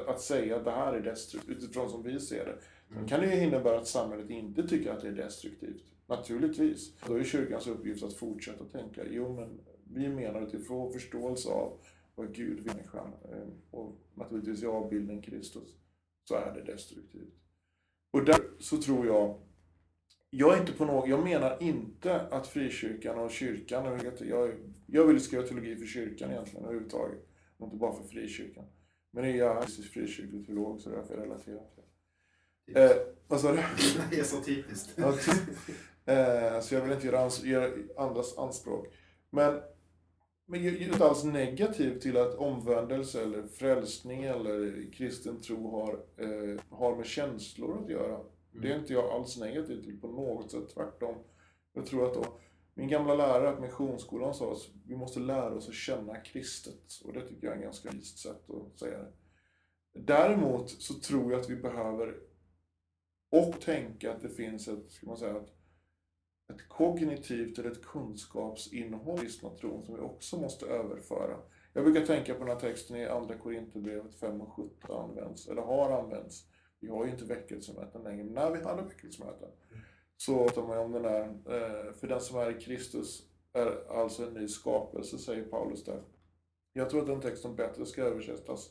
att 0.06 0.20
säga 0.20 0.56
att 0.56 0.64
det 0.64 0.70
här 0.70 0.92
är 0.92 1.00
destruktivt 1.00 1.56
utifrån 1.56 1.90
som 1.90 2.02
vi 2.02 2.20
ser 2.20 2.44
det. 2.44 2.58
Sen 2.94 3.08
kan 3.08 3.20
det 3.20 3.34
ju 3.34 3.42
innebära 3.42 3.78
att 3.78 3.87
samhället 3.87 4.30
inte 4.30 4.68
tycker 4.68 4.92
att 4.92 5.00
det 5.00 5.08
är 5.08 5.12
destruktivt. 5.12 5.82
Naturligtvis. 6.06 6.92
Då 7.06 7.14
är 7.14 7.24
kyrkans 7.24 7.66
uppgift 7.66 8.02
att 8.02 8.14
fortsätta 8.14 8.64
tänka, 8.64 9.02
jo 9.10 9.34
men 9.34 9.60
vi 9.94 10.08
menar 10.08 10.42
utifrån 10.42 10.92
förståelse 10.92 11.48
av 11.48 11.78
vad 12.14 12.34
Gud 12.34 12.60
vill 12.60 12.74
människan 12.74 13.12
eh, 13.32 13.48
och 13.70 13.96
naturligtvis 14.14 14.62
i 14.62 14.66
avbilden 14.66 15.22
Kristus 15.22 15.76
så 16.24 16.34
är 16.34 16.54
det 16.54 16.72
destruktivt. 16.72 17.34
Och 18.10 18.24
där 18.24 18.40
så 18.58 18.76
tror 18.76 19.06
jag 19.06 19.40
jag, 20.36 20.54
är 20.56 20.60
inte 20.60 20.72
på 20.72 20.84
något, 20.84 21.08
jag 21.08 21.24
menar 21.24 21.62
inte 21.62 22.20
att 22.20 22.46
frikyrkan 22.46 23.18
och 23.18 23.30
kyrkan, 23.30 24.00
jag, 24.20 24.52
jag, 24.86 25.06
vill 25.06 25.20
skriva 25.20 25.42
teologi 25.42 25.76
för 25.76 25.86
kyrkan 25.86 26.30
egentligen 26.30 26.64
överhuvudtaget, 26.64 27.26
och 27.56 27.66
inte 27.66 27.76
bara 27.76 27.92
för 27.92 28.04
frikyrkan. 28.04 28.64
Men 29.10 29.36
jag 29.36 29.56
är 29.56 29.66
frikyrklig 29.66 30.46
teolog 30.46 30.80
så 30.80 30.88
det 30.88 30.96
är 30.96 30.98
därför 30.98 31.14
jag 31.14 31.22
relaterar 31.22 31.62
till 31.74 31.82
det. 32.74 32.84
Eh, 32.84 32.96
vad 33.28 33.40
sa 33.40 33.52
du? 33.52 33.62
Det 34.10 34.18
är 34.18 34.24
så 34.24 34.40
typiskt. 34.40 34.98
Eh, 36.06 36.60
så 36.60 36.74
jag 36.74 36.82
vill 36.82 36.92
inte 36.92 37.06
göra, 37.06 37.18
ans- 37.18 37.46
göra 37.46 37.70
andras 37.96 38.38
anspråk. 38.38 38.86
Men, 39.30 39.60
men 40.46 40.64
jag 40.64 40.74
är 40.74 40.80
inte 40.80 41.04
alls 41.04 41.24
negativ 41.24 41.98
till 41.98 42.16
att 42.16 42.34
omvändelse 42.34 43.22
eller 43.22 43.42
frälsning 43.42 44.24
eller 44.24 44.90
kristen 44.92 45.40
tro 45.40 45.70
har, 45.70 45.92
eh, 46.16 46.60
har 46.68 46.96
med 46.96 47.06
känslor 47.06 47.82
att 47.82 47.90
göra. 47.90 48.20
Det 48.54 48.72
är 48.72 48.78
inte 48.78 48.92
jag 48.92 49.10
alls 49.10 49.38
negativ 49.38 49.82
till 49.82 50.00
på 50.00 50.08
något 50.08 50.50
sätt, 50.50 50.68
tvärtom. 50.74 51.16
Jag 51.72 51.86
tror 51.86 52.06
att 52.06 52.14
då, 52.14 52.26
min 52.74 52.88
gamla 52.88 53.14
lärare 53.14 53.56
på 53.56 53.62
Missionsskolan 53.62 54.34
sa 54.34 54.52
att 54.52 54.68
vi 54.86 54.96
måste 54.96 55.20
lära 55.20 55.54
oss 55.54 55.68
att 55.68 55.74
känna 55.74 56.16
kristet. 56.16 57.00
Och 57.04 57.12
det 57.12 57.28
tycker 57.28 57.46
jag 57.46 57.52
är 57.52 57.56
en 57.56 57.62
ganska 57.62 57.90
vist 57.90 58.18
sätt 58.18 58.50
att 58.50 58.78
säga 58.78 58.98
det. 58.98 59.12
Däremot 59.92 60.70
så 60.70 60.94
tror 60.94 61.32
jag 61.32 61.40
att 61.40 61.50
vi 61.50 61.56
behöver 61.56 62.14
och 63.30 63.60
tänka 63.60 64.12
att 64.12 64.22
det 64.22 64.28
finns 64.28 64.68
ett, 64.68 64.90
ska 64.90 65.06
man 65.06 65.16
säga, 65.16 65.36
ett, 65.36 65.52
ett 66.54 66.68
kognitivt 66.68 67.58
eller 67.58 67.70
ett 67.70 67.82
kunskapsinnehåll 67.82 69.18
i 69.18 69.22
kristna 69.22 69.50
tron 69.50 69.84
som 69.84 69.94
vi 69.94 70.00
också 70.00 70.36
måste 70.36 70.66
överföra. 70.66 71.36
Jag 71.72 71.84
brukar 71.84 72.06
tänka 72.06 72.34
på 72.34 72.40
den 72.40 72.48
här 72.48 72.60
texten 72.60 72.96
i 72.96 73.06
Andra 73.06 73.38
Korinthierbrevet 73.38 74.14
5 74.14 74.40
och 74.40 74.52
17 74.52 75.10
används, 75.10 75.48
eller 75.48 75.62
har 75.62 75.90
använts. 75.90 76.46
Vi 76.84 76.90
har 76.90 77.04
ju 77.04 77.10
inte 77.10 77.24
väckelsemöten 77.24 78.02
längre, 78.02 78.24
men 78.24 78.34
när 78.34 78.50
vi 78.50 78.62
hade 78.62 78.82
väckelsemöten 78.82 79.48
så 80.16 80.44
pratar 80.44 80.62
man 80.62 80.78
om 80.78 80.92
den 80.92 81.02
där, 81.02 81.22
eh, 81.22 81.92
för 81.92 82.08
den 82.08 82.20
som 82.20 82.38
är 82.38 82.58
i 82.58 82.60
Kristus 82.60 83.26
är 83.52 83.98
alltså 84.00 84.26
en 84.26 84.34
ny 84.34 84.48
skapelse, 84.48 85.18
säger 85.18 85.44
Paulus 85.44 85.84
där. 85.84 86.02
Jag 86.72 86.90
tror 86.90 87.00
att 87.00 87.06
den 87.06 87.20
texten 87.20 87.56
bättre 87.56 87.86
ska 87.86 88.02
översättas 88.02 88.70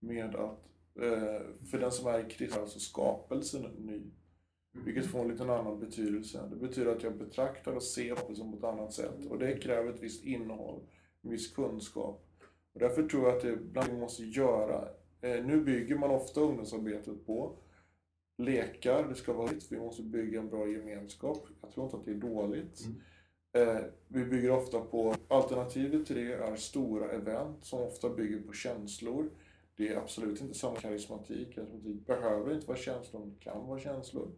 med 0.00 0.34
att 0.34 0.68
eh, 0.94 1.40
för 1.70 1.78
den 1.78 1.92
som 1.92 2.06
är 2.06 2.26
i 2.26 2.30
Kristus 2.30 2.56
är 2.56 2.60
alltså 2.60 2.78
skapelsen 2.78 3.62
ny. 3.62 4.02
Vilket 4.84 5.06
får 5.06 5.20
en 5.20 5.28
liten 5.28 5.50
annan 5.50 5.80
betydelse. 5.80 6.48
Det 6.50 6.56
betyder 6.56 6.92
att 6.96 7.02
jag 7.02 7.18
betraktar 7.18 7.72
och 7.72 7.82
ser 7.82 8.16
skapelsen 8.16 8.52
på 8.52 8.58
ett 8.58 8.64
annat 8.64 8.92
sätt. 8.92 9.26
Och 9.30 9.38
det 9.38 9.58
kräver 9.58 9.92
ett 9.92 10.02
visst 10.02 10.24
innehåll, 10.24 10.80
en 11.22 11.30
viss 11.30 11.54
kunskap. 11.54 12.24
Och 12.72 12.80
därför 12.80 13.08
tror 13.08 13.24
jag 13.24 13.36
att 13.36 13.42
det 13.42 13.56
bland 13.56 13.90
vi 13.90 13.98
måste 13.98 14.24
göra. 14.24 14.88
Eh, 15.20 15.44
nu 15.44 15.60
bygger 15.60 15.98
man 15.98 16.10
ofta 16.10 16.40
ungdomsarbetet 16.40 17.26
på 17.26 17.56
lekar, 18.38 19.08
det 19.08 19.14
ska 19.14 19.32
vara 19.32 19.50
vi 19.70 19.78
måste 19.78 20.02
bygga 20.02 20.40
en 20.40 20.48
bra 20.48 20.68
gemenskap. 20.68 21.48
Jag 21.60 21.70
tror 21.70 21.86
inte 21.86 21.96
att 21.96 22.04
det 22.04 22.10
är 22.10 22.14
dåligt. 22.14 22.86
Eh, 23.52 23.80
vi 24.08 24.24
bygger 24.24 24.50
ofta 24.50 24.80
på, 24.80 25.14
alternativet 25.28 26.06
till 26.06 26.16
det 26.16 26.32
är 26.32 26.56
stora 26.56 27.10
event 27.10 27.64
som 27.64 27.80
ofta 27.80 28.08
bygger 28.10 28.40
på 28.40 28.52
känslor. 28.52 29.30
Det 29.76 29.88
är 29.88 29.96
absolut 29.96 30.40
inte 30.40 30.54
samma 30.54 30.76
karismatik. 30.76 31.54
Karismatik 31.54 32.06
behöver 32.06 32.54
inte 32.54 32.66
vara 32.66 32.78
känslor, 32.78 33.26
det 33.26 33.44
kan 33.44 33.66
vara 33.66 33.80
känslor. 33.80 34.28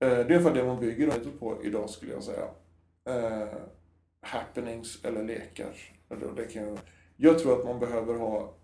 Eh, 0.00 0.26
det 0.26 0.34
är 0.34 0.40
för 0.40 0.54
det 0.54 0.64
man 0.64 0.80
bygger 0.80 1.06
lite 1.06 1.30
på 1.38 1.64
idag 1.64 1.90
skulle 1.90 2.12
jag 2.12 2.22
säga. 2.22 2.48
Eh, 3.04 3.58
happenings 4.20 5.04
eller 5.04 5.24
lekar. 5.24 5.74
Jag 7.16 7.38
tror 7.38 7.58
att 7.58 7.64
man 7.64 7.80
behöver 7.80 8.14
ha, 8.14 8.54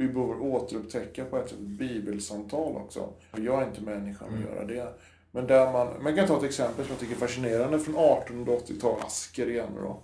vi 0.00 0.08
behöver 0.08 0.40
återupptäcka 0.40 1.24
på 1.24 1.36
ett 1.38 1.48
sätt 1.48 1.58
bibelsamtal 1.58 2.76
också. 2.76 3.08
Jag 3.36 3.62
är 3.62 3.66
inte 3.66 3.80
människan 3.80 4.34
att 4.34 4.54
göra 4.54 4.64
det. 4.64 4.94
Men 5.30 5.46
där 5.46 5.72
man, 5.72 6.02
man 6.02 6.16
kan 6.16 6.26
ta 6.26 6.36
ett 6.36 6.44
exempel 6.44 6.84
som 6.84 6.92
jag 6.92 7.00
tycker 7.00 7.14
är 7.14 7.18
fascinerande 7.18 7.78
från 7.78 7.94
1880-talet, 7.96 9.04
Asker 9.04 9.50
igen 9.50 9.72
då. 9.76 10.02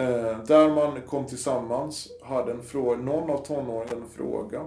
Eh, 0.00 0.44
där 0.44 0.74
man 0.74 1.02
kom 1.02 1.26
tillsammans, 1.26 2.08
hade 2.22 2.52
en 2.52 2.62
fråga, 2.62 3.02
någon 3.02 3.30
av 3.30 3.44
tonåringarna 3.44 4.04
en 4.04 4.10
fråga. 4.10 4.64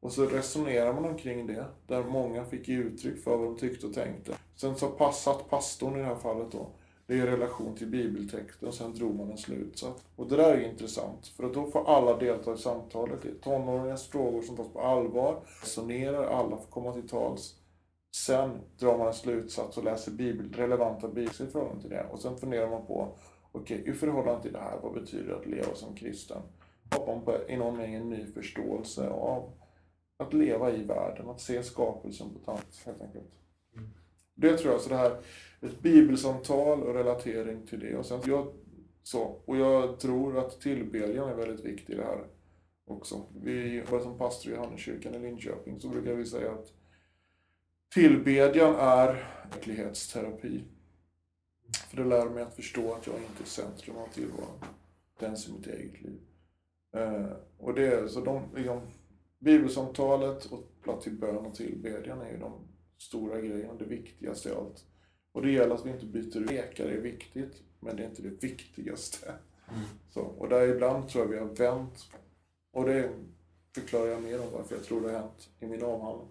Och 0.00 0.12
så 0.12 0.26
resonerar 0.26 0.92
man 0.92 1.04
omkring 1.04 1.46
det, 1.46 1.64
där 1.86 2.02
många 2.02 2.44
fick 2.44 2.68
ge 2.68 2.76
uttryck 2.76 3.24
för 3.24 3.36
vad 3.36 3.46
de 3.46 3.56
tyckte 3.56 3.86
och 3.86 3.94
tänkte. 3.94 4.32
Sen 4.56 4.76
så 4.76 4.88
passat 4.88 5.50
pastorn 5.50 5.96
i 5.96 5.98
det 5.98 6.04
här 6.04 6.16
fallet 6.16 6.52
då, 6.52 6.68
det 7.06 7.14
är 7.14 7.18
i 7.18 7.30
relation 7.30 7.74
till 7.74 7.86
bibeltexten, 7.86 8.68
och 8.68 8.74
sen 8.74 8.94
drog 8.94 9.14
man 9.14 9.30
en 9.30 9.38
slutsats. 9.38 10.04
Och 10.16 10.28
det 10.28 10.36
där 10.36 10.54
är 10.54 10.70
intressant, 10.70 11.26
för 11.26 11.44
att 11.44 11.54
då 11.54 11.66
får 11.66 11.88
alla 11.88 12.16
delta 12.16 12.54
i 12.54 12.58
samtalet. 12.58 13.22
Det 13.22 13.28
är 13.28 13.34
tonåringens 13.34 14.06
frågor 14.06 14.42
som 14.42 14.56
tas 14.56 14.72
på 14.72 14.80
allvar, 14.80 15.40
resonerar, 15.62 16.24
alla 16.24 16.56
får 16.56 16.70
komma 16.70 16.92
till 16.92 17.08
tals. 17.08 17.54
Sen 18.16 18.60
drar 18.78 18.98
man 18.98 19.06
en 19.06 19.14
slutsats 19.14 19.78
och 19.78 19.84
läser 19.84 20.12
bibel, 20.12 20.52
relevanta 20.52 21.08
bibeltexter 21.08 21.44
i 21.44 21.50
förhållande 21.50 21.80
till 21.80 21.90
det. 21.90 22.06
Och 22.12 22.20
sen 22.20 22.36
funderar 22.36 22.70
man 22.70 22.86
på, 22.86 23.08
okej, 23.52 23.82
i 23.86 23.92
förhållande 23.92 24.42
till 24.42 24.52
det 24.52 24.60
här, 24.60 24.78
vad 24.82 24.92
betyder 24.92 25.28
det 25.28 25.36
att 25.36 25.46
leva 25.46 25.74
som 25.74 25.94
kristen? 25.94 26.42
Skapar 26.86 27.14
man 27.14 27.24
på, 27.24 27.38
i 27.48 27.56
någon 27.56 27.76
mening 27.76 27.94
en 27.94 28.08
ny 28.08 28.26
förståelse 28.26 29.08
av 29.08 29.50
att 30.16 30.34
leva 30.34 30.70
i 30.70 30.82
världen, 30.82 31.28
att 31.28 31.40
se 31.40 31.62
skapelsen 31.62 32.30
på 32.30 32.38
ett 32.40 32.48
annat 32.48 32.82
helt 32.86 33.02
enkelt. 33.02 33.43
Det 34.34 34.56
tror 34.56 34.72
jag, 34.72 34.80
så 34.80 34.88
det 34.88 34.96
här, 34.96 35.20
ett 35.60 35.80
bibelsamtal 35.80 36.82
och 36.82 36.94
relatering 36.94 37.66
till 37.66 37.80
det. 37.80 37.96
Och, 37.96 38.06
sen, 38.06 38.20
jag, 38.26 38.52
så, 39.02 39.40
och 39.44 39.56
jag 39.56 40.00
tror 40.00 40.38
att 40.38 40.60
tillbedjan 40.60 41.28
är 41.28 41.34
väldigt 41.34 41.64
viktig 41.64 41.92
i 41.92 41.96
det 41.96 42.04
här 42.04 42.26
också. 42.84 43.26
Vi 43.42 43.76
jobbar 43.76 44.00
som 44.00 44.18
pastor 44.18 44.52
i 44.52 44.56
Johanneskyrkan 44.56 45.14
i 45.14 45.18
Linköping 45.18 45.80
så 45.80 45.88
brukar 45.88 46.14
vi 46.14 46.26
säga 46.26 46.52
att 46.52 46.72
tillbedjan 47.94 48.74
är 48.74 49.28
verklighetsterapi. 49.50 50.64
För 51.90 51.96
det 51.96 52.04
lär 52.04 52.28
mig 52.28 52.42
att 52.42 52.56
förstå 52.56 52.92
att 52.92 53.06
jag 53.06 53.16
inte 53.16 53.42
är 53.42 53.46
centrum 53.46 53.96
av 53.96 54.06
tillvaron. 54.06 54.64
Ens 55.20 55.48
i 55.48 55.52
mitt 55.52 55.66
eget 55.66 56.02
liv. 56.02 56.20
Eh, 56.96 57.30
och 57.58 57.74
det 57.74 57.86
är 57.86 58.06
så 58.06 58.20
de, 58.20 58.42
liksom, 58.56 58.80
bibelsamtalet 59.38 60.44
och 60.44 60.82
platt 60.82 61.00
till 61.00 61.12
bön 61.12 61.36
och 61.36 61.54
tillbedjan 61.54 62.20
är 62.20 62.30
ju 62.30 62.38
de 62.38 62.52
stora 62.98 63.40
grejen, 63.40 63.78
det 63.78 63.84
viktigaste 63.84 64.48
i 64.48 64.52
allt. 64.52 64.86
Och 65.32 65.42
det 65.42 65.50
gäller 65.50 65.74
att 65.74 65.86
vi 65.86 65.90
inte 65.90 66.06
byter. 66.06 66.40
Lekar 66.40 66.86
är 66.86 67.00
viktigt, 67.00 67.62
men 67.80 67.96
det 67.96 68.02
är 68.02 68.08
inte 68.08 68.22
det 68.22 68.42
viktigaste. 68.42 69.34
Mm. 69.68 69.80
Så, 70.10 70.20
och 70.20 70.48
där 70.48 70.68
ibland 70.68 71.08
tror 71.08 71.24
jag 71.24 71.30
vi 71.30 71.38
har 71.38 71.54
vänt. 71.54 72.10
Och 72.72 72.84
det 72.84 73.12
förklarar 73.74 74.06
jag 74.06 74.22
mer 74.22 74.40
om 74.40 74.52
varför 74.52 74.74
jag 74.76 74.84
tror 74.84 75.00
det 75.00 75.12
har 75.12 75.18
hänt 75.18 75.50
i 75.60 75.66
min 75.66 75.82
avhandling. 75.82 76.28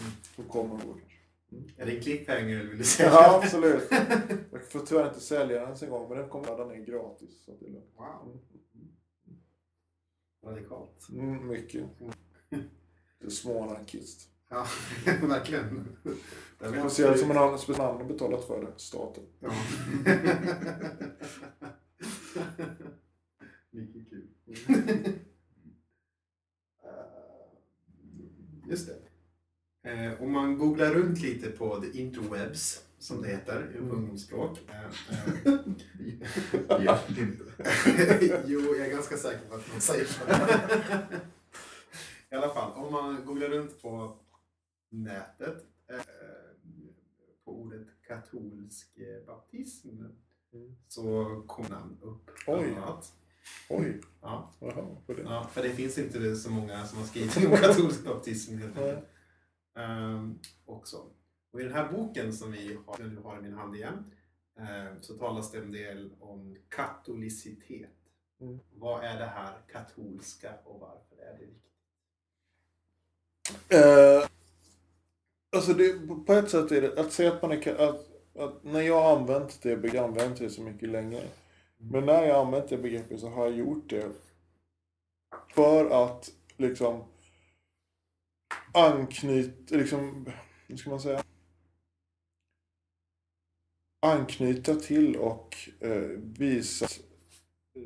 Mm. 0.00 0.12
Som 0.34 0.44
kommer 0.44 0.74
gå 0.74 0.92
kanske. 0.92 1.16
Är 1.76 1.86
det 1.86 2.00
cliffhanger 2.00 2.64
vill 2.64 2.78
du 2.78 2.84
säga? 2.84 3.08
Ja, 3.08 3.40
absolut. 3.42 3.88
Jag 4.52 4.64
får 4.70 4.80
tyvärr 4.80 5.08
inte 5.08 5.20
sälja 5.20 5.56
den 5.56 5.64
ens 5.64 5.82
en 5.82 5.90
gång, 5.90 6.08
men 6.08 6.18
den 6.18 6.28
kommer 6.28 6.46
ladda 6.46 6.64
ner 6.64 6.84
gratis. 6.84 7.44
Så 7.44 7.52
det 7.60 7.66
är 7.66 7.70
lugnt. 7.70 7.94
Wow. 7.96 8.40
Radikalt. 10.46 11.08
Mm, 11.12 11.48
mycket. 11.48 11.84
Det 13.18 13.26
är 13.26 13.30
småanarkist. 13.30 14.30
Ja, 14.48 14.66
verkligen. 15.22 15.96
Har- 16.60 16.80
Speciellt 16.88 17.18
som 17.20 17.30
en 17.30 17.36
annan 17.38 17.58
speciellt 17.58 17.98
har 17.98 18.04
betalat 18.04 18.44
för 18.46 18.60
det, 18.60 18.72
staten. 18.76 19.22
Ja. 19.40 19.50
Mycket 23.70 24.08
kul. 24.10 24.28
Eh, 26.84 26.90
Just 28.68 28.88
det. 28.88 29.90
Eh, 29.90 30.22
Om 30.22 30.32
man 30.32 30.58
googlar 30.58 30.90
runt 30.94 31.20
lite 31.22 31.50
på 31.50 31.80
the 31.80 31.98
interwebs, 32.00 32.82
som 32.98 33.22
det 33.22 33.28
heter 33.28 33.72
i 33.74 33.78
ungdomsspråk. 33.78 34.58
eh, 34.68 34.84
eh, 35.52 36.84
Ja, 36.84 36.98
inte. 37.08 37.44
jo, 38.46 38.60
jag 38.60 38.86
är 38.86 38.90
ganska 38.90 39.16
säker 39.16 39.40
på 39.48 39.54
att 39.54 39.72
man 39.72 39.80
säger 39.80 40.04
så. 40.04 40.20
I 42.30 42.34
alla 42.34 42.54
fall, 42.54 42.72
om 42.72 42.92
man 42.92 43.24
googlar 43.24 43.48
runt 43.48 43.82
på 43.82 44.16
nätet 44.88 45.64
eh, 45.90 46.00
på 47.44 47.52
ordet 47.60 47.86
katolsk 48.08 48.98
eh, 48.98 49.26
baptism 49.26 49.88
Mm. 50.52 50.76
så 50.88 51.42
kommer 51.46 51.70
namn 51.70 51.98
upp. 52.02 52.30
Oj. 52.46 52.76
Oj, 53.70 54.00
Ja, 54.22 54.54
jaha, 54.60 54.96
för 55.06 55.14
det. 55.14 55.22
ja, 55.22 55.46
för 55.52 55.62
det 55.62 55.70
finns 55.70 55.98
inte 55.98 56.36
så 56.36 56.50
många 56.50 56.86
som 56.86 56.98
har 56.98 57.04
skrivit 57.06 57.36
om 57.46 57.56
katolsk 57.56 58.04
baptism 58.04 58.58
helt 58.58 58.76
enkelt. 58.78 59.04
Ehm, 59.74 60.38
också. 60.64 61.10
Och 61.50 61.60
I 61.60 61.64
den 61.64 61.72
här 61.72 61.92
boken 61.92 62.32
som 62.32 62.52
vi 62.52 62.78
har, 62.86 62.96
som 62.96 63.14
du 63.14 63.20
har 63.20 63.38
i 63.38 63.42
min 63.42 63.52
hand 63.52 63.76
igen 63.76 64.10
eh, 64.58 65.00
så 65.00 65.14
talas 65.18 65.52
det 65.52 65.58
en 65.58 65.72
del 65.72 66.10
om 66.20 66.56
katolicitet. 66.68 67.90
Mm. 68.40 68.58
Vad 68.74 69.04
är 69.04 69.18
det 69.18 69.26
här 69.26 69.58
katolska 69.72 70.54
och 70.64 70.80
varför 70.80 71.16
är 71.22 71.38
det 71.38 71.46
viktigt? 71.46 71.72
Eh, 73.68 74.28
alltså 75.56 75.72
det, 75.72 75.98
på 76.26 76.32
ett 76.32 76.50
sätt 76.50 76.72
är 76.72 76.80
det, 76.80 77.00
att 77.00 77.12
säga 77.12 77.32
att 77.32 77.42
man 77.42 77.52
är, 77.52 77.88
att, 77.88 78.06
att 78.38 78.64
när 78.64 78.80
jag 78.80 79.02
har 79.02 79.16
använt 79.16 79.62
det 79.62 79.76
begreppet, 79.76 80.00
använt 80.00 80.38
det 80.38 80.50
så 80.50 80.62
mycket 80.62 80.88
längre. 80.88 81.22
Men 81.78 82.06
när 82.06 82.26
jag 82.26 82.34
har 82.34 82.44
använt 82.46 82.68
det 82.68 82.78
begreppet 82.78 83.20
så 83.20 83.28
har 83.28 83.44
jag 83.44 83.56
gjort 83.56 83.90
det 83.90 84.10
för 85.54 86.04
att 86.04 86.30
liksom 86.56 87.04
anknyta, 88.74 89.76
liksom, 89.76 90.26
hur 90.66 90.76
ska 90.76 90.90
man 90.90 91.00
säga? 91.00 91.22
Anknyta 94.00 94.74
till 94.74 95.16
och 95.16 95.56
eh, 95.80 96.18
visa 96.38 96.84
att 96.84 97.00
eh, 97.76 97.82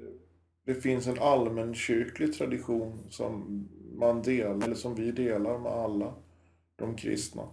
det 0.64 0.74
finns 0.74 1.06
en 1.06 1.18
allmänkyrklig 1.18 2.34
tradition 2.34 3.06
som 3.10 3.64
man 3.94 4.22
delar, 4.22 4.64
eller 4.64 4.74
som 4.74 4.94
vi 4.94 5.12
delar 5.12 5.58
med 5.58 5.72
alla 5.72 6.14
de 6.76 6.96
kristna. 6.96 7.48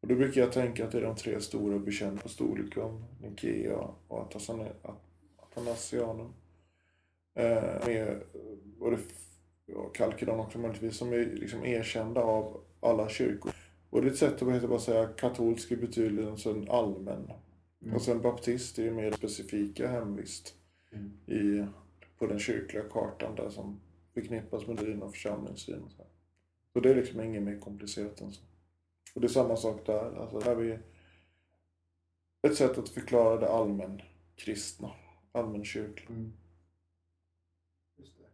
Och 0.00 0.08
då 0.08 0.14
brukar 0.14 0.40
jag 0.40 0.52
tänka 0.52 0.84
att 0.84 0.92
det 0.92 0.98
är 0.98 1.02
de 1.02 1.16
tre 1.16 1.40
stora 1.40 1.78
bekännelserna, 1.78 2.20
Apostolikum, 2.20 3.04
Nikea 3.20 3.88
och 4.08 4.36
Athanasianum. 5.36 6.32
Eh, 7.34 7.86
med, 7.86 8.20
och 8.80 8.90
det, 8.90 8.98
ja, 9.66 9.88
Kalkedon 9.94 10.40
också 10.40 10.58
möjligtvis, 10.58 10.96
som 10.96 11.12
är 11.12 11.24
liksom 11.24 11.64
erkända 11.64 12.20
av 12.20 12.60
alla 12.80 13.08
kyrkor. 13.08 13.52
Och 13.90 14.02
det 14.02 14.08
är 14.08 14.12
ett 14.12 14.18
sätt 14.18 14.42
att 14.42 14.68
bara 14.68 14.78
säga 14.78 15.06
katolsk 15.06 15.72
i 15.72 15.76
betydelsen 15.76 16.70
allmän. 16.70 17.30
Mm. 17.82 17.94
Och 17.94 18.02
sen 18.02 18.22
baptist 18.22 18.78
är 18.78 18.82
ju 18.82 18.90
mer 18.90 19.12
specifika 19.12 19.88
hemvist 19.88 20.54
Mm. 20.92 21.12
i, 21.26 21.66
på 22.18 22.26
den 22.26 22.38
kyrkliga 22.38 22.82
kartan 22.82 23.34
där 23.34 23.50
som 23.50 23.80
förknippas 24.14 24.66
med 24.66 24.76
din 24.76 25.02
och 25.02 25.12
församlingssyn. 25.12 25.82
så 26.72 26.80
det 26.80 26.90
är 26.90 26.94
liksom 26.94 27.20
inget 27.20 27.42
mer 27.42 27.58
komplicerat 27.58 28.20
än 28.20 28.32
så. 28.32 28.42
Och 29.14 29.20
det 29.20 29.26
är 29.26 29.28
samma 29.28 29.56
sak 29.56 29.86
där. 29.86 30.16
Alltså, 30.20 30.38
där 30.38 30.46
har 30.46 30.54
vi 30.62 30.78
ett 32.42 32.56
sätt 32.56 32.78
att 32.78 32.88
förklara 32.88 33.40
det 33.40 33.48
allmän 33.48 34.02
kristna, 34.36 34.90
allmänkyrkliga. 35.32 36.08
Mm. 36.10 36.32
Just 37.98 38.18
det. 38.18 38.24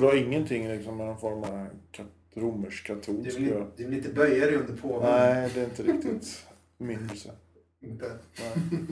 Det 0.00 0.06
har 0.06 0.16
ingenting 0.16 0.68
liksom 0.68 0.96
med 0.96 1.06
någon 1.06 1.18
form 1.18 1.42
av 1.44 1.68
kat- 1.92 2.06
Du 2.34 2.40
romersk-katolsk 2.40 3.28
att 3.30 3.36
vill, 3.36 3.64
du 3.76 3.84
vill 3.84 3.94
inte 3.98 4.12
böja 4.12 4.46
dig 4.46 4.56
under 4.56 4.76
påven? 4.76 5.10
Nej, 5.10 5.50
det 5.54 5.60
är 5.60 5.64
inte 5.64 5.82
riktigt 5.82 6.46
min. 6.78 7.10
Inte? 7.80 8.18
Nej. 8.40 8.78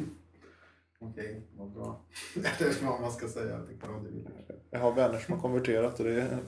Okej, 1.03 1.43
vad 1.57 1.71
bra. 1.71 2.01
Eller 2.37 2.87
vad 2.87 3.01
man 3.01 3.13
ska 3.13 3.29
säga. 3.29 3.51
Jag 3.51 3.67
du 4.05 4.11
vill. 4.11 4.29
Har 4.81 4.93
vänner 4.95 5.19
som 5.19 5.35
har 5.35 5.41
konverterat 5.41 5.99
och 6.01 6.05
det 6.07 6.23
är 6.23 6.39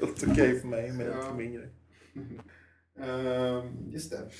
helt 0.00 0.28
okej 0.30 0.60
för 0.60 0.68
mig, 0.68 0.92
men 0.92 1.06
Ja. 1.06 1.20
inte 1.22 1.34
min 1.34 1.52
grej. 1.52 1.68
Ehm, 3.00 3.90
just 3.90 4.10
det. 4.10 4.30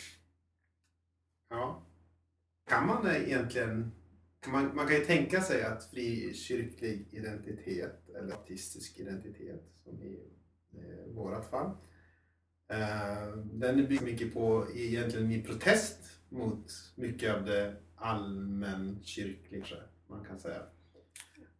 Ja. 1.50 1.82
Kan 2.68 2.86
man 2.86 3.06
egentligen... 3.06 3.92
Man, 4.46 4.76
man 4.76 4.86
kan 4.86 4.96
ju 4.96 5.04
tänka 5.04 5.40
sig 5.40 5.62
att 5.62 5.84
frikyrklig 5.84 7.08
identitet, 7.10 8.08
eller 8.08 8.28
baptistisk 8.28 8.98
identitet, 8.98 9.62
som 9.84 10.02
i 10.02 10.18
eh, 10.72 11.14
vårat 11.14 11.50
fall, 11.50 11.70
eh, 12.68 13.36
den 13.36 13.76
bygger 13.76 14.04
mycket 14.04 14.34
på 14.34 14.66
egentligen 14.74 15.32
i 15.32 15.42
protest 15.42 15.98
mot 16.28 16.72
mycket 16.94 17.34
av 17.34 17.44
det 17.44 17.76
allmänkyrkliga, 17.96 19.76
man 20.06 20.24
kan 20.24 20.38
säga. 20.38 20.62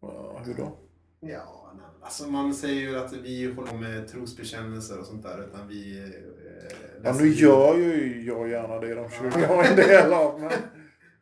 Ja, 0.00 0.42
hur 0.44 0.54
då? 0.54 0.78
Ja, 1.20 1.72
alltså 2.00 2.30
man 2.30 2.54
säger 2.54 2.80
ju 2.80 2.96
att 2.96 3.12
vi 3.12 3.52
håller 3.52 3.70
på 3.70 3.76
med 3.76 4.08
trosbekännelser 4.08 4.98
och 4.98 5.06
sånt 5.06 5.22
där. 5.22 5.44
Utan 5.48 5.68
vi, 5.68 6.12
Ja, 6.62 6.98
läser 7.02 7.24
nu 7.24 7.30
gör 7.30 7.76
ju 7.78 8.22
jag 8.22 8.48
gärna 8.48 8.78
det 8.78 8.94
de 8.94 9.08
jag 9.40 9.66
är 9.66 9.70
en 9.70 9.76
del 9.76 10.12
av. 10.12 10.40
Men... 10.40 10.50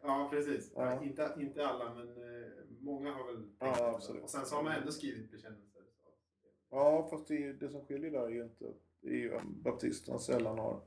Ja, 0.02 0.28
precis. 0.32 0.72
Ja. 0.74 1.02
Inte, 1.04 1.34
inte 1.40 1.66
alla, 1.66 1.94
men 1.94 2.08
eh, 2.08 2.48
många 2.80 3.12
har 3.12 3.32
väl 3.32 3.48
Ja, 3.58 3.92
absolut. 3.94 4.22
Och 4.22 4.30
sen 4.30 4.46
så 4.46 4.56
har 4.56 4.62
man 4.62 4.72
ändå 4.72 4.92
skrivit 4.92 5.30
bekännelser. 5.30 5.82
Ja, 6.70 7.08
fast 7.10 7.28
det, 7.28 7.52
det 7.52 7.68
som 7.68 7.84
skiljer 7.86 8.10
där 8.10 8.24
är 8.24 8.28
ju 8.30 8.42
inte 8.42 8.64
det 9.00 9.08
är 9.08 9.14
ju 9.14 9.34
att 9.36 9.44
baptisterna 9.44 10.18
sällan 10.18 10.58
har 10.58 10.80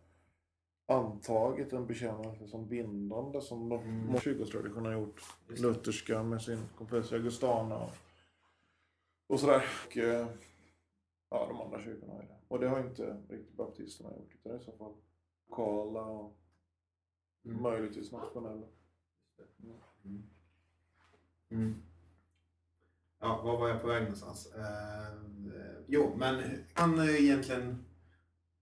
antagit 0.88 1.74
en 1.74 1.88
bekännelse 1.88 2.48
som 2.48 2.68
bindande 2.68 3.42
som 3.42 3.70
de 3.70 3.82
Mm. 3.82 4.20
kyrkotraditionen 4.20 4.86
har 4.86 4.94
gjort. 4.94 5.22
Lutherska 5.48 6.24
med 6.24 6.42
sin 6.42 6.60
Confessio 6.78 7.16
Augustana 7.16 7.76
och, 7.78 7.92
och 9.28 9.40
sådär. 9.40 9.64
Och, 9.88 9.98
eh, 9.98 10.28
ja, 11.30 11.48
de 11.48 11.62
andra 11.62 11.82
kyrkorna 11.84 12.14
har 12.14 12.22
ju 12.22 12.28
det. 12.28 12.41
Och 12.52 12.60
det 12.60 12.68
har 12.68 12.80
inte 12.80 13.18
riktigt 13.30 13.58
baptisterna 13.58 14.10
gjort. 14.10 14.36
Utan 14.36 14.56
i 14.56 14.60
så 14.60 14.72
fall 14.72 14.94
lokala 15.50 16.02
och 16.02 16.38
Mm. 17.46 17.62
möjligtvis 17.62 18.12
nationella. 18.12 18.68
Mm. 20.04 20.24
Mm. 21.50 21.76
Ja, 23.20 23.42
var 23.44 23.58
var 23.58 23.70
jag 23.70 23.82
på 23.82 23.88
väg 23.88 24.02
någonstans? 24.02 24.54
Eh, 24.56 25.08
eh, 25.08 25.82
jo, 25.88 26.14
men 26.18 26.44
kan 26.74 27.00
egentligen 27.00 27.86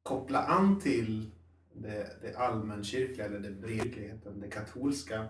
koppla 0.03 0.43
an 0.43 0.79
till 0.79 1.31
det, 1.73 2.21
det 2.21 2.35
allmänkyrkliga 2.37 3.25
eller 3.25 3.39
det 3.39 3.51
bredkyrkligheten, 3.51 4.39
det 4.39 4.49
katolska 4.49 5.29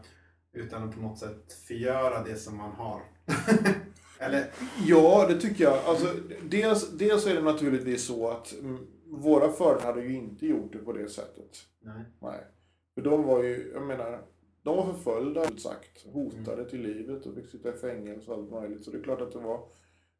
utan 0.51 0.89
att 0.89 0.95
på 0.95 1.01
något 1.01 1.19
sätt 1.19 1.53
förgöra 1.53 2.23
det 2.23 2.35
som 2.35 2.57
man 2.57 2.71
har. 2.71 3.01
eller, 4.19 4.45
Ja, 4.87 5.25
det 5.29 5.39
tycker 5.39 5.63
jag. 5.63 5.77
Alltså, 5.85 6.07
dels, 6.49 6.89
dels 6.91 7.27
är 7.27 7.35
det 7.35 7.41
naturligtvis 7.41 8.05
så 8.05 8.27
att 8.29 8.53
mm, 8.59 8.77
våra 9.05 9.51
föräldrar 9.51 9.85
hade 9.85 10.01
ju 10.01 10.15
inte 10.15 10.45
gjort 10.47 10.73
det 10.73 10.79
på 10.79 10.93
det 10.93 11.09
sättet. 11.09 11.57
nej. 11.79 12.01
Nej. 12.19 12.39
För 12.95 13.01
de 13.01 13.23
var 13.23 13.43
ju, 13.43 13.71
jag 13.73 13.83
menar, 13.83 14.21
de 14.63 14.77
var 14.77 14.93
förföljda, 14.93 15.57
sagt, 15.57 16.05
hotade 16.05 16.69
till 16.69 16.81
livet 16.81 17.25
och 17.25 17.35
fick 17.35 17.47
sitta 17.49 17.69
i 17.69 17.77
fängelse 17.77 18.31
och 18.31 18.37
allt 18.37 18.51
möjligt. 18.51 18.83
Så 18.85 18.91
det 18.91 18.97
är 18.97 19.03
klart 19.03 19.21
att 19.21 19.31
det 19.31 19.39
var 19.39 19.61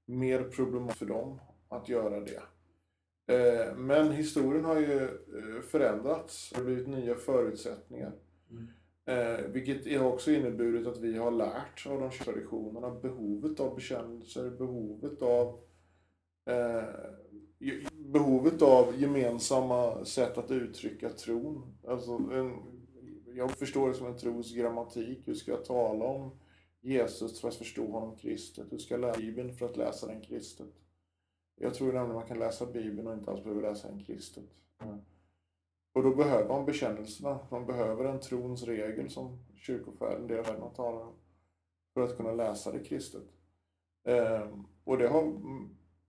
mer 0.05 0.43
problematiskt 0.43 0.99
för 0.99 1.05
dem 1.05 1.39
att 1.69 1.89
göra 1.89 2.19
det. 2.19 2.41
Eh, 3.33 3.75
Men 3.75 4.11
historien 4.11 4.65
har 4.65 4.79
ju 4.79 5.03
eh, 5.03 5.61
förändrats. 5.67 6.49
Det 6.49 6.57
har 6.57 6.65
blivit 6.65 6.87
nya 6.87 7.15
förutsättningar. 7.15 8.11
Mm. 8.51 8.67
Eh, 9.09 9.45
vilket 9.45 9.99
har 9.99 10.07
också 10.07 10.31
inneburit 10.31 10.87
att 10.87 10.97
vi 10.97 11.17
har 11.17 11.31
lärt 11.31 11.87
av 11.87 11.99
de 11.99 12.11
traditionerna 12.11 12.91
behovet 12.91 13.59
av 13.59 13.75
bekännelser, 13.75 14.49
behovet 14.49 15.21
av 15.21 15.59
eh, 16.45 16.83
behovet 17.91 18.61
av 18.61 19.01
gemensamma 19.01 20.05
sätt 20.05 20.37
att 20.37 20.51
uttrycka 20.51 21.09
tron. 21.09 21.77
Alltså 21.87 22.11
en, 22.11 22.53
jag 23.35 23.51
förstår 23.51 23.87
det 23.87 23.93
som 23.93 24.07
en 24.07 24.17
tros 24.17 24.55
grammatik. 24.55 25.27
Hur 25.27 25.33
ska 25.33 25.51
jag 25.51 25.65
tala 25.65 26.05
om 26.05 26.31
Jesus 26.81 27.41
för 27.41 27.47
att 27.47 27.55
förstå 27.55 27.91
honom 27.91 28.17
kristet? 28.17 28.73
Hur 28.73 28.77
ska 28.77 28.93
jag 28.93 29.01
läsa 29.01 29.19
Bibeln 29.19 29.53
för 29.53 29.65
att 29.65 29.77
läsa 29.77 30.07
den 30.07 30.21
kristet? 30.21 30.73
Jag 31.55 31.73
tror 31.73 31.93
nämligen 31.93 32.15
man 32.15 32.27
kan 32.27 32.39
läsa 32.39 32.65
Bibeln 32.65 33.07
och 33.07 33.13
inte 33.13 33.31
alls 33.31 33.43
behöver 33.43 33.61
läsa 33.61 33.87
den 33.87 34.03
kristet. 34.03 34.49
Mm. 34.83 34.99
Och 35.93 36.03
då 36.03 36.15
behöver 36.15 36.47
man 36.47 36.65
bekännelserna. 36.65 37.39
Man 37.51 37.65
behöver 37.65 38.05
en 38.05 38.19
trons 38.19 38.63
regel 38.63 39.09
som 39.09 39.39
kyrkofärden, 39.55 40.27
det 40.27 40.39
är 40.39 40.69
talar 40.75 41.01
om, 41.01 41.13
för 41.93 42.01
att 42.01 42.17
kunna 42.17 42.31
läsa 42.31 42.71
det 42.71 42.79
kristet. 42.79 43.23
Ehm, 44.03 44.63
och 44.83 44.97
det 44.97 45.07
har, 45.07 45.33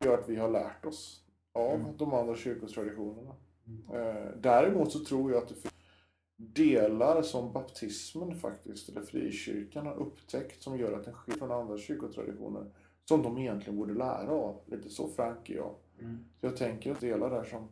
gör 0.05 0.19
att 0.19 0.29
vi 0.29 0.37
har 0.37 0.51
lärt 0.51 0.87
oss 0.87 1.25
av 1.53 1.75
mm. 1.75 1.97
de 1.97 2.15
andra 2.15 2.37
kyrkotraditionerna. 2.37 3.35
Mm. 3.67 4.01
Ehm, 4.01 4.41
däremot 4.41 4.93
så 4.93 5.05
tror 5.05 5.33
jag 5.33 5.43
att 5.43 5.49
det 5.49 5.55
finns 5.55 5.75
delar 6.37 7.23
som 7.23 7.53
baptismen 7.53 8.35
faktiskt, 8.35 8.89
eller 8.89 9.03
frikyrkan 9.03 9.87
har 9.87 9.95
upptäckt 9.95 10.63
som 10.63 10.79
gör 10.79 10.93
att 10.93 11.05
den 11.05 11.15
skiljer 11.15 11.39
från 11.39 11.51
andra 11.51 11.79
kyrkotraditioner 11.79 12.71
som 13.05 13.23
de 13.23 13.39
egentligen 13.39 13.79
borde 13.79 13.95
lära 13.95 14.31
av. 14.31 14.61
Lite 14.67 14.91
så 14.91 15.09
frank 15.09 15.51
är 15.51 15.55
jag. 15.55 15.75
Mm. 15.99 16.19
Så 16.41 16.47
jag 16.47 16.57
tänker 16.57 16.93
att 16.93 17.01
delar 17.01 17.31
där 17.31 17.45
som 17.45 17.69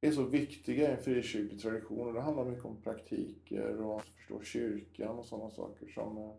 är 0.00 0.10
så 0.10 0.22
viktiga 0.22 0.90
i 0.90 0.94
en 0.94 1.02
frikyrklig 1.02 1.60
tradition. 1.60 2.08
Och 2.08 2.14
det 2.14 2.20
handlar 2.20 2.44
mycket 2.44 2.64
om 2.64 2.82
praktiker 2.82 3.80
och 3.80 4.00
att 4.00 4.06
förstå 4.06 4.42
kyrkan 4.42 5.18
och 5.18 5.26
sådana 5.26 5.50
saker 5.50 5.86
som 5.86 6.18
eh, 6.18 6.34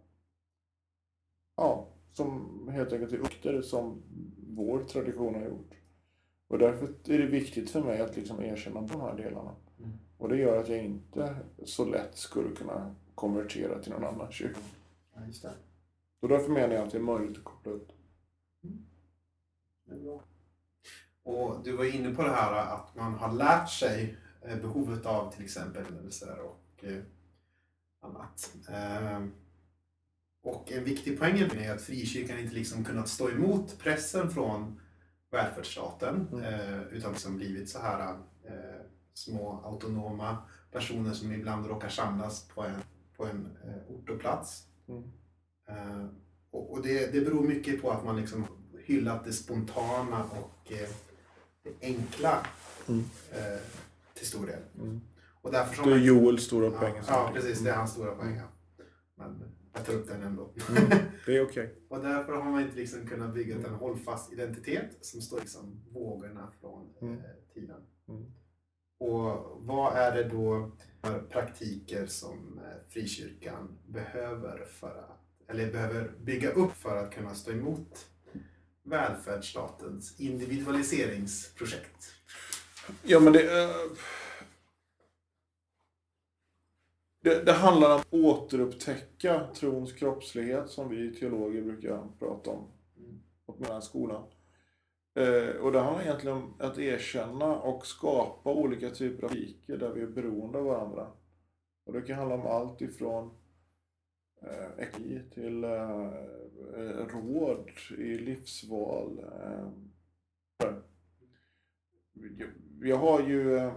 ja, 1.56 1.88
som 2.14 2.68
helt 2.72 2.94
enkelt 2.94 3.14
är 3.14 3.18
ukter 3.18 3.62
som 3.62 4.04
vår 4.48 4.84
tradition 4.84 5.36
har 5.36 5.46
gjort. 5.46 5.74
Och 6.48 6.58
därför 6.60 6.86
är 6.86 7.18
det 7.20 7.26
viktigt 7.26 7.70
för 7.70 7.84
mig 7.84 8.02
att 8.02 8.16
liksom 8.16 8.42
erkänna 8.42 8.82
de 8.82 9.02
här 9.02 9.16
delarna. 9.18 9.56
Mm. 9.80 9.92
Och 10.18 10.30
det 10.30 10.38
gör 10.38 10.58
att 10.58 10.70
jag 10.70 10.86
inte 10.86 11.36
så 11.66 11.86
lätt 11.86 12.18
skulle 12.18 12.56
kunna 12.56 12.96
konvertera 13.16 13.80
till 13.80 13.92
någon 13.92 14.04
annan 14.04 14.32
kyrka. 14.32 14.60
Ja, 15.16 15.26
just 15.28 15.42
det. 15.42 15.54
Och 16.20 16.30
därför 16.30 16.52
menar 16.52 16.76
jag 16.76 16.84
att 16.84 16.92
det 16.92 16.98
är 16.98 17.02
möjligt 17.02 17.38
att 17.38 17.44
koppla 17.44 17.72
upp. 17.72 17.92
Mm. 18.64 18.86
Och 21.30 21.64
du 21.64 21.72
var 21.72 21.86
inne 21.86 22.16
på 22.16 22.24
det 22.24 22.32
här 22.32 22.54
att 22.54 22.96
man 22.96 23.14
har 23.14 23.34
lärt 23.34 23.70
sig 23.70 24.18
eh, 24.42 24.58
behovet 24.58 25.06
av 25.06 25.32
till 25.32 25.44
exempel 25.44 25.84
händelser 25.84 26.40
och 26.40 26.86
eh, 26.86 27.02
annat. 28.02 28.52
Ehm, 28.70 29.32
och 30.44 30.72
en 30.72 30.84
viktig 30.84 31.20
poäng 31.20 31.40
är 31.40 31.76
att 31.76 31.82
frikyrkan 31.82 32.40
inte 32.40 32.56
liksom 32.56 32.84
kunnat 32.84 33.08
stå 33.08 33.30
emot 33.30 33.80
pressen 33.80 34.30
från 34.30 34.82
välfärdsstaten 35.32 36.28
mm. 36.32 36.44
Eh, 36.44 36.82
utan 36.82 37.12
liksom 37.12 37.38
blivit 37.38 37.70
så 37.70 37.80
här 37.80 38.18
små 39.14 39.62
autonoma 39.66 40.38
personer 40.72 41.14
som 41.14 41.32
ibland 41.32 41.68
råkar 41.68 41.90
samlas 41.90 42.48
på 42.48 42.64
en, 42.64 42.82
på 43.18 43.26
en 43.26 43.58
ort 43.90 44.10
och 44.10 44.20
plats. 44.20 44.64
Mm. 44.88 45.12
Och, 46.52 46.82
det, 46.84 47.14
det 47.14 47.22
beror 47.22 47.48
mycket 47.48 47.82
på 47.82 47.92
att 47.92 48.06
man 48.06 48.18
liksom 48.18 48.46
hyllat 48.86 49.26
det 49.26 49.34
spontana 49.34 50.24
och 50.24 50.72
enkla 51.82 52.46
mm. 52.88 53.04
eh, 53.32 53.60
till 54.14 54.28
stor 54.28 54.48
del. 54.48 54.62
Mm. 54.78 55.02
Och 55.42 55.52
därför 55.52 55.90
det 55.90 55.96
är 55.96 55.98
Joels 55.98 56.44
stora 56.44 56.72
poäng. 56.72 56.94
Ja, 56.96 57.04
ja, 57.08 57.32
precis. 57.34 57.60
Det 57.60 57.70
är 57.70 57.76
hans 57.76 57.92
stora 57.92 58.16
poäng. 58.16 58.36
Ja. 58.36 58.44
Men 59.16 59.44
jag 59.74 59.86
tar 59.86 59.94
upp 59.94 60.08
den 60.08 60.24
ändå. 60.24 60.54
Mm, 60.70 60.90
det 61.26 61.38
är 61.38 61.44
okej. 61.44 61.44
Okay. 61.44 61.70
och 61.90 62.04
därför 62.04 62.34
har 62.34 62.52
man 62.52 62.62
inte 62.62 62.76
liksom 62.76 63.08
kunnat 63.08 63.34
bygga 63.34 63.56
en 63.56 63.76
hållfast 63.76 64.34
identitet 64.34 64.98
som 65.02 65.22
står 65.22 65.40
liksom 65.40 65.82
vågorna 65.92 66.52
från 66.62 66.90
eh, 67.02 67.08
mm. 67.08 67.22
tiden. 67.54 67.82
Mm. 68.10 68.26
Och 69.00 69.58
vad 69.66 69.94
är 69.94 70.16
det 70.16 70.24
då 70.24 70.72
för 71.02 71.20
praktiker 71.20 72.06
som 72.06 72.60
eh, 72.64 72.90
frikyrkan 72.90 73.78
behöver 73.88 74.66
för 74.66 74.88
att, 74.88 75.50
eller 75.52 75.72
behöver 75.72 76.12
bygga 76.20 76.52
upp 76.52 76.74
för 76.74 76.96
att 76.96 77.14
kunna 77.14 77.36
stå 77.36 77.52
emot 77.52 78.10
välfärdsstatens 78.90 80.20
individualiseringsprojekt? 80.20 82.14
Ja, 83.04 83.20
men 83.20 83.34
det... 83.34 83.64
Eh, 83.64 83.70
det, 87.22 87.44
det, 87.44 87.54
handlar 87.54 87.96
om 87.96 88.00
att 88.00 88.14
återupptäcka 88.14 89.48
trons 89.56 89.94
kroppslighet 89.94 90.70
som 90.70 90.90
vi 90.90 91.16
teologer 91.16 91.62
brukar 91.62 92.04
prata 92.20 92.50
om. 92.50 92.68
Åtminstone 93.46 93.80
i 93.80 93.82
skolan. 93.82 94.24
Eh, 95.16 95.56
och 95.56 95.72
det 95.72 95.80
handlar 95.80 96.04
egentligen 96.04 96.38
om 96.38 96.54
att 96.60 96.78
erkänna 96.78 97.56
och 97.56 97.86
skapa 97.86 98.54
olika 98.54 98.90
typer 98.90 99.24
av 99.24 99.32
riker 99.32 99.78
där 99.78 99.90
vi 99.94 100.02
är 100.02 100.08
beroende 100.08 100.58
av 100.58 100.66
varandra. 100.66 101.08
Och 101.86 101.94
det 101.94 102.02
kan 102.02 102.18
handla 102.18 102.36
om 102.36 102.46
allt 102.46 102.82
ifrån 102.82 103.32
Eh, 104.42 104.84
ekonomi 104.84 105.22
till 105.34 105.64
eh, 105.64 106.12
råd 107.14 107.70
i 107.98 108.18
livsval. 108.18 109.20
Eh, 109.44 109.68
vi 112.80 112.92
har 112.92 113.22
ju... 113.22 113.58
Eh, 113.58 113.74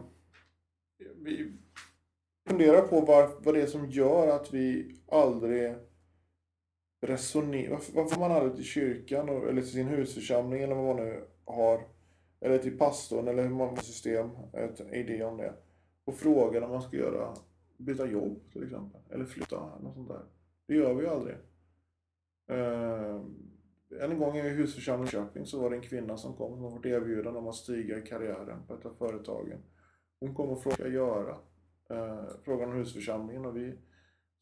vi 1.17 1.53
funderar 2.49 2.83
på 2.83 3.01
var, 3.01 3.31
vad 3.45 3.55
det 3.55 3.63
är 3.63 3.67
som 3.67 3.91
gör 3.91 4.29
att 4.29 4.55
vi 4.55 4.97
aldrig 5.09 5.75
resonerar. 7.01 7.71
Varför, 7.71 7.93
varför 7.93 8.21
man 8.21 8.33
aldrig 8.33 8.57
till 8.57 8.65
kyrkan 8.65 9.29
eller 9.29 9.63
till 9.63 9.71
sin 9.71 9.89
husförsamling 9.89 10.63
eller 10.63 10.75
vad 10.75 10.97
man 10.97 11.07
nu 11.07 11.25
har. 11.45 11.87
Eller 12.41 12.59
till 12.59 12.79
pastorn 12.79 13.29
eller 13.29 13.43
hur 13.43 13.55
man 13.55 13.77
system, 13.77 14.31
ett 14.53 14.81
idé 14.93 15.25
om 15.25 15.37
det. 15.37 15.55
Och 16.05 16.15
frågar 16.15 16.63
om 16.63 16.71
man 16.71 16.83
ska 16.83 16.97
göra, 16.97 17.35
byta 17.77 18.07
jobb 18.07 18.41
till 18.53 18.63
exempel. 18.63 19.01
Eller 19.11 19.25
flytta, 19.25 19.79
något 19.81 19.95
sånt 19.95 20.09
där. 20.09 20.23
Det 20.67 20.75
gör 20.75 20.95
vi 20.95 21.03
ju 21.03 21.09
aldrig. 21.09 21.37
Eh, 22.51 23.21
en 24.01 24.19
gång 24.19 24.37
i 24.37 24.49
husförsamlingen 24.49 25.09
i 25.09 25.11
Köping 25.11 25.47
så 25.47 25.61
var 25.61 25.71
det 25.71 25.77
en 25.77 25.83
kvinna 25.83 26.17
som 26.17 26.37
kom 26.37 26.59
som 26.59 26.71
fått 26.71 26.87
erbjudande 26.87 27.39
om 27.39 27.49
att 27.49 27.55
stiga 27.55 27.99
i 27.99 28.03
karriären 28.03 28.67
på 28.67 28.75
ett 28.75 28.87
av 28.87 28.95
företagen. 28.95 29.59
Hon 30.21 30.35
kom 30.35 30.51
och 30.51 30.63
frågade 30.63 30.83
vad 30.83 30.93
göra. 30.93 31.39
Eh, 31.91 32.25
frågan 32.45 32.71
om 32.71 32.77
husförsamlingen 32.77 33.47
och 33.47 33.57
vi 33.57 33.79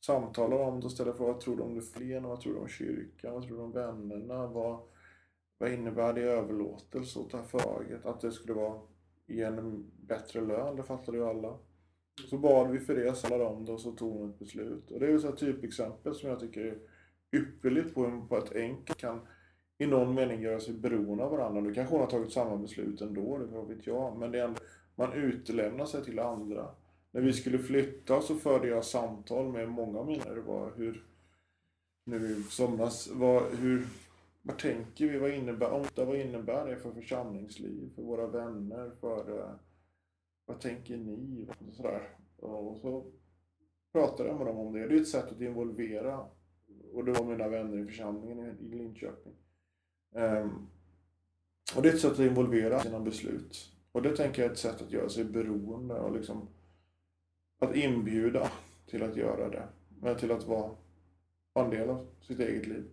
samtalade 0.06 0.62
om 0.64 0.80
det 0.80 0.86
och 0.86 0.92
ställde 0.92 1.14
frågan, 1.14 1.32
Vad 1.32 1.40
tror 1.40 1.56
du 1.56 1.62
om 1.62 1.74
Löfven. 1.74 2.22
Vad 2.22 2.40
tror 2.40 2.54
du 2.54 2.60
om 2.60 2.68
kyrkan? 2.68 3.34
Vad 3.34 3.42
tror 3.46 3.56
du 3.56 3.62
om 3.62 3.72
vännerna? 3.72 4.46
Vad, 4.46 4.80
vad 5.58 5.72
innebär 5.72 6.12
det 6.12 6.20
i 6.20 6.24
överlåtelse 6.24 7.18
åt 7.18 7.30
det 7.30 7.36
här 7.36 7.44
företaget? 7.44 8.06
Att 8.06 8.20
det 8.20 8.32
skulle 8.32 8.54
vara 8.54 8.80
i 9.26 9.42
en 9.42 9.90
bättre 10.06 10.40
lön, 10.40 10.76
det 10.76 10.82
fattade 10.82 11.18
ju 11.18 11.24
alla. 11.24 11.58
Så 12.28 12.38
bad 12.38 12.70
vi 12.70 12.80
för 12.80 12.94
det, 12.94 13.14
samlade 13.14 13.44
om 13.44 13.64
det 13.64 13.72
och 13.72 13.80
så 13.80 13.92
tog 13.92 14.12
hon 14.12 14.30
ett 14.30 14.38
beslut. 14.38 14.90
Och 14.90 15.00
det 15.00 15.06
är 15.06 15.10
ju 15.10 15.16
ett 15.16 15.38
typexempel 15.38 16.14
som 16.14 16.28
jag 16.28 16.40
tycker 16.40 16.60
är 16.60 16.78
ypperligt 17.32 17.94
på 17.94 18.06
hur 18.06 18.20
på 18.20 18.38
ett 18.38 18.56
enkelt 18.56 18.98
kan 18.98 19.20
i 19.78 19.86
någon 19.86 20.14
mening 20.14 20.40
göra 20.42 20.60
sig 20.60 20.74
beroende 20.74 21.24
av 21.24 21.30
varandra. 21.30 21.60
Nu 21.60 21.74
kanske 21.74 21.94
hon 21.94 22.00
har 22.00 22.10
tagit 22.10 22.32
samma 22.32 22.56
beslut 22.56 23.00
ändå, 23.00 23.38
det 23.38 23.46
vad 23.46 23.68
vet 23.68 23.86
jag. 23.86 24.18
Men 24.18 24.30
det 24.30 24.38
är 24.38 24.44
en, 24.44 24.56
man 24.94 25.12
utelämnar 25.12 25.86
sig 25.86 26.04
till 26.04 26.18
andra. 26.18 26.68
När 27.10 27.20
vi 27.20 27.32
skulle 27.32 27.58
flytta 27.58 28.20
så 28.20 28.34
förde 28.34 28.68
jag 28.68 28.84
samtal 28.84 29.52
med 29.52 29.68
många 29.68 29.98
av 29.98 30.06
mina. 30.06 30.34
Det 30.34 30.40
var 30.40 30.72
hur, 30.76 31.04
nu 32.04 32.30
i 32.30 32.42
somras, 32.42 33.10
vad, 33.12 33.42
hur, 33.42 33.86
vad 34.42 34.58
tänker 34.58 35.08
vi? 35.08 35.18
Vad 35.18 35.30
innebär, 35.30 35.86
vad 36.04 36.16
innebär 36.16 36.66
det 36.66 36.76
för 36.76 36.92
församlingsliv, 36.92 37.90
för 37.94 38.02
våra 38.02 38.26
vänner, 38.26 38.90
för 39.00 39.38
eh, 39.38 39.50
vad 40.50 40.60
tänker 40.60 40.96
ni? 40.96 41.46
Och, 41.48 41.74
sådär. 41.74 42.08
och 42.36 42.76
så 42.76 43.04
pratade 43.92 44.28
jag 44.28 44.38
med 44.38 44.46
dem 44.46 44.58
om 44.58 44.72
det. 44.72 44.86
Det 44.86 44.94
är 44.94 45.00
ett 45.00 45.08
sätt 45.08 45.32
att 45.32 45.40
involvera. 45.40 46.26
Och 46.92 47.04
det 47.04 47.12
var 47.12 47.24
mina 47.24 47.48
vänner 47.48 47.78
i 47.78 47.86
församlingen 47.86 48.56
i 48.60 48.76
Linköping. 48.76 49.32
Um, 50.14 50.68
och 51.76 51.82
det 51.82 51.88
är 51.88 51.94
ett 51.94 52.00
sätt 52.00 52.12
att 52.12 52.18
involvera 52.18 52.80
sina 52.80 53.00
beslut. 53.00 53.72
Och 53.92 54.02
det 54.02 54.16
tänker 54.16 54.42
jag 54.42 54.48
är 54.48 54.52
ett 54.52 54.58
sätt 54.58 54.82
att 54.82 54.92
göra 54.92 55.08
sig 55.08 55.24
beroende 55.24 55.94
och 55.94 56.12
liksom 56.12 56.48
att 57.58 57.76
inbjuda 57.76 58.50
till 58.86 59.02
att 59.02 59.16
göra 59.16 59.48
det. 59.48 59.68
Men 60.00 60.16
till 60.16 60.32
att 60.32 60.46
vara 60.46 60.70
en 61.54 61.70
del 61.70 61.90
av 61.90 62.06
sitt 62.20 62.40
eget 62.40 62.66
liv. 62.66 62.84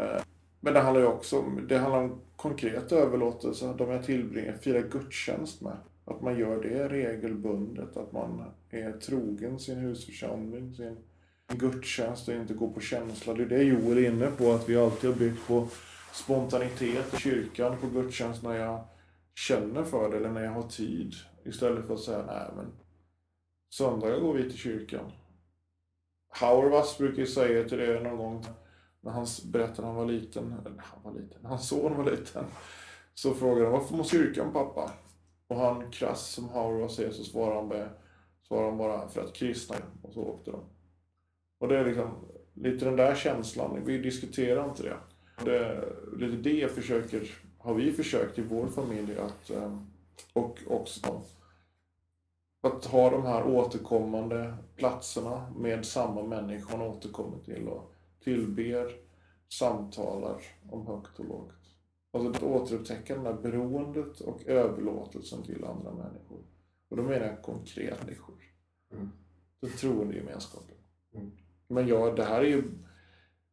Uh, 0.00 0.22
men 0.60 0.74
det 0.74 0.80
handlar 0.80 1.00
ju 1.00 1.06
också 1.06 1.38
om, 1.38 1.66
det 1.68 1.78
handlar 1.78 2.02
om 2.02 2.20
konkret 2.36 2.92
överlåtelse, 2.92 3.74
de 3.78 3.90
jag 3.90 4.04
tillbringar, 4.04 4.52
firar 4.52 4.88
gudstjänst 4.88 5.60
med. 5.60 5.76
Att 6.10 6.22
man 6.22 6.38
gör 6.38 6.62
det 6.62 6.88
regelbundet, 6.88 7.96
att 7.96 8.12
man 8.12 8.44
är 8.70 8.92
trogen 8.92 9.58
sin 9.58 9.78
husförsamling, 9.78 10.74
sin 10.74 10.96
gudstjänst 11.48 12.28
och 12.28 12.34
inte 12.34 12.54
går 12.54 12.68
på 12.68 12.80
känsla. 12.80 13.34
Det 13.34 13.42
är 13.42 13.48
det 13.48 13.62
Joel 13.62 13.98
är 13.98 14.10
inne 14.10 14.26
på, 14.26 14.52
att 14.52 14.68
vi 14.68 14.76
alltid 14.76 15.10
har 15.10 15.18
byggt 15.18 15.46
på 15.46 15.68
spontanitet 16.12 17.14
i 17.14 17.16
kyrkan, 17.16 17.76
på 17.80 17.86
gudstjänst 17.86 18.42
när 18.42 18.54
jag 18.54 18.84
känner 19.34 19.84
för 19.84 20.10
det 20.10 20.16
eller 20.16 20.30
när 20.30 20.44
jag 20.44 20.50
har 20.50 20.68
tid. 20.68 21.14
Istället 21.44 21.86
för 21.86 21.94
att 21.94 22.00
säga, 22.00 22.24
nej 22.26 22.50
men 22.56 22.66
söndagar 23.70 24.20
går 24.20 24.34
vi 24.34 24.42
till 24.42 24.58
kyrkan. 24.58 25.12
Howard 26.40 26.70
Wass 26.70 26.98
brukar 26.98 27.18
ju 27.18 27.26
säga 27.26 27.68
till 27.68 27.78
det 27.78 28.00
någon 28.00 28.16
gång 28.16 28.44
när 29.00 29.12
han 29.12 29.26
berättade 29.52 29.80
när 29.80 29.88
han 29.88 29.96
var 29.96 30.06
liten, 30.06 30.52
eller 30.52 30.72
han 30.78 31.02
var 31.02 31.20
liten, 31.20 31.38
när 31.42 31.48
hans 31.48 31.68
son 31.68 31.96
var 31.96 32.10
liten 32.10 32.44
Så 33.14 33.34
frågade 33.34 33.64
han, 33.64 33.72
varför 33.72 33.96
måste 33.96 34.16
kyrkan 34.16 34.52
pappa? 34.52 34.90
Och 35.50 35.56
han 35.56 35.90
krass 35.90 36.28
som 36.28 36.48
Howard 36.48 36.90
säger 36.90 37.10
så 37.10 37.24
svarar 37.24 37.54
han, 37.54 37.68
med, 37.68 37.88
svarar 38.42 38.68
han 38.68 38.78
bara 38.78 39.08
för 39.08 39.20
att 39.20 39.32
kristna 39.32 39.76
och 40.02 40.12
så 40.12 40.22
åkte 40.22 40.50
de. 40.50 40.60
Och 41.58 41.68
det 41.68 41.78
är 41.78 41.84
liksom 41.84 42.10
lite 42.54 42.84
den 42.84 42.96
där 42.96 43.14
känslan, 43.14 43.84
vi 43.84 43.98
diskuterar 43.98 44.68
inte 44.68 44.82
det. 44.82 44.96
Det 45.44 45.58
är 45.58 45.94
lite 46.18 46.36
det 46.36 46.68
försöker, 46.74 47.30
har 47.58 47.74
vi 47.74 47.92
försökt 47.92 48.38
i 48.38 48.42
vår 48.42 48.66
familj 48.66 49.18
att, 49.18 49.50
ehm, 49.50 49.86
och 50.32 50.58
också 50.66 51.22
att 52.60 52.84
ha 52.84 53.10
de 53.10 53.22
här 53.22 53.46
återkommande 53.46 54.54
platserna 54.76 55.52
med 55.56 55.86
samma 55.86 56.22
människor 56.22 56.78
man 56.78 56.86
återkommer 56.86 57.38
till 57.38 57.68
och 57.68 57.92
tillber, 58.24 58.96
samtalar 59.48 60.42
om 60.70 60.86
högt 60.86 61.18
och 61.18 61.24
lågt. 61.24 61.59
Alltså 62.10 62.30
att 62.30 62.42
återupptäcka 62.42 63.16
det 63.16 63.20
här 63.20 63.34
beroendet 63.42 64.20
och 64.20 64.46
överlåtelsen 64.46 65.42
till 65.42 65.64
andra 65.64 65.92
människor. 65.92 66.38
Och 66.88 66.96
då 66.96 67.02
menar 67.02 67.26
jag 67.26 67.42
konkret 67.42 68.04
människor. 68.04 68.34
Mm. 68.92 69.10
Den 69.60 69.70
troende 69.70 70.16
gemenskapen. 70.16 70.76
Mm. 71.14 71.30
Men 71.68 71.88
ja, 71.88 72.10
det 72.10 72.24
här 72.24 72.40
är 72.40 72.48
ju 72.48 72.62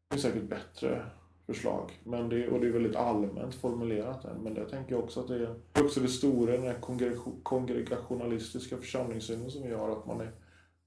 det 0.07 0.15
är 0.15 0.19
säkert 0.19 0.49
bättre 0.49 1.05
förslag. 1.45 2.01
Men 2.03 2.29
det, 2.29 2.49
och 2.49 2.59
det 2.59 2.67
är 2.67 2.71
väldigt 2.71 2.95
allmänt 2.95 3.55
formulerat 3.55 4.25
än. 4.25 4.43
Men 4.43 4.53
det 4.53 4.69
tänker 4.69 4.91
jag 4.91 5.03
också 5.03 5.19
att 5.19 5.27
det 5.27 5.35
är 5.35 5.55
också 5.83 5.99
det 5.99 6.07
stora, 6.07 6.51
den 6.51 6.63
här 6.63 6.79
kongregation- 6.81 7.43
kongregationalistiska 7.43 8.77
församlingssynen 8.77 9.51
som 9.51 9.69
gör 9.69 9.89
att 9.89 10.05
man 10.05 10.21
är 10.21 10.31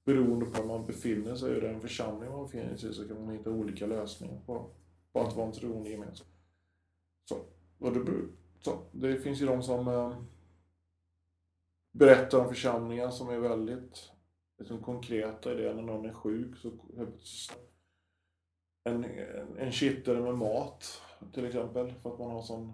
beroende 0.05 0.45
på 0.45 0.61
var 0.61 0.77
man 0.77 0.87
befinner 0.87 1.35
sig 1.35 1.57
i 1.57 1.59
den 1.59 1.81
församling 1.81 2.31
man 2.31 2.45
befinner 2.45 2.75
sig 2.75 2.89
i 2.89 2.93
så 2.93 3.07
kan 3.07 3.25
man 3.25 3.35
hitta 3.35 3.49
olika 3.49 3.85
lösningar 3.85 4.41
på, 4.45 4.69
på 5.13 5.21
att 5.21 5.35
vara 5.35 5.47
en 5.47 5.53
troende 5.53 5.89
gemenskap. 5.89 6.27
Så, 7.29 7.35
och 7.81 7.93
det, 7.93 8.27
så, 8.59 8.83
det 8.91 9.17
finns 9.17 9.41
ju 9.41 9.45
de 9.45 9.63
som 9.63 9.87
eh, 9.87 10.17
berättar 11.91 12.39
om 12.39 12.49
församlingar 12.49 13.09
som 13.09 13.29
är 13.29 13.39
väldigt 13.39 14.11
liksom, 14.57 14.83
konkreta 14.83 15.53
i 15.53 15.55
det. 15.55 15.73
När 15.73 15.83
någon 15.83 16.05
är 16.05 16.13
sjuk 16.13 16.57
så 16.57 16.71
en, 18.83 19.03
en, 19.57 19.71
kittel 19.71 19.71
kittare 19.71 20.21
med 20.21 20.35
mat 20.35 21.01
till 21.33 21.45
exempel. 21.45 21.93
För 22.01 22.13
att 22.13 22.19
man 22.19 22.31
har 22.31 22.41
sån 22.41 22.73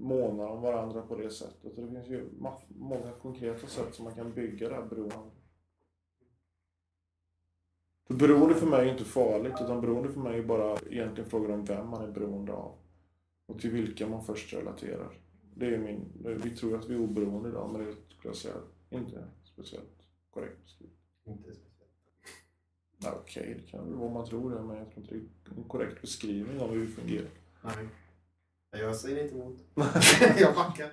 månar 0.00 0.46
om 0.46 0.62
varandra 0.62 1.02
på 1.02 1.16
det 1.16 1.30
sättet. 1.30 1.78
Och 1.78 1.82
det 1.82 1.90
finns 1.90 2.08
ju 2.08 2.28
många 2.68 3.12
konkreta 3.22 3.66
sätt 3.66 3.94
som 3.94 4.04
man 4.04 4.14
kan 4.14 4.32
bygga 4.32 4.68
det 4.68 4.74
här 4.74 4.82
beroendet. 4.82 5.32
För 8.06 8.14
beroende 8.14 8.54
för 8.54 8.66
mig 8.66 8.88
är 8.88 8.92
inte 8.92 9.04
farligt, 9.04 9.54
utan 9.60 9.80
beroende 9.80 10.12
för 10.12 10.20
mig 10.20 10.38
är 10.38 10.42
bara 10.42 10.76
egentligen 10.90 11.30
frågan 11.30 11.50
om 11.50 11.64
vem 11.64 11.88
man 11.88 12.04
är 12.04 12.12
beroende 12.12 12.52
av. 12.52 12.81
Och 13.46 13.60
till 13.60 13.70
vilka 13.70 14.08
man 14.08 14.24
först 14.24 14.52
relaterar. 14.52 15.18
Det 15.54 15.66
är 15.74 15.78
min, 15.78 16.12
vi 16.42 16.50
tror 16.56 16.78
att 16.78 16.88
vi 16.88 16.94
är 16.94 16.98
oberoende 17.00 17.48
idag, 17.48 17.70
men 17.72 17.84
det 17.86 17.92
skulle 17.92 18.28
jag 18.28 18.36
säga 18.36 18.54
inte 18.90 19.28
speciellt 19.44 20.06
korrekt 20.30 20.62
beskrivet. 20.64 20.96
Inte 21.24 21.42
speciellt. 21.54 21.68
Okej, 23.20 23.60
det 23.64 23.70
kan 23.70 23.84
väl 23.84 23.94
vara 23.98 24.10
man 24.12 24.26
tror 24.26 24.50
det, 24.50 24.62
men 24.62 24.76
jag 24.76 24.90
tror 24.90 24.98
inte 25.02 25.14
det 25.14 25.20
är 25.54 25.56
en 25.58 25.64
korrekt 25.68 26.00
beskrivning 26.00 26.60
av 26.60 26.70
hur 26.70 26.80
vi 26.80 26.86
fungerar. 26.86 27.28
Nej. 27.64 27.88
Jag 28.70 28.96
säger 28.96 29.22
inte 29.24 29.34
emot. 29.34 29.60
jag 30.40 30.54
backar. 30.54 30.92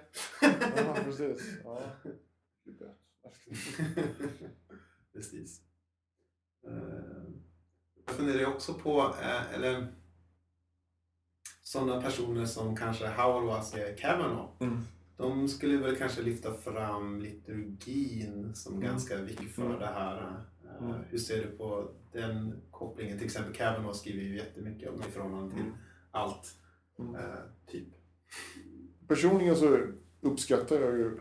Ja, 0.76 0.96
precis. 1.04 1.54
Ja. 1.64 1.82
Precis. 5.14 5.62
Eh, 6.68 6.74
Jag 8.06 8.16
funderar 8.16 8.46
också 8.56 8.74
på, 8.74 9.00
eh, 9.22 9.54
eller 9.54 9.94
sådana 11.70 12.02
personer 12.02 12.46
som 12.46 12.76
kanske 12.76 13.08
Howell 13.08 13.48
was 13.48 13.76
Kavanaugh. 13.98 14.50
Mm. 14.60 14.80
De 15.18 15.48
skulle 15.48 15.78
väl 15.78 15.96
kanske 15.96 16.22
lyfta 16.22 16.54
fram 16.54 17.20
liturgin 17.22 18.56
som 18.56 18.74
Mm. 18.74 18.86
ganska 18.86 19.16
viktig 19.22 19.52
för 19.52 19.66
Mm. 19.66 19.80
det 19.80 19.86
här. 19.86 20.44
Mm. 20.82 20.94
Hur 21.10 21.18
ser 21.18 21.38
du 21.38 21.58
på 21.58 21.92
den 22.12 22.62
kopplingen? 22.72 23.18
Till 23.18 23.26
exempel 23.26 23.54
Kavanaugh 23.54 23.94
skriver 23.94 24.24
ju 24.24 24.36
jättemycket 24.38 24.90
om 24.90 25.00
i 25.00 25.12
förhållande 25.12 25.52
till 25.56 25.64
Mm. 25.64 25.74
allt. 26.12 26.56
Eh, 27.00 27.72
typ. 27.72 27.88
Personligen 29.08 29.56
så 29.56 29.78
uppskattar 30.22 30.76
jag 30.82 30.98
ju 30.98 31.20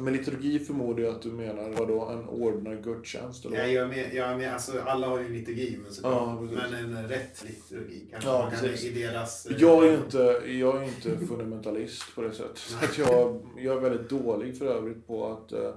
med 0.00 0.12
liturgi 0.12 0.58
förmodar 0.58 1.02
jag 1.02 1.14
att 1.14 1.22
du 1.22 1.32
menar 1.32 1.70
vadå, 1.78 2.04
en 2.06 2.28
ordnad 2.28 2.84
gudstjänst? 2.84 3.44
Eller? 3.44 3.56
Jag, 3.66 3.72
är 3.72 3.86
med, 3.88 4.14
jag 4.14 4.38
med, 4.38 4.52
alltså, 4.54 4.80
alla 4.86 5.06
har 5.08 5.18
ju 5.20 5.28
liturgi, 5.28 5.78
men, 5.82 5.92
såklart, 5.92 6.12
Ja, 6.14 6.38
precis. 6.40 6.70
men 6.70 6.96
en 6.96 7.08
rätt 7.08 7.44
liturgi 7.46 8.06
kanske 8.10 8.28
Ja, 8.30 8.38
man 8.42 8.50
kan 8.50 8.60
precis. 8.60 8.84
i 8.96 9.02
deras... 9.02 9.46
eh, 9.46 9.56
Jag 9.58 9.86
är 9.86 9.94
inte, 9.98 10.18
jag 10.46 10.82
är 10.82 10.84
inte 10.84 11.26
fundamentalist 11.26 12.14
på 12.14 12.22
det 12.22 12.32
sättet. 12.32 12.58
Så 12.58 12.84
att 12.84 12.98
jag, 12.98 13.40
jag 13.56 13.76
är 13.76 13.80
väldigt 13.80 14.08
dålig 14.10 14.58
för 14.58 14.66
övrigt 14.66 15.06
på 15.06 15.26
att 15.32 15.52
eh, 15.52 15.74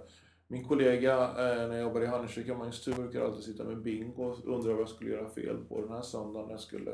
min 0.48 0.64
kollega 0.68 1.14
eh, 1.24 1.68
när 1.68 1.74
jag 1.76 1.82
jobbade 1.82 2.06
i 2.06 2.08
Handelskyrkan, 2.08 2.58
Magnus 2.58 2.86
brukar 2.86 3.22
alltid 3.22 3.44
sitta 3.44 3.64
med 3.64 3.78
bingo 3.82 4.24
och 4.24 4.56
undra 4.56 4.72
vad 4.72 4.82
jag 4.82 4.90
skulle 4.90 5.10
göra 5.12 5.30
fel 5.30 5.58
på 5.70 5.82
den 5.82 5.90
här 5.92 6.02
söndagen 6.02 6.46
när 6.48 6.54
jag 6.54 6.62
skulle 6.62 6.92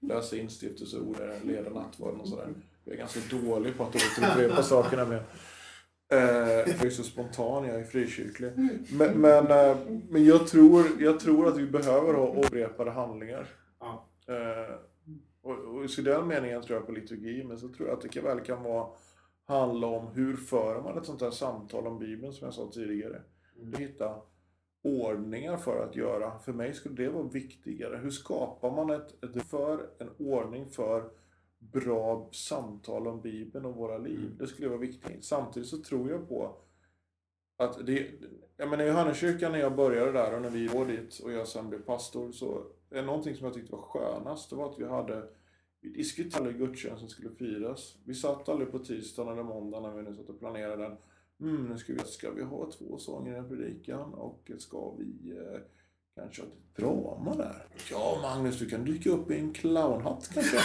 läsa 0.00 0.36
instiftelseord, 0.36 1.16
eller 1.20 1.40
leda 1.44 1.70
nattvarden 1.70 2.20
och 2.20 2.28
sådär. 2.28 2.48
Jag 2.84 2.94
är 2.94 2.98
ganska 2.98 3.20
dålig 3.36 3.76
på 3.76 3.82
att 3.82 3.96
återupprepa 3.96 4.62
saker 4.62 4.96
nämligen. 4.96 5.24
Eh, 6.10 6.18
jag 6.18 6.84
är 6.84 6.90
så 6.90 7.02
spontan, 7.02 7.64
jag 7.64 7.80
är 7.80 7.84
frikyrklig. 7.84 8.52
Men, 8.92 9.20
men, 9.20 9.46
eh, 9.46 9.76
men 10.08 10.24
jag, 10.24 10.46
tror, 10.46 10.86
jag 10.98 11.20
tror 11.20 11.48
att 11.48 11.58
vi 11.58 11.66
behöver 11.66 12.14
ha 12.14 12.34
upprepade 12.34 12.90
handlingar. 12.90 13.46
Ja. 13.80 14.08
Eh, 14.26 14.74
och, 15.42 15.54
och 15.54 15.98
i 15.98 16.02
den 16.02 16.26
meningen 16.26 16.62
tror 16.62 16.78
jag 16.78 16.86
på 16.86 16.92
liturgi, 16.92 17.44
men 17.44 17.58
så 17.58 17.68
tror 17.68 17.88
jag 17.88 17.96
att 17.96 18.02
det 18.02 18.08
kan, 18.08 18.24
väl 18.24 18.40
kan 18.40 18.62
vara, 18.62 18.86
handla 19.44 19.86
om 19.86 20.06
hur 20.06 20.36
för 20.36 20.82
man 20.82 20.98
ett 20.98 21.06
sånt 21.06 21.20
här 21.20 21.30
samtal 21.30 21.86
om 21.86 21.98
Bibeln 21.98 22.32
som 22.32 22.44
jag 22.44 22.54
sa 22.54 22.70
tidigare. 22.72 23.22
Mm. 23.56 23.74
Att 23.74 23.80
hitta 23.80 24.14
ordningar 24.82 25.56
för 25.56 25.84
att 25.88 25.96
göra, 25.96 26.38
för 26.38 26.52
mig 26.52 26.74
skulle 26.74 26.94
det 26.94 27.08
vara 27.08 27.28
viktigare. 27.28 27.96
Hur 27.96 28.10
skapar 28.10 28.70
man 28.70 28.90
ett, 28.90 29.24
ett 29.24 29.42
för, 29.42 29.86
en 29.98 30.10
ordning 30.18 30.66
för 30.66 31.10
bra 31.58 32.28
samtal 32.32 33.06
om 33.06 33.20
Bibeln 33.20 33.64
och 33.64 33.74
våra 33.74 33.98
liv? 33.98 34.18
Mm. 34.18 34.38
Det 34.38 34.46
skulle 34.46 34.68
vara 34.68 34.78
viktigt. 34.78 35.24
Samtidigt 35.24 35.68
så 35.68 35.82
tror 35.82 36.10
jag 36.10 36.28
på 36.28 36.56
att 37.56 37.86
det, 37.86 38.10
jag 38.56 38.68
menar 38.68 38.84
i 38.84 38.88
Johanneskyrkan 38.88 39.52
när 39.52 39.58
jag 39.58 39.76
började 39.76 40.12
där 40.12 40.34
och 40.34 40.42
när 40.42 40.50
vi 40.50 40.66
var 40.66 40.86
dit 40.86 41.20
och 41.24 41.32
jag 41.32 41.48
sen 41.48 41.68
blev 41.68 41.78
pastor 41.78 42.32
så 42.32 42.66
är 42.90 43.02
någonting 43.02 43.36
som 43.36 43.44
jag 43.44 43.54
tyckte 43.54 43.72
var 43.72 43.82
skönast, 43.82 44.50
det 44.50 44.56
var 44.56 44.70
att 44.70 44.78
vi 44.78 44.84
hade 44.84 45.28
vi 45.80 45.88
diskuterade 45.88 46.50
hur 46.50 46.58
gudstjänsten 46.58 47.08
skulle 47.08 47.30
firas. 47.30 47.96
Vi 48.04 48.14
satt 48.14 48.48
aldrig 48.48 48.70
på 48.70 48.78
tisdagen 48.78 49.32
eller 49.32 49.42
måndagen 49.42 49.82
när 49.82 50.02
vi 50.02 50.10
nu 50.10 50.14
satt 50.14 50.28
och 50.28 50.38
planerade 50.38 50.82
den. 50.82 50.96
Mm, 51.40 51.66
nu 51.66 51.78
ska 51.78 51.92
vi, 51.92 51.98
ska 51.98 52.30
vi 52.30 52.42
ha 52.42 52.70
två 52.70 52.98
sånger 52.98 53.44
i 53.44 53.48
predikan 53.48 54.14
och 54.14 54.50
ska 54.58 54.94
vi 54.98 55.30
eh, 55.30 55.60
kanske 56.18 56.42
ett 56.42 56.76
drama 56.76 57.34
där? 57.34 57.66
Ja, 57.90 58.18
Magnus, 58.22 58.58
du 58.58 58.68
kan 58.68 58.84
dyka 58.84 59.10
upp 59.10 59.30
i 59.30 59.38
en 59.38 59.52
clownhatt 59.52 60.30
kanske? 60.34 60.56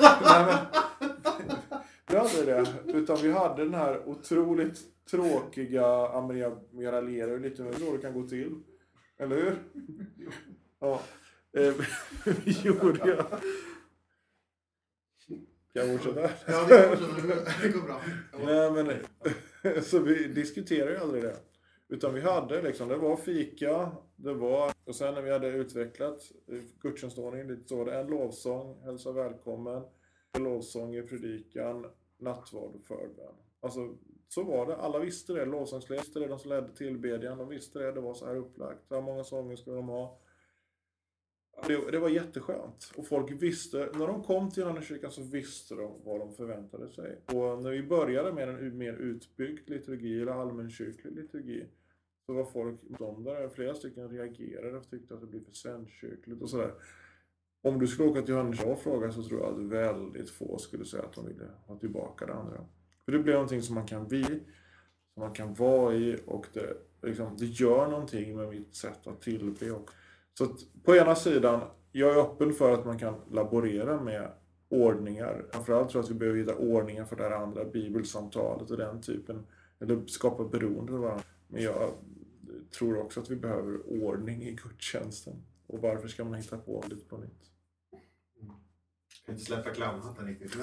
Nej, 0.00 0.46
men, 0.46 0.56
vi 2.10 2.16
hade 2.16 2.44
det. 2.44 2.74
Utan 2.86 3.16
vi 3.22 3.32
hade 3.32 3.64
den 3.64 3.74
här 3.74 4.08
otroligt 4.08 4.80
tråkiga 5.10 5.86
Amaria 5.86 6.56
Miralera, 6.70 7.36
lite 7.36 7.62
mer 7.62 7.72
så 7.72 7.92
det 7.92 8.02
kan 8.02 8.14
gå 8.14 8.28
till. 8.28 8.62
Eller 9.18 9.36
hur? 9.36 9.58
Ja. 10.80 11.00
Eh, 11.58 11.74
vi 12.44 12.52
gjorde 12.52 13.08
jag. 13.08 13.26
Kan 15.72 15.90
jag 15.90 16.02
fortsätta? 16.02 16.30
Ja, 16.46 16.66
det 16.68 16.88
går, 16.88 17.72
det 17.72 17.86
bra. 17.86 18.00
Nej, 18.44 18.84
men, 19.62 19.82
så 19.82 19.98
vi 19.98 20.28
diskuterade 20.28 20.90
ju 20.90 20.98
aldrig 20.98 21.22
det. 21.22 21.36
Utan 21.88 22.14
vi 22.14 22.20
hade 22.20 22.62
liksom, 22.62 22.88
det 22.88 22.96
var 22.96 23.16
fika, 23.16 23.90
det 24.16 24.34
var, 24.34 24.72
och 24.84 24.94
sen 24.94 25.14
när 25.14 25.22
vi 25.22 25.32
hade 25.32 25.48
utvecklat 25.48 26.32
eh, 26.46 26.60
gudstjänstordningen 26.80 27.48
lite 27.48 27.68
så 27.68 27.76
var 27.76 27.84
det 27.84 27.98
en 27.98 28.06
lovsång, 28.06 28.82
hälsa 28.82 29.12
välkommen, 29.12 29.82
lovsång 30.38 30.94
i 30.94 31.02
predikan, 31.02 31.86
nattvard 32.18 32.74
och 32.74 32.86
förbön. 32.86 33.34
Alltså, 33.60 33.96
så 34.28 34.42
var 34.42 34.66
det. 34.66 34.76
Alla 34.76 34.98
visste 34.98 35.32
det. 35.32 35.44
Lovsångsledare 35.44 36.04
visste 36.04 36.18
det, 36.20 36.26
de 36.26 36.38
som 36.38 36.50
ledde 36.50 36.74
tillbedjan, 36.74 37.38
de 37.38 37.48
visste 37.48 37.78
det. 37.78 37.92
Det 37.92 38.00
var 38.00 38.14
så 38.14 38.26
här 38.26 38.36
upplagt. 38.36 38.88
Så 38.88 38.94
här 38.94 39.02
många 39.02 39.24
sånger 39.24 39.56
skulle 39.56 39.76
de 39.76 39.88
ha. 39.88 40.20
Det, 41.66 41.90
det 41.90 41.98
var 41.98 42.08
jätteskönt. 42.08 42.92
Och 42.96 43.06
folk 43.06 43.42
visste, 43.42 43.78
när 43.94 44.06
de 44.06 44.22
kom 44.22 44.50
till 44.50 44.62
Johanneskyrkan 44.62 45.10
så 45.10 45.22
visste 45.22 45.74
de 45.74 45.92
vad 46.04 46.20
de 46.20 46.32
förväntade 46.34 46.88
sig. 46.88 47.20
Och 47.26 47.62
när 47.62 47.70
vi 47.70 47.82
började 47.82 48.32
med 48.32 48.48
en 48.48 48.78
mer 48.78 48.92
utbyggd 48.92 49.70
liturgi, 49.70 50.20
eller 50.22 50.32
allmänkyrklig 50.32 51.12
liturgi, 51.12 51.66
så 52.28 52.34
var 52.34 52.44
folk 52.44 52.82
motståndare. 52.82 53.50
Flera 53.50 53.74
stycken 53.74 54.08
reagerade 54.08 54.78
och 54.78 54.90
tyckte 54.90 55.14
att 55.14 55.20
det 55.20 55.26
blev 55.26 55.44
för 55.44 55.52
svenskkyrkligt 55.52 56.42
och 56.42 56.50
sådär. 56.50 56.74
Om 57.62 57.78
du 57.78 57.86
skulle 57.86 58.08
åka 58.08 58.22
till 58.22 58.34
Johannes 58.34 58.64
och 58.64 58.78
fråga 58.78 59.12
så 59.12 59.22
tror 59.22 59.40
jag 59.40 59.52
att 59.52 59.58
väldigt 59.58 60.30
få 60.30 60.58
skulle 60.58 60.84
säga 60.84 61.02
att 61.02 61.12
de 61.12 61.26
ville 61.26 61.44
ha 61.66 61.78
tillbaka 61.78 62.26
det 62.26 62.34
andra. 62.34 62.64
För 63.04 63.12
det 63.12 63.18
blir 63.18 63.32
någonting 63.32 63.62
som 63.62 63.74
man 63.74 63.86
kan 63.86 64.08
bli, 64.08 64.24
som 65.14 65.22
man 65.22 65.32
kan 65.32 65.54
vara 65.54 65.94
i 65.94 66.18
och 66.26 66.46
det, 66.52 66.76
liksom, 67.02 67.36
det 67.36 67.46
gör 67.46 67.88
någonting 67.88 68.36
med 68.36 68.48
mitt 68.48 68.74
sätt 68.74 69.06
att 69.06 69.20
tillbe. 69.20 69.70
Och, 69.70 69.90
så 70.38 70.44
att 70.44 70.84
på 70.84 70.96
ena 70.96 71.14
sidan, 71.14 71.60
jag 71.92 72.10
är 72.10 72.20
öppen 72.20 72.52
för 72.52 72.74
att 72.74 72.86
man 72.86 72.98
kan 72.98 73.14
laborera 73.30 74.00
med 74.00 74.30
ordningar. 74.68 75.44
Framförallt 75.50 75.90
tror 75.90 76.02
jag 76.02 76.04
att 76.04 76.10
vi 76.10 76.18
behöver 76.18 76.38
hitta 76.38 76.54
ordningar 76.54 77.04
för 77.04 77.16
det 77.16 77.22
här 77.22 77.30
andra 77.30 77.64
bibelsamtalet 77.64 78.70
och 78.70 78.76
den 78.76 79.02
typen. 79.02 79.46
Eller 79.80 80.06
skapa 80.06 80.44
beroende 80.44 80.92
av 80.92 80.98
varandra. 80.98 81.24
Men 81.48 81.62
jag 81.62 81.92
tror 82.70 82.98
också 82.98 83.20
att 83.20 83.30
vi 83.30 83.36
behöver 83.36 84.02
ordning 84.02 84.42
i 84.42 84.52
gudstjänsten. 84.52 85.44
Och 85.66 85.80
varför 85.80 86.08
ska 86.08 86.24
man 86.24 86.34
hitta 86.34 86.58
på 86.58 86.84
lite 86.90 87.04
på 87.04 87.16
nytt? 87.18 87.50
Kan 89.26 89.34
inte 89.34 89.44
släppa 89.44 89.70
clownhatten 89.70 90.26
riktigt. 90.26 90.56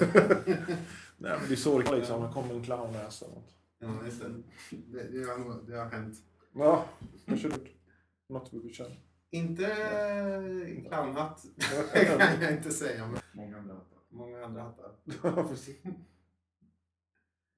Nej 1.18 1.38
men 1.38 1.48
det 1.48 1.54
är 1.54 1.56
så 1.56 1.78
det 1.78 1.96
liksom, 1.96 2.22
det 2.22 2.32
kommer 2.32 2.54
en 2.54 2.64
clownnäsa 2.64 3.26
ja, 3.78 4.04
just 4.04 4.22
det. 4.22 4.42
Det, 4.70 5.02
det, 5.02 5.24
har, 5.24 5.62
det 5.66 5.76
har 5.76 5.86
hänt. 5.86 6.16
Ja, 6.54 6.88
kanske 7.26 7.48
det. 7.48 7.58
Något 8.28 8.50
vi 8.52 8.72
känner. 8.72 9.00
Inte 9.30 9.66
clownhatt 10.88 11.46
kan 11.92 12.42
jag 12.42 12.52
inte 12.52 12.70
säga. 12.70 13.06
Men 13.06 13.20
många 13.32 13.58
andra 13.58 13.74
hattar. 13.74 13.98
Många 14.08 14.44
andra 14.44 14.62
hattar. 14.62 14.92
Ja, 15.22 15.48
precis. 15.48 15.76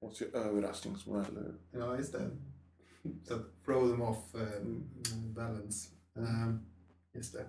Måste 0.01 0.23
ju 0.23 0.31
överraskningsmodeller. 0.31 1.55
Ja, 1.71 1.97
just 1.97 2.13
det. 2.13 2.29
Så 3.23 3.39
throw 3.65 3.89
them 3.89 4.01
off 4.01 4.35
eh, 4.35 4.63
balance. 5.35 5.89
Eh, 6.17 6.53
just 7.13 7.33
det. 7.33 7.45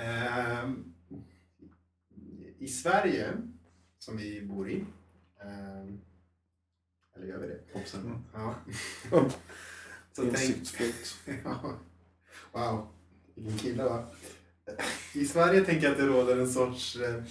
Eh, 0.00 0.70
I 2.58 2.68
Sverige, 2.68 3.32
som 3.98 4.16
vi 4.16 4.46
bor 4.46 4.70
i, 4.70 4.84
eh, 5.40 5.94
eller 7.16 7.26
gör 7.26 7.38
vi 7.38 7.46
det? 7.46 7.96
Mm. 7.98 8.18
Ja. 8.34 8.54
Så 10.12 10.24
Insiktsfullt. 10.24 11.16
ja. 11.44 11.78
Wow, 12.52 12.88
vilken 13.34 13.58
kille 13.58 13.84
va? 13.84 14.06
I 15.14 15.26
Sverige 15.26 15.64
tänker 15.64 15.82
jag 15.82 15.92
att 15.92 15.98
det 15.98 16.06
råder 16.06 16.40
en 16.40 16.52
sorts 16.52 16.96
eh, 16.96 17.22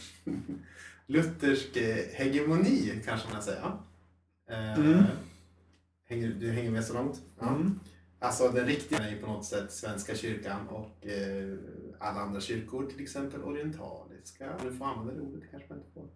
luthersk 1.05 1.77
eh, 1.77 2.05
hegemoni, 2.13 3.01
kanske 3.05 3.33
man 3.33 3.43
säger. 3.43 3.77
Mm. 4.47 5.03
Hänger, 6.09 6.27
du 6.29 6.51
hänger 6.51 6.71
med 6.71 6.85
så 6.85 6.93
långt? 6.93 7.21
Ja. 7.39 7.49
Mm. 7.55 7.79
Alltså 8.19 8.49
den 8.49 8.65
riktiga 8.65 8.99
är 8.99 9.11
ju 9.11 9.17
på 9.21 9.27
något 9.27 9.45
sätt 9.45 9.71
Svenska 9.71 10.15
kyrkan 10.15 10.67
och 10.67 11.07
eh, 11.07 11.57
alla 11.99 12.19
andra 12.19 12.41
kyrkor, 12.41 12.85
till 12.85 13.01
exempel 13.03 13.43
orientaliska, 13.43 14.55
om 14.55 14.69
du 14.69 14.77
får 14.77 14.85
använda 14.85 15.13
det 15.13 15.21
ordet, 15.21 15.43
kanske 15.51 15.69
man 15.69 15.77
inte 15.77 15.91
får. 15.91 16.09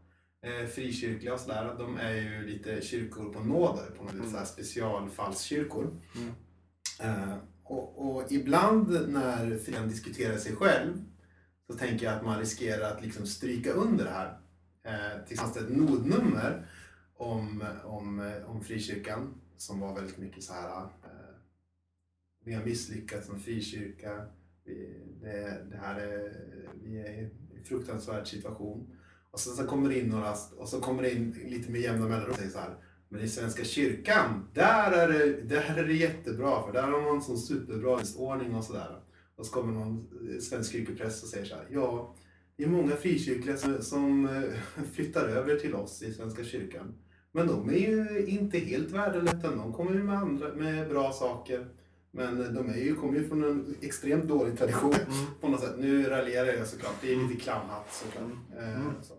Eh, 0.46 0.68
frikyrkliga 0.68 1.34
och 1.34 1.40
sådär, 1.40 1.76
de 1.78 1.98
är 1.98 2.14
ju 2.14 2.48
lite 2.48 2.82
kyrkor 2.82 3.34
på 3.34 3.40
nåder, 3.40 3.92
på 3.98 4.04
något 4.04 4.14
Mm. 4.14 4.32
sätt 4.32 4.48
specialfallskyrkor. 4.48 6.02
Mm. 6.16 6.34
Eh, 7.00 7.38
och, 7.64 8.16
och 8.16 8.32
ibland 8.32 9.10
när 9.10 9.58
frikyrkan 9.58 9.90
diskuterar 9.90 10.38
sig 10.38 10.56
själv 10.56 11.04
så 11.68 11.74
tänker 11.78 12.06
jag 12.06 12.16
att 12.16 12.26
man 12.26 12.40
riskerar 12.40 12.92
att 12.92 13.02
liksom 13.04 13.26
stryka 13.28 13.72
under 13.72 14.04
det 14.04 14.10
här. 14.12 14.40
Eh, 14.86 15.26
till 15.26 15.34
exempel 15.34 15.64
ett 15.64 15.78
nodnummer 15.78 16.68
om, 17.18 17.64
om, 17.84 18.34
om 18.46 18.64
frikyrkan 18.64 19.42
som 19.64 19.80
var 19.80 19.96
väldigt 19.96 20.18
mycket 20.18 20.44
så 20.44 20.54
här 20.54 20.82
eh, 20.82 21.36
vi 22.46 22.54
har 22.54 22.64
misslyckats 22.64 23.28
som 23.28 23.40
frikyrka. 23.40 24.26
Vi, 24.66 25.00
det, 25.22 25.66
det 25.72 25.78
här 25.78 26.00
är, 26.00 26.34
vi 26.84 27.00
är 27.00 27.14
i 27.14 27.30
en 27.58 27.64
fruktansvärd 27.64 28.28
situation. 28.28 28.88
Och 29.32 29.40
sen 29.40 29.54
så 29.54 29.64
kommer 29.64 29.90
det 29.90 30.00
in 30.00 30.10
några, 30.10 30.36
och 30.58 30.70
så 30.70 30.82
kommer 30.82 31.04
det 31.04 31.12
in 31.12 31.32
lite 31.46 31.72
med 31.72 31.82
jämna 31.82 32.08
mellanrum 32.08 32.32
och 32.32 32.36
säger 32.36 32.50
så 32.50 32.60
här. 32.60 32.78
Men 33.10 33.22
i 33.22 33.28
Svenska 33.28 33.64
kyrkan, 33.64 34.50
där 34.54 34.92
är 34.92 35.08
det, 35.08 35.42
där 35.42 35.78
är 35.78 35.88
det 35.88 35.94
jättebra 35.94 36.64
för 36.66 36.74
där 36.74 36.84
har 36.84 37.02
man 37.02 37.16
en 37.16 37.22
sån 37.22 37.38
superbra 37.38 38.00
ordning 38.18 38.56
och 38.56 38.64
sådär. 38.64 39.00
Och 39.36 39.46
så 39.46 39.54
kommer 39.54 39.74
någon 39.74 40.08
eh, 40.30 40.40
svensk 40.40 40.72
kyrkopräst 40.72 41.24
och 41.24 41.30
säger 41.30 41.46
så 41.46 41.56
här. 41.56 41.68
Ja, 41.72 42.16
det 42.56 42.64
är 42.64 42.68
många 42.68 42.96
frikyrkliga 42.96 43.58
som, 43.58 43.82
som 43.82 44.26
eh, 44.26 44.84
flyttar 44.94 45.28
över 45.28 45.56
till 45.56 45.76
oss 45.76 46.02
i 46.02 46.14
Svenska 46.14 46.44
kyrkan. 46.44 46.96
Men 47.36 47.48
de 47.48 47.70
är 47.70 47.78
ju 47.78 48.26
inte 48.28 48.58
helt 48.60 48.92
värdelösa, 48.92 49.56
de 49.56 49.74
kommer 49.74 49.92
ju 49.94 50.04
med, 50.04 50.16
andra, 50.18 50.54
med 50.54 50.90
bra 50.90 51.12
saker. 51.12 51.68
Men 52.12 52.54
de 52.56 52.70
är 52.70 52.78
ju, 52.78 52.96
kommer 52.96 53.20
ju 53.20 53.28
från 53.28 53.44
en 53.44 53.76
extremt 53.82 54.28
dålig 54.28 54.58
tradition 54.58 54.94
på 55.42 55.48
något 55.48 55.60
sätt. 55.62 55.76
Nu 55.78 56.04
raljerar 56.04 56.54
jag 56.54 56.68
såklart, 56.68 56.96
det 57.02 57.14
är 57.14 57.16
lite 57.28 57.42
clownhatt 57.42 57.94
såklart. 57.94 58.32
Eh, 58.58 58.76
Mm. 58.82 58.94
så. 59.02 59.14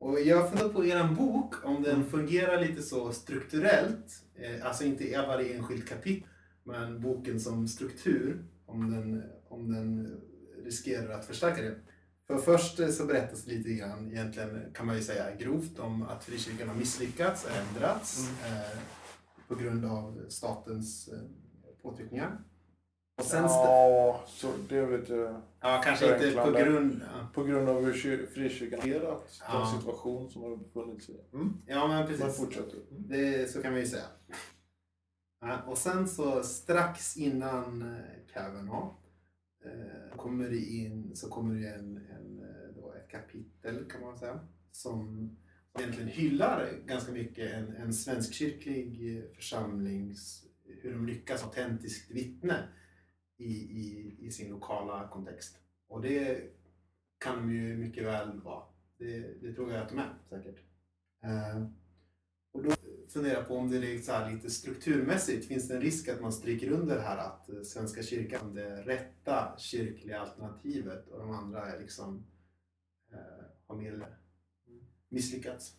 Och 0.00 0.20
jag 0.20 0.36
har 0.40 0.48
funderat 0.48 0.72
på 0.74 0.84
er 0.84 1.14
bok, 1.16 1.64
om 1.64 1.82
den 1.82 2.04
fungerar 2.04 2.60
lite 2.60 2.82
så 2.82 3.12
strukturellt. 3.12 4.22
Eh, 4.34 4.66
alltså 4.66 4.84
inte 4.84 5.04
i 5.04 5.12
varje 5.14 5.54
enskilt 5.56 5.88
kapitel, 5.88 6.28
men 6.64 7.00
boken 7.00 7.40
som 7.40 7.68
struktur. 7.68 8.44
Om 8.66 8.90
den, 8.90 9.22
om 9.48 9.72
den 9.72 10.16
riskerar 10.64 11.12
att 11.14 11.24
förstärka 11.26 11.62
det. 11.62 11.74
För 12.32 12.38
först 12.58 12.80
eh, 12.80 12.88
så 12.88 13.06
berättas 13.06 13.46
lite 13.46 13.72
grann, 13.72 14.10
egentligen 14.12 14.72
kan 14.74 14.86
man 14.86 14.96
ju 14.96 15.02
säga 15.02 15.34
grovt, 15.36 15.78
om 15.78 16.02
att 16.02 16.24
frikyrkan 16.24 16.68
har 16.68 16.74
misslyckats, 16.76 17.46
ändrats 17.46 18.28
eh, 18.46 18.78
på 19.48 19.54
grund 19.54 19.84
av 19.84 20.26
statens 20.28 21.08
eh, 21.08 21.20
påtryckningar. 21.82 22.40
Och 23.18 23.24
sen 23.24 23.42
Ja, 23.44 24.24
så 24.26 24.52
det 24.68 24.86
vet 24.86 25.08
jag. 25.08 25.42
ja, 25.60 25.80
kanske 25.84 26.14
inte 26.28 26.40
på 26.40 26.50
grund... 26.50 27.00
Ja, 27.04 27.26
På 27.34 27.44
grund 27.44 27.68
av 27.68 27.84
hur 27.84 27.92
kyr- 27.92 28.26
frikyrkan 28.26 28.80
hanterat 28.80 29.40
Ja. 29.48 29.58
den 29.58 29.80
situation 29.80 30.30
som 30.30 30.42
har 30.42 30.56
befunnit 30.56 31.02
sig 31.04 31.14
i. 31.14 31.34
Mm. 31.36 31.52
ja 31.66 31.86
men 31.88 31.96
Men 31.98 32.06
precis. 32.06 32.36
fortsätter. 32.36 32.78
Mm. 32.90 33.08
Det, 33.08 33.50
så 33.52 33.62
kan 33.62 33.72
man 33.72 33.80
ju 33.80 33.86
säga. 33.86 34.04
Ja, 35.40 35.58
och 35.66 35.78
sen 35.78 36.08
så 36.08 36.42
strax 36.42 37.16
innan 37.16 37.82
eh, 37.82 38.32
Kavanaugh 38.34 38.94
eh, 39.64 40.16
kommer 40.16 40.48
det 40.48 40.64
in, 40.64 41.10
så 41.16 41.28
kommer 41.28 41.54
det 41.60 41.68
en, 41.68 41.96
en, 41.96 42.38
eh, 42.40 42.74
då 42.82 42.92
ett 42.92 43.01
kapitel 43.12 43.84
kan 43.90 44.00
man 44.00 44.18
säga 44.18 44.40
som 44.70 45.30
egentligen 45.78 46.08
hyllar 46.08 46.72
ganska 46.86 47.12
mycket 47.12 47.52
en, 47.52 47.76
en 47.76 47.94
svenskkyrklig 47.94 49.16
eh, 49.16 49.24
församlings, 49.34 50.44
hur 50.64 50.92
de 50.92 51.06
lyckas 51.06 51.44
autentiskt 51.44 52.10
vittne 52.10 52.68
i, 53.38 53.52
i, 53.52 54.16
i 54.20 54.30
sin 54.30 54.50
lokala 54.50 55.08
kontext. 55.08 55.58
Och 55.88 56.02
det 56.02 56.50
kan 57.18 57.36
de 57.36 57.54
ju 57.54 57.76
mycket 57.76 58.04
väl 58.04 58.40
vara. 58.40 58.64
Det, 58.98 59.42
det 59.42 59.54
tror 59.54 59.72
jag 59.72 59.82
att 59.82 59.88
de 59.88 59.98
är 59.98 60.14
säkert. 60.28 60.60
Eh, 61.24 61.66
och 62.52 62.62
då 62.62 62.70
funderar 63.08 63.34
jag 63.34 63.48
på 63.48 63.56
om 63.56 63.70
det 63.70 63.76
är 63.76 63.98
så 63.98 64.12
här 64.12 64.32
lite 64.32 64.50
strukturmässigt, 64.50 65.48
finns 65.48 65.68
det 65.68 65.74
en 65.74 65.80
risk 65.80 66.08
att 66.08 66.20
man 66.20 66.32
stryker 66.32 66.70
under 66.70 66.96
det 66.96 67.02
här 67.02 67.16
att 67.16 67.48
eh, 67.48 67.62
Svenska 67.62 68.02
kyrkan 68.02 68.58
är 68.58 68.62
det 68.62 68.82
rätta 68.82 69.54
kyrkliga 69.58 70.20
alternativet 70.20 71.08
och 71.08 71.18
de 71.18 71.30
andra 71.30 71.72
är 71.72 71.80
liksom 71.80 72.26
har 73.72 73.78
mer 73.82 73.92
eller 73.92 74.16
misslyckats? 75.08 75.72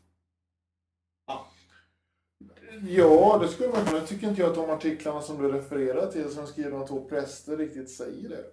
Ja, 2.88 3.38
det 3.42 3.48
skulle 3.48 3.70
man 3.70 3.86
kunna. 3.86 3.98
Jag 3.98 4.08
tycker 4.08 4.30
inte 4.30 4.42
jag 4.42 4.50
att 4.50 4.56
de 4.56 4.70
artiklarna 4.70 5.22
som 5.22 5.42
du 5.42 5.52
refererar 5.52 6.12
till 6.12 6.30
som 6.30 6.48
skriver 6.48 6.74
om 6.74 6.88
två 6.88 7.04
präster 7.10 7.58
riktigt 7.58 7.90
säger 7.92 8.30
det. 8.30 8.46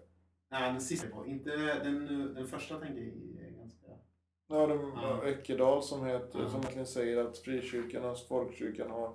Nej, 0.50 0.72
den 0.72 0.80
sista 0.80 1.08
på. 1.08 1.26
Inte 1.26 1.50
den, 1.56 2.06
den 2.34 2.46
första 2.46 2.78
tänker 2.78 3.02
jag 3.02 3.52
ganska... 3.58 3.86
Ja, 4.48 4.66
de, 4.66 4.92
Ja. 5.02 5.24
Ekedal 5.26 5.82
som 5.82 6.06
heter, 6.06 6.38
Ja. 6.38 6.48
som 6.50 6.60
egentligen 6.60 6.86
säger 6.86 7.24
att 7.24 7.38
frikyrkan 7.38 8.04
och 8.04 8.18
folkkyrkan 8.28 8.90
har 8.90 9.14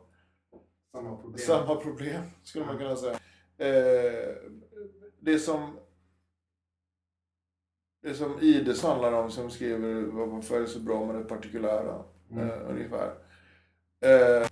Samma 0.91 1.15
problem. 1.17 1.37
samma 1.37 1.75
problem, 1.75 2.21
skulle 2.43 2.65
man 2.65 2.73
Ja. 2.75 2.79
kunna 2.81 2.95
säga. 2.95 3.19
Eh, 3.57 4.35
det 5.19 5.39
som 5.39 5.79
det 8.05 8.13
som 8.13 8.39
Ides 8.41 8.83
handlar 8.83 9.11
om, 9.13 9.31
som 9.31 9.49
skriver 9.49 10.01
varför 10.01 10.55
är 10.57 10.61
det 10.61 10.67
så 10.67 10.79
bra 10.79 11.05
med 11.05 11.15
det 11.15 11.23
partikulära, 11.23 12.03
Mm. 12.31 12.49
eh, 12.49 12.69
ungefär. 12.69 13.07
Eh, 14.01 14.47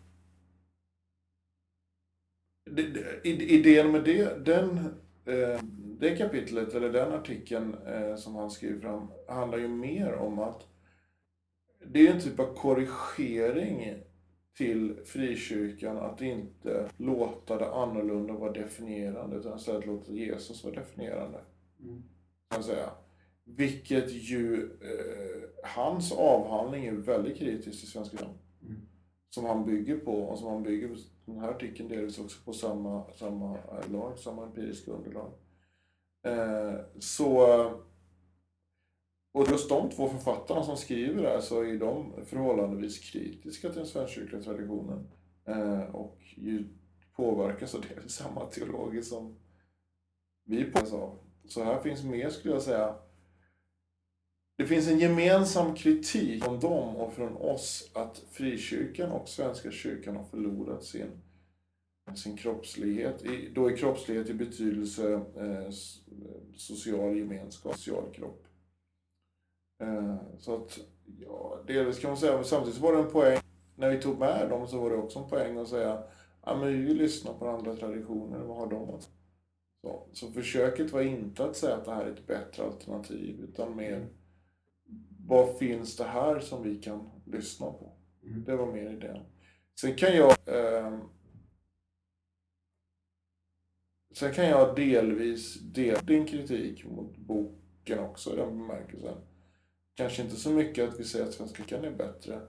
det, 2.71 2.83
det, 2.83 3.21
id- 3.23 3.41
idén 3.41 3.91
med 3.91 4.03
det, 4.03 4.45
den, 4.45 4.77
eh, 5.25 5.59
det 5.99 6.15
kapitlet, 6.17 6.73
eller 6.73 6.89
den 6.89 7.13
artikeln 7.13 7.75
eh, 7.87 8.15
som 8.15 8.35
han 8.35 8.51
skriver 8.51 8.79
fram, 8.79 9.07
handlar 9.27 9.57
ju 9.57 9.67
mer 9.67 10.13
om 10.13 10.39
att 10.39 10.67
det 11.85 12.07
är 12.07 12.13
en 12.13 12.21
typ 12.21 12.39
av 12.39 12.53
korrigering 12.55 13.93
till 14.57 14.95
frikyrkan 15.05 15.97
att 15.97 16.21
inte 16.21 16.89
låta 16.97 17.57
det 17.57 17.73
annorlunda 17.73 18.33
vara 18.33 18.51
definierande 18.51 19.35
utan 19.35 19.57
istället 19.57 19.85
låta 19.85 20.11
Jesus 20.11 20.63
vara 20.63 20.75
definierande. 20.75 21.39
Mm. 21.83 22.03
Kan 22.49 22.63
säga. 22.63 22.89
Vilket 23.45 24.11
ju, 24.11 24.63
eh, 24.63 25.69
hans 25.69 26.11
avhandling 26.11 26.85
är 26.85 26.91
väldigt 26.91 27.37
kritisk 27.37 27.79
till 27.79 27.91
Svenska 27.91 28.17
kyrkan. 28.17 28.37
Mm. 28.61 28.81
Som 29.29 29.45
han 29.45 29.65
bygger 29.65 29.97
på 29.97 30.11
och 30.11 30.39
som 30.39 30.47
han 30.47 30.63
bygger 30.63 30.87
på, 30.87 30.95
den 31.25 31.39
här 31.39 31.49
artikeln 31.49 31.89
delvis 31.89 32.19
också 32.19 32.43
på 32.45 32.53
samma, 32.53 33.11
samma 33.11 33.57
lag, 33.91 34.19
samma 34.19 34.43
empiriska 34.43 34.91
underlag. 34.91 35.31
Eh, 36.25 36.79
så 36.99 37.43
och 39.33 39.47
just 39.49 39.69
de 39.69 39.89
två 39.89 40.09
författarna 40.09 40.63
som 40.63 40.77
skriver 40.77 41.21
det 41.21 41.29
här 41.29 41.39
så 41.39 41.63
är 41.63 41.77
de 41.77 42.13
förhållandevis 42.25 42.99
kritiska 42.99 43.69
till 43.69 43.77
den 43.77 43.87
svenskkyrkliga 43.87 44.41
traditionen. 44.41 45.07
Eh, 45.45 45.81
och 45.81 46.17
ju 46.35 46.67
påverkas 47.15 47.75
av 47.75 47.81
det 47.81 48.09
samma 48.09 48.45
teologer 48.45 49.01
som 49.01 49.35
vi 50.43 50.63
påverkas 50.63 50.93
av. 50.93 51.17
Så 51.45 51.63
här 51.63 51.79
finns 51.79 52.03
mer, 52.03 52.29
skulle 52.29 52.53
jag 52.53 52.63
säga, 52.63 52.95
det 54.57 54.65
finns 54.65 54.87
en 54.87 54.99
gemensam 54.99 55.75
kritik 55.75 56.43
från 56.43 56.59
dem 56.59 56.95
och 56.95 57.13
från 57.13 57.37
oss 57.37 57.91
att 57.93 58.23
frikyrkan 58.31 59.11
och 59.11 59.29
Svenska 59.29 59.71
kyrkan 59.71 60.15
har 60.15 60.23
förlorat 60.23 60.83
sin, 60.83 61.11
sin 62.15 62.37
kroppslighet. 62.37 63.25
I, 63.25 63.49
då 63.55 63.67
är 63.67 63.77
kroppslighet 63.77 64.29
i 64.29 64.33
betydelse 64.33 65.13
eh, 65.13 65.69
social 66.55 67.17
gemenskap, 67.17 67.77
social 67.77 68.13
kropp. 68.13 68.47
Eh, 69.83 70.15
så 70.39 70.55
att, 70.55 70.79
ja, 71.19 71.59
delvis 71.67 71.99
kan 71.99 72.09
man 72.09 72.17
säga, 72.17 72.35
men 72.35 72.45
samtidigt 72.45 72.79
var 72.79 72.93
det 72.93 72.99
en 72.99 73.11
poäng, 73.11 73.39
när 73.75 73.89
vi 73.89 74.01
tog 74.01 74.19
med 74.19 74.49
dem 74.49 74.67
så 74.67 74.79
var 74.79 74.89
det 74.89 74.95
också 74.95 75.19
en 75.19 75.29
poäng 75.29 75.57
att 75.57 75.67
säga, 75.67 76.03
ja 76.45 76.57
men 76.57 76.67
vi 76.67 76.77
vill 76.77 76.97
lyssna 76.97 77.33
på 77.33 77.49
andra 77.49 77.75
traditioner, 77.75 78.39
vad 78.39 78.57
har 78.57 78.67
de 78.67 78.89
att 78.89 79.09
så, 79.81 80.07
så 80.13 80.31
försöket 80.31 80.91
var 80.91 81.01
inte 81.01 81.45
att 81.45 81.55
säga 81.55 81.75
att 81.75 81.85
det 81.85 81.93
här 81.93 82.05
är 82.05 82.11
ett 82.11 82.27
bättre 82.27 82.63
alternativ, 82.63 83.39
utan 83.43 83.75
mer 83.75 83.93
mm 83.93 84.09
vad 85.27 85.57
finns 85.57 85.97
det 85.97 86.03
här 86.03 86.39
som 86.39 86.63
vi 86.63 86.75
kan 86.75 87.09
lyssna 87.25 87.65
på? 87.65 87.91
Mm. 88.23 88.43
Det 88.43 88.55
var 88.55 88.73
mer 88.73 88.89
idén. 88.89 89.25
Sen 89.79 89.95
kan 89.95 90.15
jag 90.15 90.35
eh, 90.45 90.99
Sen 94.13 94.33
kan 94.33 94.45
jag 94.45 94.75
delvis 94.75 95.59
dela 95.61 96.01
din 96.01 96.25
kritik 96.25 96.85
mot 96.85 97.17
boken 97.17 97.99
också 97.99 98.33
i 98.33 98.35
den 98.35 98.57
bemärkelsen. 98.57 99.17
Kanske 99.95 100.23
inte 100.23 100.35
så 100.35 100.49
mycket 100.49 100.89
att 100.89 100.99
vi 100.99 101.03
säger 101.03 101.25
att 101.25 101.33
Svenska 101.33 101.63
kan 101.63 101.83
är 101.83 101.91
bättre. 101.91 102.41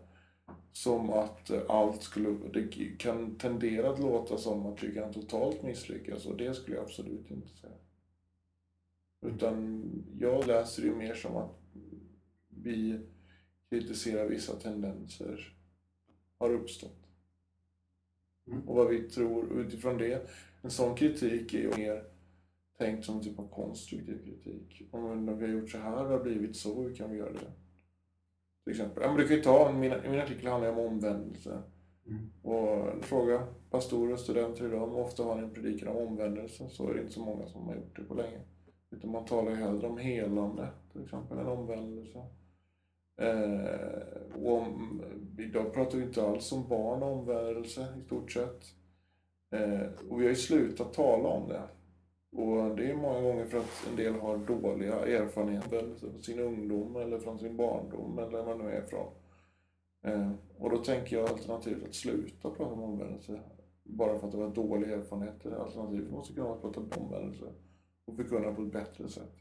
Som 0.72 1.10
att 1.10 1.50
eh, 1.50 1.62
allt 1.68 2.02
skulle, 2.02 2.28
det 2.52 2.98
kan 2.98 3.38
tendera 3.38 3.90
att 3.90 3.98
låta 3.98 4.38
som 4.38 4.66
att 4.66 4.82
vi 4.82 4.94
kan 4.94 5.12
totalt 5.12 5.62
misslyckas 5.62 6.26
och 6.26 6.36
det 6.36 6.54
skulle 6.54 6.76
jag 6.76 6.84
absolut 6.84 7.30
inte 7.30 7.48
säga. 7.48 7.72
Utan 9.26 9.84
jag 10.20 10.46
läser 10.46 10.82
det 10.82 10.90
mer 10.90 11.14
som 11.14 11.36
att 11.36 11.63
vi 12.64 13.00
kritiserar 13.70 14.28
vissa 14.28 14.56
tendenser 14.56 15.54
har 16.38 16.50
uppstått. 16.50 17.06
Mm. 18.46 18.68
Och 18.68 18.76
vad 18.76 18.88
vi 18.88 19.02
tror 19.02 19.60
utifrån 19.60 19.98
det. 19.98 20.30
En 20.62 20.70
sån 20.70 20.94
kritik 20.94 21.54
är 21.54 21.58
ju 21.58 21.70
mer 21.76 22.04
tänkt 22.78 23.04
som 23.04 23.16
en 23.16 23.22
typ 23.22 23.38
av 23.38 23.48
konstruktiv 23.48 24.24
kritik. 24.24 24.88
Om 24.90 25.38
vi 25.38 25.46
har 25.46 25.52
gjort 25.52 25.70
så 25.70 25.78
här, 25.78 26.04
det 26.04 26.10
har 26.10 26.22
blivit 26.22 26.56
så, 26.56 26.82
hur 26.82 26.94
kan 26.94 27.10
vi 27.10 27.16
göra 27.16 27.32
det? 27.32 27.52
Till 28.64 28.70
exempel. 28.70 29.02
Ja, 29.02 29.08
men 29.08 29.16
du 29.16 29.28
kan 29.28 29.36
ju 29.36 29.42
ta, 29.42 29.72
min, 29.72 29.94
min 30.10 30.20
artikel 30.20 30.46
handlar 30.46 30.70
om 30.72 30.78
omvändelse. 30.78 31.62
Mm. 32.06 32.30
Och 32.42 33.04
fråga 33.04 33.46
pastorer 33.70 34.12
och 34.12 34.20
studenter 34.20 34.66
idag, 34.66 34.94
ofta 34.94 35.22
har 35.22 35.36
ni 35.36 35.42
en 35.42 35.54
predikan 35.54 35.88
om 35.88 35.96
omvändelse, 35.96 36.68
så 36.68 36.88
är 36.88 36.94
det 36.94 37.00
inte 37.00 37.12
så 37.12 37.20
många 37.20 37.46
som 37.46 37.66
har 37.66 37.74
gjort 37.74 37.96
det 37.96 38.04
på 38.04 38.14
länge. 38.14 38.40
Utan 38.90 39.10
man 39.10 39.24
talar 39.24 39.50
ju 39.50 39.56
hellre 39.56 39.86
om 39.86 39.98
helande, 39.98 40.68
till 40.92 41.02
exempel, 41.04 41.38
än 41.38 41.46
omvändelse. 41.46 42.24
Eh, 43.16 44.42
och 44.42 44.58
om, 44.58 45.02
idag 45.38 45.72
pratar 45.72 45.98
vi 45.98 46.04
inte 46.04 46.26
alls 46.26 46.52
om 46.52 46.68
barn 46.68 47.02
och 47.02 47.12
omvändelse 47.12 47.86
i 48.00 48.04
stort 48.06 48.32
sett. 48.32 48.64
Eh, 49.50 49.86
och 50.08 50.20
vi 50.20 50.24
har 50.24 50.30
ju 50.30 50.34
slutat 50.34 50.92
tala 50.92 51.28
om 51.28 51.48
det. 51.48 51.62
Och 52.36 52.76
det 52.76 52.90
är 52.90 52.94
många 52.94 53.20
gånger 53.20 53.46
för 53.46 53.58
att 53.58 53.86
en 53.90 53.96
del 53.96 54.14
har 54.14 54.38
dåliga 54.38 54.94
erfarenheter 54.94 55.94
från 56.00 56.22
sin 56.22 56.40
ungdom 56.40 56.96
eller 56.96 57.18
från 57.18 57.38
sin 57.38 57.56
barndom 57.56 58.18
eller 58.18 58.42
var 58.42 58.56
man 58.56 58.58
nu 58.58 58.72
är 58.72 58.84
ifrån. 58.84 59.12
Eh, 60.02 60.30
och 60.58 60.70
då 60.70 60.76
tänker 60.76 61.16
jag 61.16 61.30
alternativet 61.30 61.88
att 61.88 61.94
sluta 61.94 62.50
prata 62.50 62.72
om 62.72 62.82
omvändelse 62.82 63.40
bara 63.84 64.18
för 64.18 64.26
att 64.26 64.32
det 64.32 64.38
var 64.38 64.48
dåliga 64.48 64.96
erfarenheter. 64.96 65.50
Alternativet 65.50 66.10
måste 66.10 66.34
kunna 66.34 66.46
vara 66.46 66.56
att 66.56 66.62
prata 66.62 66.80
om 66.80 67.04
omvändelse 67.04 67.44
och 68.04 68.16
förkunna 68.16 68.54
på 68.54 68.62
ett 68.62 68.72
bättre 68.72 69.08
sätt. 69.08 69.32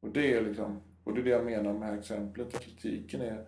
Och 0.00 0.08
det 0.08 0.34
är 0.34 0.42
liksom, 0.42 0.80
och 1.04 1.14
det 1.14 1.20
är 1.20 1.24
det 1.24 1.30
jag 1.30 1.44
menar 1.44 1.72
med 1.72 1.80
det 1.82 1.86
här 1.86 1.98
exemplet. 1.98 2.54
Att 2.54 2.60
kritiken 2.60 3.20
är 3.20 3.46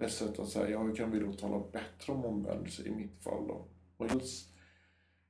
ett 0.00 0.12
sätt 0.12 0.38
att 0.38 0.48
säga, 0.48 0.70
ja 0.70 0.82
hur 0.82 0.94
kan 0.94 1.10
vi 1.10 1.18
då 1.18 1.32
tala 1.32 1.62
bättre 1.72 2.12
om 2.12 2.24
omvändelse 2.24 2.82
i 2.82 2.90
mitt 2.90 3.22
fall 3.22 3.46
då? 3.48 3.64
Och 3.96 4.08
dels 4.08 4.48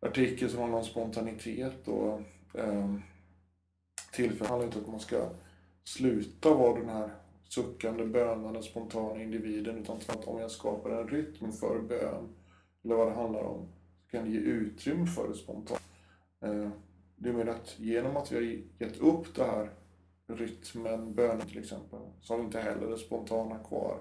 artikel 0.00 0.50
som 0.50 0.60
handlar 0.60 0.78
om 0.78 0.84
spontanitet 0.84 1.88
och 1.88 2.20
eh, 2.54 2.94
tillfället 4.12 4.48
handlar 4.48 4.66
inte 4.66 4.78
om 4.78 4.84
att 4.84 4.90
man 4.90 5.00
ska 5.00 5.30
sluta 5.84 6.54
vara 6.54 6.78
den 6.78 6.88
här 6.88 7.10
suckande, 7.48 8.06
bönande, 8.06 8.62
spontana 8.62 9.22
individen 9.22 9.78
utan 9.78 9.96
att 9.96 10.24
om 10.24 10.40
jag 10.40 10.50
skapar 10.50 10.90
en 10.90 11.08
rytm 11.08 11.52
för 11.52 11.82
bön 11.88 12.28
eller 12.84 12.94
vad 12.94 13.06
det 13.06 13.14
handlar 13.14 13.42
om 13.42 13.68
så 14.04 14.10
kan 14.10 14.24
det 14.24 14.30
ge 14.30 14.38
utrymme 14.38 15.06
för 15.06 15.28
det 15.28 15.34
spontana. 15.34 15.80
Eh, 16.40 16.68
det 17.16 17.28
är 17.28 17.32
mer 17.32 17.46
att 17.46 17.78
genom 17.78 18.16
att 18.16 18.32
vi 18.32 18.36
har 18.36 18.42
gett 18.84 19.00
upp 19.00 19.34
det 19.34 19.44
här 19.44 19.70
rytmen, 20.26 21.14
bönen 21.14 21.46
till 21.46 21.58
exempel, 21.58 22.00
så 22.20 22.32
har 22.32 22.38
vi 22.38 22.44
inte 22.44 22.60
heller 22.60 22.90
det 22.90 22.98
spontana 22.98 23.58
kvar. 23.58 24.00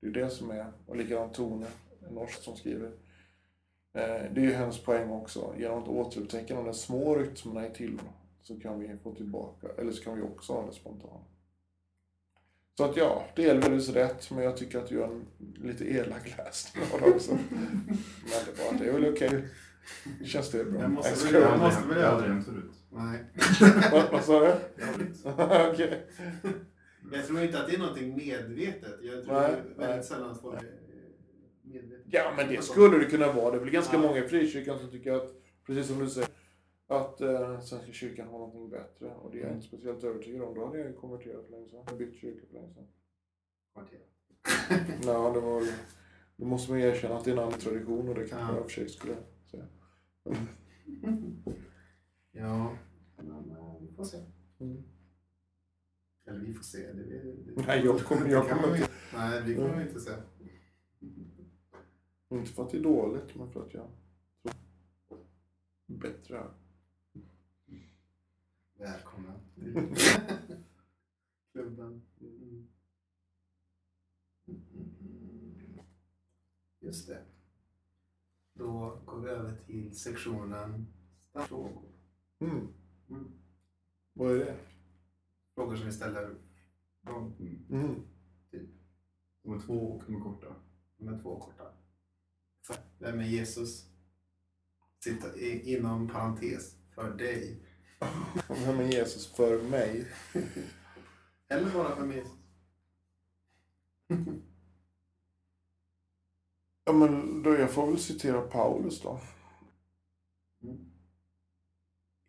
Det 0.00 0.06
är 0.06 0.10
det 0.10 0.30
som 0.30 0.50
är, 0.50 0.72
och 0.86 0.96
likadant 0.96 1.34
Tone, 1.34 1.66
en 2.08 2.14
norsk 2.14 2.42
som 2.42 2.56
skriver. 2.56 2.92
Eh, 3.92 4.32
det 4.34 4.40
är 4.40 4.44
ju 4.44 4.52
hennes 4.52 4.78
poäng 4.78 5.10
också. 5.10 5.54
Genom 5.58 5.82
att 5.82 5.88
återupptäcka 5.88 6.54
de 6.54 6.64
där 6.64 6.72
små 6.72 7.14
rytmerna 7.14 7.66
i 7.66 7.70
tillvaron 7.70 8.12
så 8.42 8.60
kan 8.60 8.80
vi 8.80 8.96
få 9.02 9.14
tillbaka, 9.14 9.66
eller 9.78 9.92
så 9.92 10.02
kan 10.02 10.16
vi 10.16 10.22
också 10.22 10.52
ha 10.52 10.66
det 10.66 10.72
spontana. 10.72 11.24
Så 12.76 12.84
att 12.84 12.96
ja, 12.96 13.24
delvis 13.36 13.88
rätt, 13.88 14.30
men 14.30 14.44
jag 14.44 14.56
tycker 14.56 14.78
att 14.78 14.88
du 14.88 14.94
gör 14.94 15.08
en 15.08 15.26
lite 15.64 15.84
elak 15.84 16.38
läsning 16.38 16.84
av 16.94 17.00
det 17.00 17.06
också. 17.06 17.32
Men 17.50 17.98
det, 18.46 18.64
var, 18.64 18.78
det 18.78 18.88
är 18.88 18.92
väl 18.92 19.12
okej. 19.12 19.28
Okay. 19.28 20.26
Känns 20.26 20.50
det 20.50 20.64
bra? 20.64 20.80
Jag 20.80 20.90
måste 20.90 21.26
väl- 21.26 21.34
göra 21.96 22.28
det. 22.28 22.42
förut. 22.42 22.79
Nej. 22.92 23.24
Vad, 23.92 24.10
vad 24.12 24.24
sa 24.24 24.40
du? 24.40 24.52
Okej. 25.72 26.06
Jag 27.12 27.26
tror 27.26 27.40
inte 27.40 27.60
att 27.60 27.68
det 27.68 27.74
är 27.74 27.78
någonting 27.78 28.16
medvetet. 28.16 28.98
Jag 29.02 29.24
tror 29.24 29.34
Nej, 29.34 29.50
väldigt 29.52 29.78
nej. 29.78 30.02
sällan 30.04 30.30
att 30.30 30.40
folk 30.40 30.62
är 30.62 30.80
medvetet. 31.62 32.06
Ja, 32.10 32.32
men 32.36 32.48
det 32.48 32.62
skulle 32.62 32.98
det 32.98 33.04
kunna 33.04 33.32
vara. 33.32 33.50
Det 33.50 33.56
är 33.56 33.60
väl 33.60 33.70
ganska 33.70 33.98
många 33.98 34.24
i 34.24 34.28
frikyrkan 34.28 34.78
som 34.78 34.90
tycker 34.90 35.12
att, 35.12 35.32
precis 35.66 35.86
som 35.86 35.98
du 35.98 36.10
säger, 36.10 36.28
att 36.88 37.20
eh, 37.20 37.60
Svenska 37.60 37.92
kyrkan 37.92 38.26
har 38.28 38.38
någonting 38.38 38.70
bättre. 38.70 39.06
Och 39.06 39.30
det 39.32 39.38
är 39.40 39.42
jag 39.46 39.52
inte 39.52 39.66
speciellt 39.66 40.04
övertygad 40.04 40.42
om. 40.42 40.54
Då 40.54 40.66
hade 40.66 40.78
jag 40.78 40.86
ju 40.86 40.92
konverterat 40.94 41.44
för 41.44 41.50
länge 41.52 41.68
sedan. 41.68 41.98
Bytt 41.98 42.20
kyrka 42.20 42.46
för 42.46 42.54
länge 42.54 42.74
sedan. 42.74 42.86
Kvarter. 43.74 43.98
Ja, 45.06 45.30
det 45.34 45.40
var 45.40 45.62
Då 46.36 46.44
måste 46.46 46.70
man 46.72 46.80
erkänna 46.80 47.16
att 47.16 47.24
det 47.24 47.30
är 47.30 47.32
en 47.32 47.38
annan 47.38 47.58
tradition 47.58 48.08
och 48.08 48.14
det 48.14 48.28
kanske 48.28 48.36
Ja. 48.38 48.48
jag 48.48 48.58
i 48.58 48.60
och 48.60 48.70
för 48.70 48.80
sig 48.80 48.88
skulle 48.88 49.14
säga. 49.50 49.66
Ja, 52.32 52.76
men 53.16 53.50
eh, 53.50 53.76
vi 53.80 53.92
får 53.96 54.04
se. 54.04 54.24
Mm. 54.58 54.82
Eller 56.24 56.38
vi 56.40 56.54
får 56.54 56.62
se. 56.62 56.92
Det, 56.92 57.02
det, 57.04 57.32
det, 57.32 57.62
Nej, 57.66 57.84
jag 57.84 58.00
kommer- 58.00 58.26
jag 58.28 58.44
det 58.44 58.50
kommer 58.50 58.76
inte- 58.76 58.90
Nej, 59.14 59.42
vi 59.44 59.54
kommer 59.54 59.82
inte 59.82 60.00
se. 60.00 60.10
Inte 62.28 62.50
för 62.52 62.62
att 62.64 62.70
det 62.70 62.78
är 62.78 62.82
dåligt, 62.82 63.34
men 63.34 63.52
för 63.52 63.66
att 63.66 63.74
jag 63.74 63.88
tror 65.08 65.18
bättre 65.86 66.36
här. 66.36 66.50
Välkommen 68.74 69.32
till 69.54 69.74
klubben. 71.52 72.02
Mm. 72.20 72.66
Mm. 74.48 75.80
Just 76.80 77.06
det. 77.08 77.24
Då 78.54 78.98
går 79.04 79.20
vi 79.20 79.28
över 79.30 79.56
till 79.66 79.98
sektionen 79.98 80.86
frågor. 81.34 81.89
Mm. 82.40 82.68
Mm. 83.10 83.30
Vad 84.12 84.32
är 84.32 84.38
det? 84.38 84.56
Frågor 85.54 85.76
som 85.76 85.86
vi 85.86 85.92
ställer 85.92 86.34
från 87.04 87.36
Mm. 87.70 88.02
De 89.42 89.52
är 89.54 89.60
två 89.60 89.74
och 89.74 90.02
de 90.06 90.14
är 90.16 90.20
korta. 90.20 90.54
med 90.96 91.22
två 91.22 91.40
korta. 91.40 91.64
Vem 92.98 93.20
är 93.20 93.24
Jesus? 93.24 93.86
Sitta 95.04 95.36
i, 95.36 95.74
inom 95.76 96.08
parentes 96.08 96.76
för 96.94 97.10
dig. 97.16 97.62
Vem 98.48 98.78
är 98.80 98.92
Jesus 98.92 99.26
för 99.26 99.62
mig? 99.62 100.08
Eller 101.48 101.72
bara 101.74 101.96
för 101.96 102.06
mig. 102.06 102.24
Ja, 106.84 106.92
men 106.92 107.42
då 107.42 107.54
jag 107.54 107.70
får 107.70 107.86
väl 107.86 107.98
citera 107.98 108.40
Paulus 108.40 109.00
då. 109.02 109.20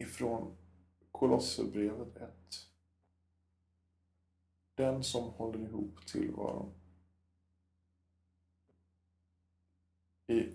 Ifrån 0.02 0.58
Kolosserbrevet 1.12 2.18
1. 2.18 2.32
Den 4.76 5.04
som 5.04 5.24
håller 5.24 5.60
ihop 5.60 6.06
tillvaron. 6.08 6.74
I, 10.28 10.50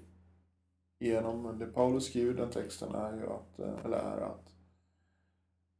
genom 0.98 1.58
det 1.58 1.66
Paulus 1.66 2.06
skriver 2.06 2.32
i 2.32 2.36
den 2.36 2.50
texten 2.50 2.94
är 2.94 3.16
ju 3.16 3.26
att, 3.26 3.58
eh, 3.58 3.84
eller 3.84 3.96
är 3.96 4.20
att, 4.20 4.54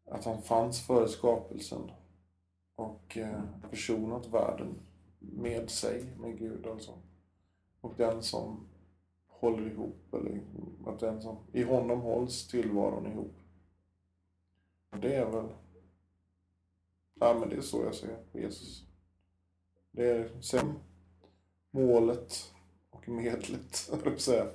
att 0.05 0.25
han 0.25 0.43
fanns 0.43 0.87
före 0.87 1.09
skapelsen 1.09 1.91
och 2.75 3.17
eh, 3.17 3.43
försonat 3.71 4.27
världen 4.27 4.75
med 5.19 5.71
sig, 5.71 6.17
med 6.17 6.39
Gud 6.39 6.67
alltså. 6.67 6.93
Och 7.81 7.95
den 7.97 8.23
som 8.23 8.69
håller 9.27 9.71
ihop, 9.71 10.15
eller 10.15 10.41
att 10.87 11.01
den 11.01 11.23
som, 11.23 11.37
i 11.53 11.63
honom 11.63 12.01
hålls 12.01 12.49
tillvaron 12.49 13.07
ihop. 13.07 13.35
Det 14.91 15.15
är 15.15 15.31
väl, 15.31 15.49
ja 17.15 17.39
men 17.41 17.49
det 17.49 17.57
är 17.57 17.61
så 17.61 17.85
jag 17.85 17.95
ser 17.95 18.25
Jesus. 18.33 18.87
Det 19.91 20.11
är 20.11 20.41
sen 20.41 20.79
målet 21.71 22.55
och 22.91 23.09
medlet, 23.09 23.89
höll 23.91 24.13
jag 24.13 24.21
säga, 24.21 24.53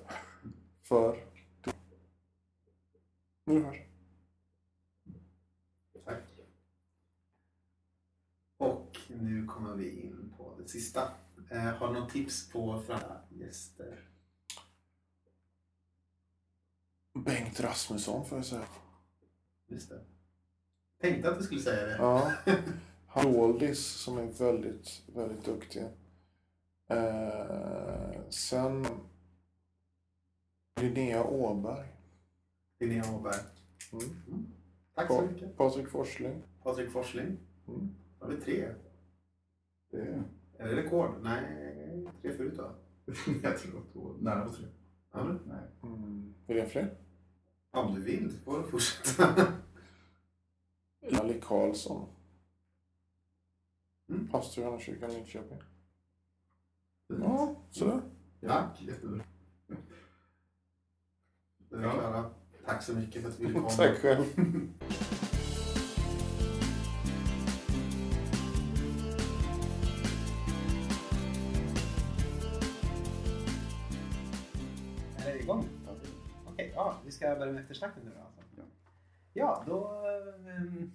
för... 0.84 1.27
Nu 3.43 3.63
hörs. 3.63 3.77
Tack. 6.05 6.23
Och 8.57 8.97
nu 9.09 9.47
kommer 9.47 9.75
vi 9.75 10.01
in 10.01 10.34
på 10.38 10.55
det 10.57 10.67
sista. 10.67 11.11
Eh, 11.51 11.57
har 11.57 11.93
du 11.93 11.99
något 11.99 12.11
tips 12.11 12.51
på 12.51 12.82
framtida 12.82 13.21
gäster? 13.29 14.09
Bengt 17.13 17.59
Rasmusson 17.59 18.25
får 18.25 18.38
jag 18.38 18.45
säga. 18.45 18.67
Just 19.67 19.89
det. 19.89 20.05
Tänkte 21.02 21.32
att 21.32 21.38
du 21.38 21.43
skulle 21.43 21.62
säga 21.62 21.86
det. 21.86 21.95
Ja. 21.97 22.34
Haroldis 23.08 23.88
som 23.88 24.18
är 24.18 24.26
väldigt, 24.26 25.04
väldigt 25.16 25.45
duktig. 25.45 25.84
Eh, 26.88 28.30
sen 28.30 28.86
Linnea 30.82 31.24
Åberg. 31.24 31.88
Linnea 32.80 33.04
Åberg. 33.16 33.36
Mm. 33.93 34.45
Tack 34.95 35.08
så 35.08 35.22
mycket. 35.22 35.58
Patrik 35.58 35.88
Forsling. 35.88 36.41
Patrik 36.64 36.91
Forsling. 36.91 37.38
Mm. 37.68 37.95
Då 38.20 38.26
har 38.26 38.32
vi 38.34 38.41
tre. 38.41 38.68
Det 39.91 40.24
Är 40.58 40.68
det 40.68 40.76
rekord? 40.76 41.12
Nej, 41.22 42.08
tre 42.22 42.34
förut 42.34 42.54
då. 42.58 42.76
jag 43.43 43.58
tror 43.58 43.80
att 43.80 43.93
två. 43.93 44.16
Nära 44.20 44.45
på 44.45 44.54
tre. 44.54 44.66
Ja, 45.12 45.24
men. 45.24 45.39
Nej. 45.47 45.93
mm. 45.93 46.34
Vill 46.47 46.58
jag 46.58 46.72
fler? 46.72 46.97
Om 47.72 47.95
du 47.95 48.02
vill 48.02 48.32
får 48.45 48.58
du 48.58 48.68
fortsätta. 48.68 49.54
Lally 51.02 51.41
Karlsson. 51.41 52.08
Mm. 54.10 54.28
Pastor 54.28 54.64
i 54.64 54.66
Johanna 54.66 55.14
Linköping. 55.14 55.62
Ja, 57.08 57.56
sådär. 57.72 58.02
Tack. 58.47 58.82
Jättebra. 58.82 59.24
Vi 61.70 61.78
klara. 61.78 62.30
Tack 62.66 62.84
så 62.84 62.93
mycket 62.93 63.22
för 63.22 63.30
att 63.30 63.38
du 63.38 63.45
ville 63.45 63.60
komma. 63.60 63.70
Tack 63.70 63.97
själv. 63.97 64.26
Är 75.18 75.34
det 75.34 75.39
igång? 75.39 75.70
Okej, 76.45 76.72
ja, 76.76 76.95
vi 77.06 77.12
ska 77.12 77.36
börja 77.36 77.52
med 77.52 77.62
eftersnacket 77.62 78.04
nu 78.04 78.12
då. 78.16 78.40
Ja. 79.34 79.63
Då 79.67 80.07
ehm, 80.45 80.91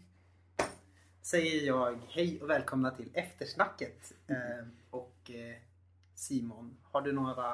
säger 1.22 1.66
jag 1.66 1.98
hej 2.08 2.42
och 2.42 2.50
välkomna 2.50 2.90
till 2.90 3.10
eftersnacket. 3.12 4.12
Ehm, 4.26 4.70
och 4.90 5.30
eh, 5.30 5.56
Simon, 6.14 6.76
har 6.82 7.02
du 7.02 7.12
några 7.12 7.52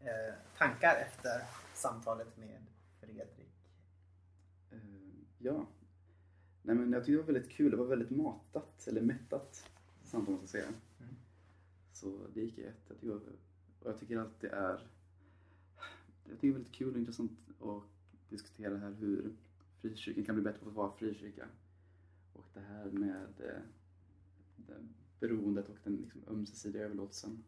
eh, 0.00 0.34
tankar 0.58 0.96
efter 0.96 1.42
samtalet 1.74 2.36
med 2.36 2.62
Fredrik? 3.00 3.54
Eh, 4.70 4.78
ja. 5.38 5.66
Nej, 6.62 6.76
men 6.76 6.92
jag 6.92 7.04
tyckte 7.04 7.12
det 7.12 7.26
var 7.26 7.32
väldigt 7.32 7.52
kul. 7.52 7.70
Det 7.70 7.76
var 7.76 7.86
väldigt 7.86 8.10
matat, 8.10 8.86
eller 8.86 9.00
mättat 9.00 9.70
samtal 10.04 10.34
måste 10.34 10.58
jag 10.58 10.64
säga. 10.64 10.78
Mm. 11.00 11.14
Så 11.92 12.26
det 12.34 12.40
gick 12.40 12.58
rätt. 12.58 12.84
Jag 12.88 13.00
tycker, 13.00 13.14
och 13.14 13.22
jag 13.84 14.00
tycker 14.00 14.18
att 14.18 14.40
det 14.40 14.48
är 14.48 14.80
jag 16.28 16.40
tycker 16.40 16.46
det 16.46 16.48
är 16.48 16.52
väldigt 16.52 16.72
kul 16.72 16.92
och 16.92 16.98
intressant 16.98 17.30
att 17.60 17.82
diskutera 18.28 18.78
här 18.78 18.94
hur 19.00 19.32
frikyrkan 19.90 20.24
kan 20.24 20.34
bli 20.34 20.44
bättre 20.44 20.58
på 20.64 20.68
att 20.68 20.74
vara 20.74 20.92
frikyrka. 20.92 21.48
Och 22.32 22.44
det 22.54 22.60
här 22.60 22.84
med 22.84 23.40
eh, 23.40 23.60
det 24.56 24.74
beroendet 25.20 25.68
och 25.68 25.76
den 25.84 25.96
liksom 25.96 26.22
ömsesidiga 26.28 26.84
överlåtelsen. 26.84 27.44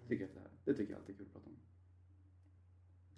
Jag 0.00 0.08
tycker 0.08 0.24
att 0.24 0.34
det, 0.34 0.40
här, 0.40 0.50
det 0.64 0.74
tycker 0.74 0.92
jag 0.92 1.00
alltid 1.00 1.14
är 1.14 1.18
kul 1.18 1.26
att 1.26 1.32
prata 1.32 1.46
om. 1.50 1.56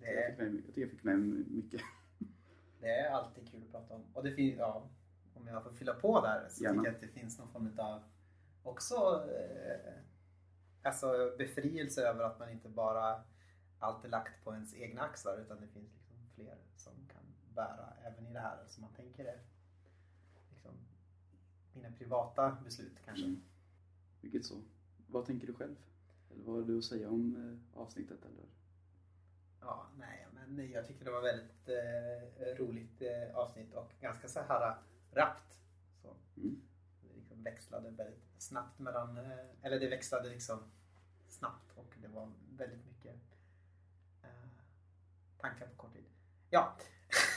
Det 0.01 0.07
Jag, 0.07 0.25
är, 0.25 0.31
fick 0.31 0.39
med, 0.39 0.55
jag 0.55 0.65
tycker 0.67 0.81
jag 0.81 0.91
fick 0.91 1.05
med 1.05 1.19
mycket. 1.51 1.81
det 2.81 2.89
är 2.89 3.11
alltid 3.11 3.51
kul 3.51 3.63
att 3.63 3.71
prata 3.71 3.95
om. 3.95 4.05
Och 4.13 4.25
det 4.25 4.33
finns, 4.33 4.59
ja, 4.59 4.89
om 5.35 5.47
jag 5.47 5.63
får 5.63 5.73
fylla 5.73 5.95
på 5.95 6.21
där 6.21 6.49
så 6.51 6.65
Gärna. 6.65 6.75
tycker 6.75 6.87
jag 6.87 6.95
att 6.95 7.01
det 7.01 7.21
finns 7.21 7.39
någon 7.39 7.53
form 7.53 7.79
av 7.79 8.03
också 8.63 8.95
eh, 9.31 9.93
alltså 10.83 11.35
befrielse 11.39 12.03
över 12.03 12.25
att 12.25 12.39
man 12.39 12.51
inte 12.51 12.69
bara 12.69 13.25
allt 13.79 14.05
är 14.05 14.09
lagt 14.09 14.45
på 14.45 14.53
ens 14.55 14.75
egna 14.75 15.03
axlar 15.03 15.39
utan 15.39 15.61
det 15.61 15.67
finns 15.67 15.93
liksom 15.95 16.08
fler 16.39 16.57
som 16.77 16.93
kan 17.13 17.23
bära 17.55 17.93
även 18.05 18.27
i 18.27 18.33
det 18.33 18.41
här 18.41 18.67
som 18.67 18.83
man 18.83 18.93
tänker 18.93 19.25
är 19.25 19.41
liksom, 20.51 20.73
mina 21.73 21.91
privata 21.91 22.57
beslut 22.65 22.99
kanske. 23.05 23.25
Mm. 23.25 23.43
Vilket 24.21 24.47
så. 24.47 24.63
Vad 25.07 25.27
tänker 25.27 25.47
du 25.47 25.55
själv? 25.55 25.77
Eller 26.31 26.45
vad 26.45 26.57
har 26.57 26.63
du 26.63 26.79
att 26.79 26.85
säga 26.85 27.11
om 27.11 27.37
eh, 27.37 27.81
avsnittet? 27.81 28.25
Eller? 28.25 28.45
Ja, 29.61 29.87
nej, 29.99 30.27
men 30.47 30.71
jag 30.71 30.87
tyckte 30.87 31.05
det 31.05 31.11
var 31.11 31.23
väldigt 31.23 31.69
eh, 31.69 32.65
roligt 32.65 33.03
eh, 33.03 33.37
avsnitt 33.37 33.75
och 33.75 33.93
ganska 34.01 34.29
så 34.29 34.41
här 34.41 34.79
rappt. 35.13 35.59
Så. 36.03 36.17
Mm. 36.37 36.63
Det 37.03 37.17
liksom 37.17 37.43
växlade 37.43 37.91
väldigt 37.91 38.43
snabbt 38.43 38.79
mellan, 38.79 39.19
eh, 39.19 39.39
eller 39.63 39.81
det 39.81 39.89
växlade 39.89 40.29
liksom 40.29 40.59
snabbt 41.29 41.73
och 41.75 41.95
det 42.03 42.09
var 42.09 42.33
väldigt 42.57 42.87
mycket 42.87 43.17
eh, 44.23 44.49
tankar 45.39 45.67
på 45.67 45.75
kort. 45.77 45.98
Ja, 46.51 46.77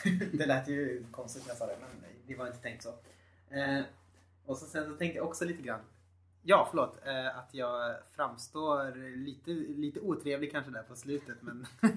det 0.34 0.46
lät 0.46 0.68
ju 0.68 1.06
konstigt 1.12 1.44
när 1.44 1.50
jag 1.50 1.58
sa 1.58 1.66
det 1.66 1.78
men 1.82 2.12
det 2.28 2.36
var 2.36 2.48
inte 2.48 2.60
tänkt 2.60 2.84
så. 2.84 2.90
Eh, 3.50 3.82
och 4.46 4.58
så 4.58 4.66
sen 4.66 4.86
så 4.86 4.96
tänkte 4.96 5.18
jag 5.18 5.28
också 5.28 5.46
lite 5.46 5.62
grann 5.62 5.82
Ja, 6.44 6.68
förlåt. 6.70 7.00
Eh, 7.06 7.38
att 7.38 7.54
jag 7.54 7.96
framstår 8.12 8.96
lite, 9.16 9.52
lite 9.52 10.00
otrevlig 10.00 10.52
kanske 10.52 10.72
där 10.72 10.84
på 10.84 10.96
slutet 10.96 11.42
men 11.42 11.66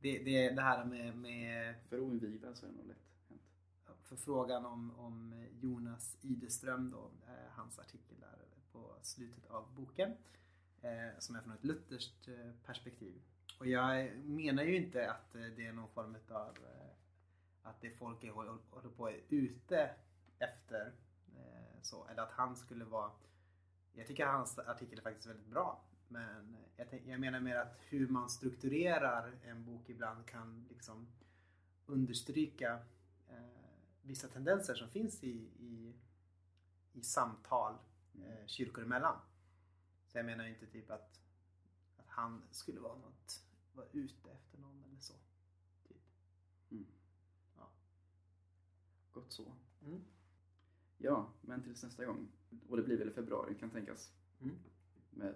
det, 0.00 0.18
det, 0.18 0.50
det 0.50 0.62
här 0.62 0.84
med, 0.84 1.16
med 1.16 1.74
För 1.88 2.00
oinvigda 2.00 2.54
så 2.54 2.66
är 2.66 2.70
det 2.70 2.76
nog 2.76 2.86
lätt 2.86 2.96
hänt. 3.28 3.42
för 4.04 4.16
frågan 4.16 4.66
om, 4.66 4.98
om 4.98 5.46
Jonas 5.60 6.16
Ideström 6.22 6.90
då, 6.90 7.10
eh, 7.26 7.50
hans 7.50 7.78
artikel 7.78 8.16
där 8.20 8.38
på 8.72 8.94
slutet 9.02 9.50
av 9.50 9.74
boken 9.76 10.10
eh, 10.82 11.18
som 11.18 11.36
är 11.36 11.40
från 11.40 11.52
ett 11.52 11.64
lutherskt 11.64 12.28
eh, 12.28 12.50
perspektiv. 12.66 13.14
Och 13.60 13.66
jag 13.66 14.16
menar 14.16 14.62
ju 14.62 14.76
inte 14.76 15.10
att 15.10 15.34
eh, 15.34 15.42
det 15.56 15.66
är 15.66 15.72
någon 15.72 15.88
form 15.88 16.16
av 16.28 16.56
eh, 16.56 16.90
att 17.62 17.80
det 17.80 17.90
folk 17.90 18.24
är, 18.24 18.30
håller 18.30 18.88
på 18.96 19.10
är 19.10 19.20
ute 19.28 19.90
efter 20.38 20.92
eh, 21.36 21.80
så, 21.82 22.06
eller 22.08 22.22
att 22.22 22.32
han 22.32 22.56
skulle 22.56 22.84
vara 22.84 23.10
jag 23.92 24.06
tycker 24.06 24.26
hans 24.26 24.58
artikel 24.58 24.98
är 24.98 25.02
faktiskt 25.02 25.26
väldigt 25.26 25.46
bra. 25.46 25.82
Men 26.08 26.56
jag, 26.76 26.90
tänk, 26.90 27.06
jag 27.06 27.20
menar 27.20 27.40
mer 27.40 27.56
att 27.56 27.76
hur 27.88 28.08
man 28.08 28.30
strukturerar 28.30 29.32
en 29.44 29.64
bok 29.64 29.88
ibland 29.88 30.26
kan 30.26 30.66
liksom 30.68 31.08
understryka 31.86 32.80
eh, 33.28 33.36
vissa 34.02 34.28
tendenser 34.28 34.74
som 34.74 34.88
finns 34.88 35.24
i, 35.24 35.48
i, 35.58 35.94
i 36.92 37.02
samtal 37.02 37.74
eh, 38.14 38.46
kyrkor 38.46 38.84
emellan. 38.84 39.16
Så 40.06 40.18
jag 40.18 40.26
menar 40.26 40.44
inte 40.44 40.66
typ 40.66 40.90
att, 40.90 41.20
att 41.96 42.08
han 42.08 42.42
skulle 42.50 42.80
vara 42.80 42.96
något, 42.96 43.44
vara 43.72 43.86
ute 43.92 44.30
efter 44.30 44.58
någon 44.58 44.84
eller 44.84 44.98
så. 44.98 45.14
Typ. 45.88 46.02
Mm. 46.70 46.86
Ja. 47.56 47.70
Gott 49.12 49.32
så. 49.32 49.52
Mm. 49.86 50.00
Ja, 50.98 51.32
men 51.40 51.62
tills 51.62 51.82
nästa 51.82 52.04
gång. 52.04 52.28
Och 52.68 52.76
det 52.76 52.82
blir 52.82 52.98
väl 52.98 53.08
i 53.08 53.12
februari 53.12 53.54
kan 53.54 53.70
tänkas. 53.70 54.12
Mm. 54.40 54.56
Med, 55.10 55.34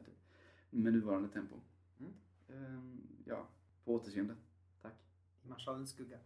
med 0.70 0.92
nuvarande 0.92 1.28
tempo. 1.28 1.60
Mm. 1.98 2.12
Ehm, 2.48 3.02
ja, 3.24 3.48
på 3.84 3.94
återseende. 3.94 4.36
Tack. 4.82 4.94
I 5.42 5.48
marschallens 5.48 5.90
skugga. 5.90 6.18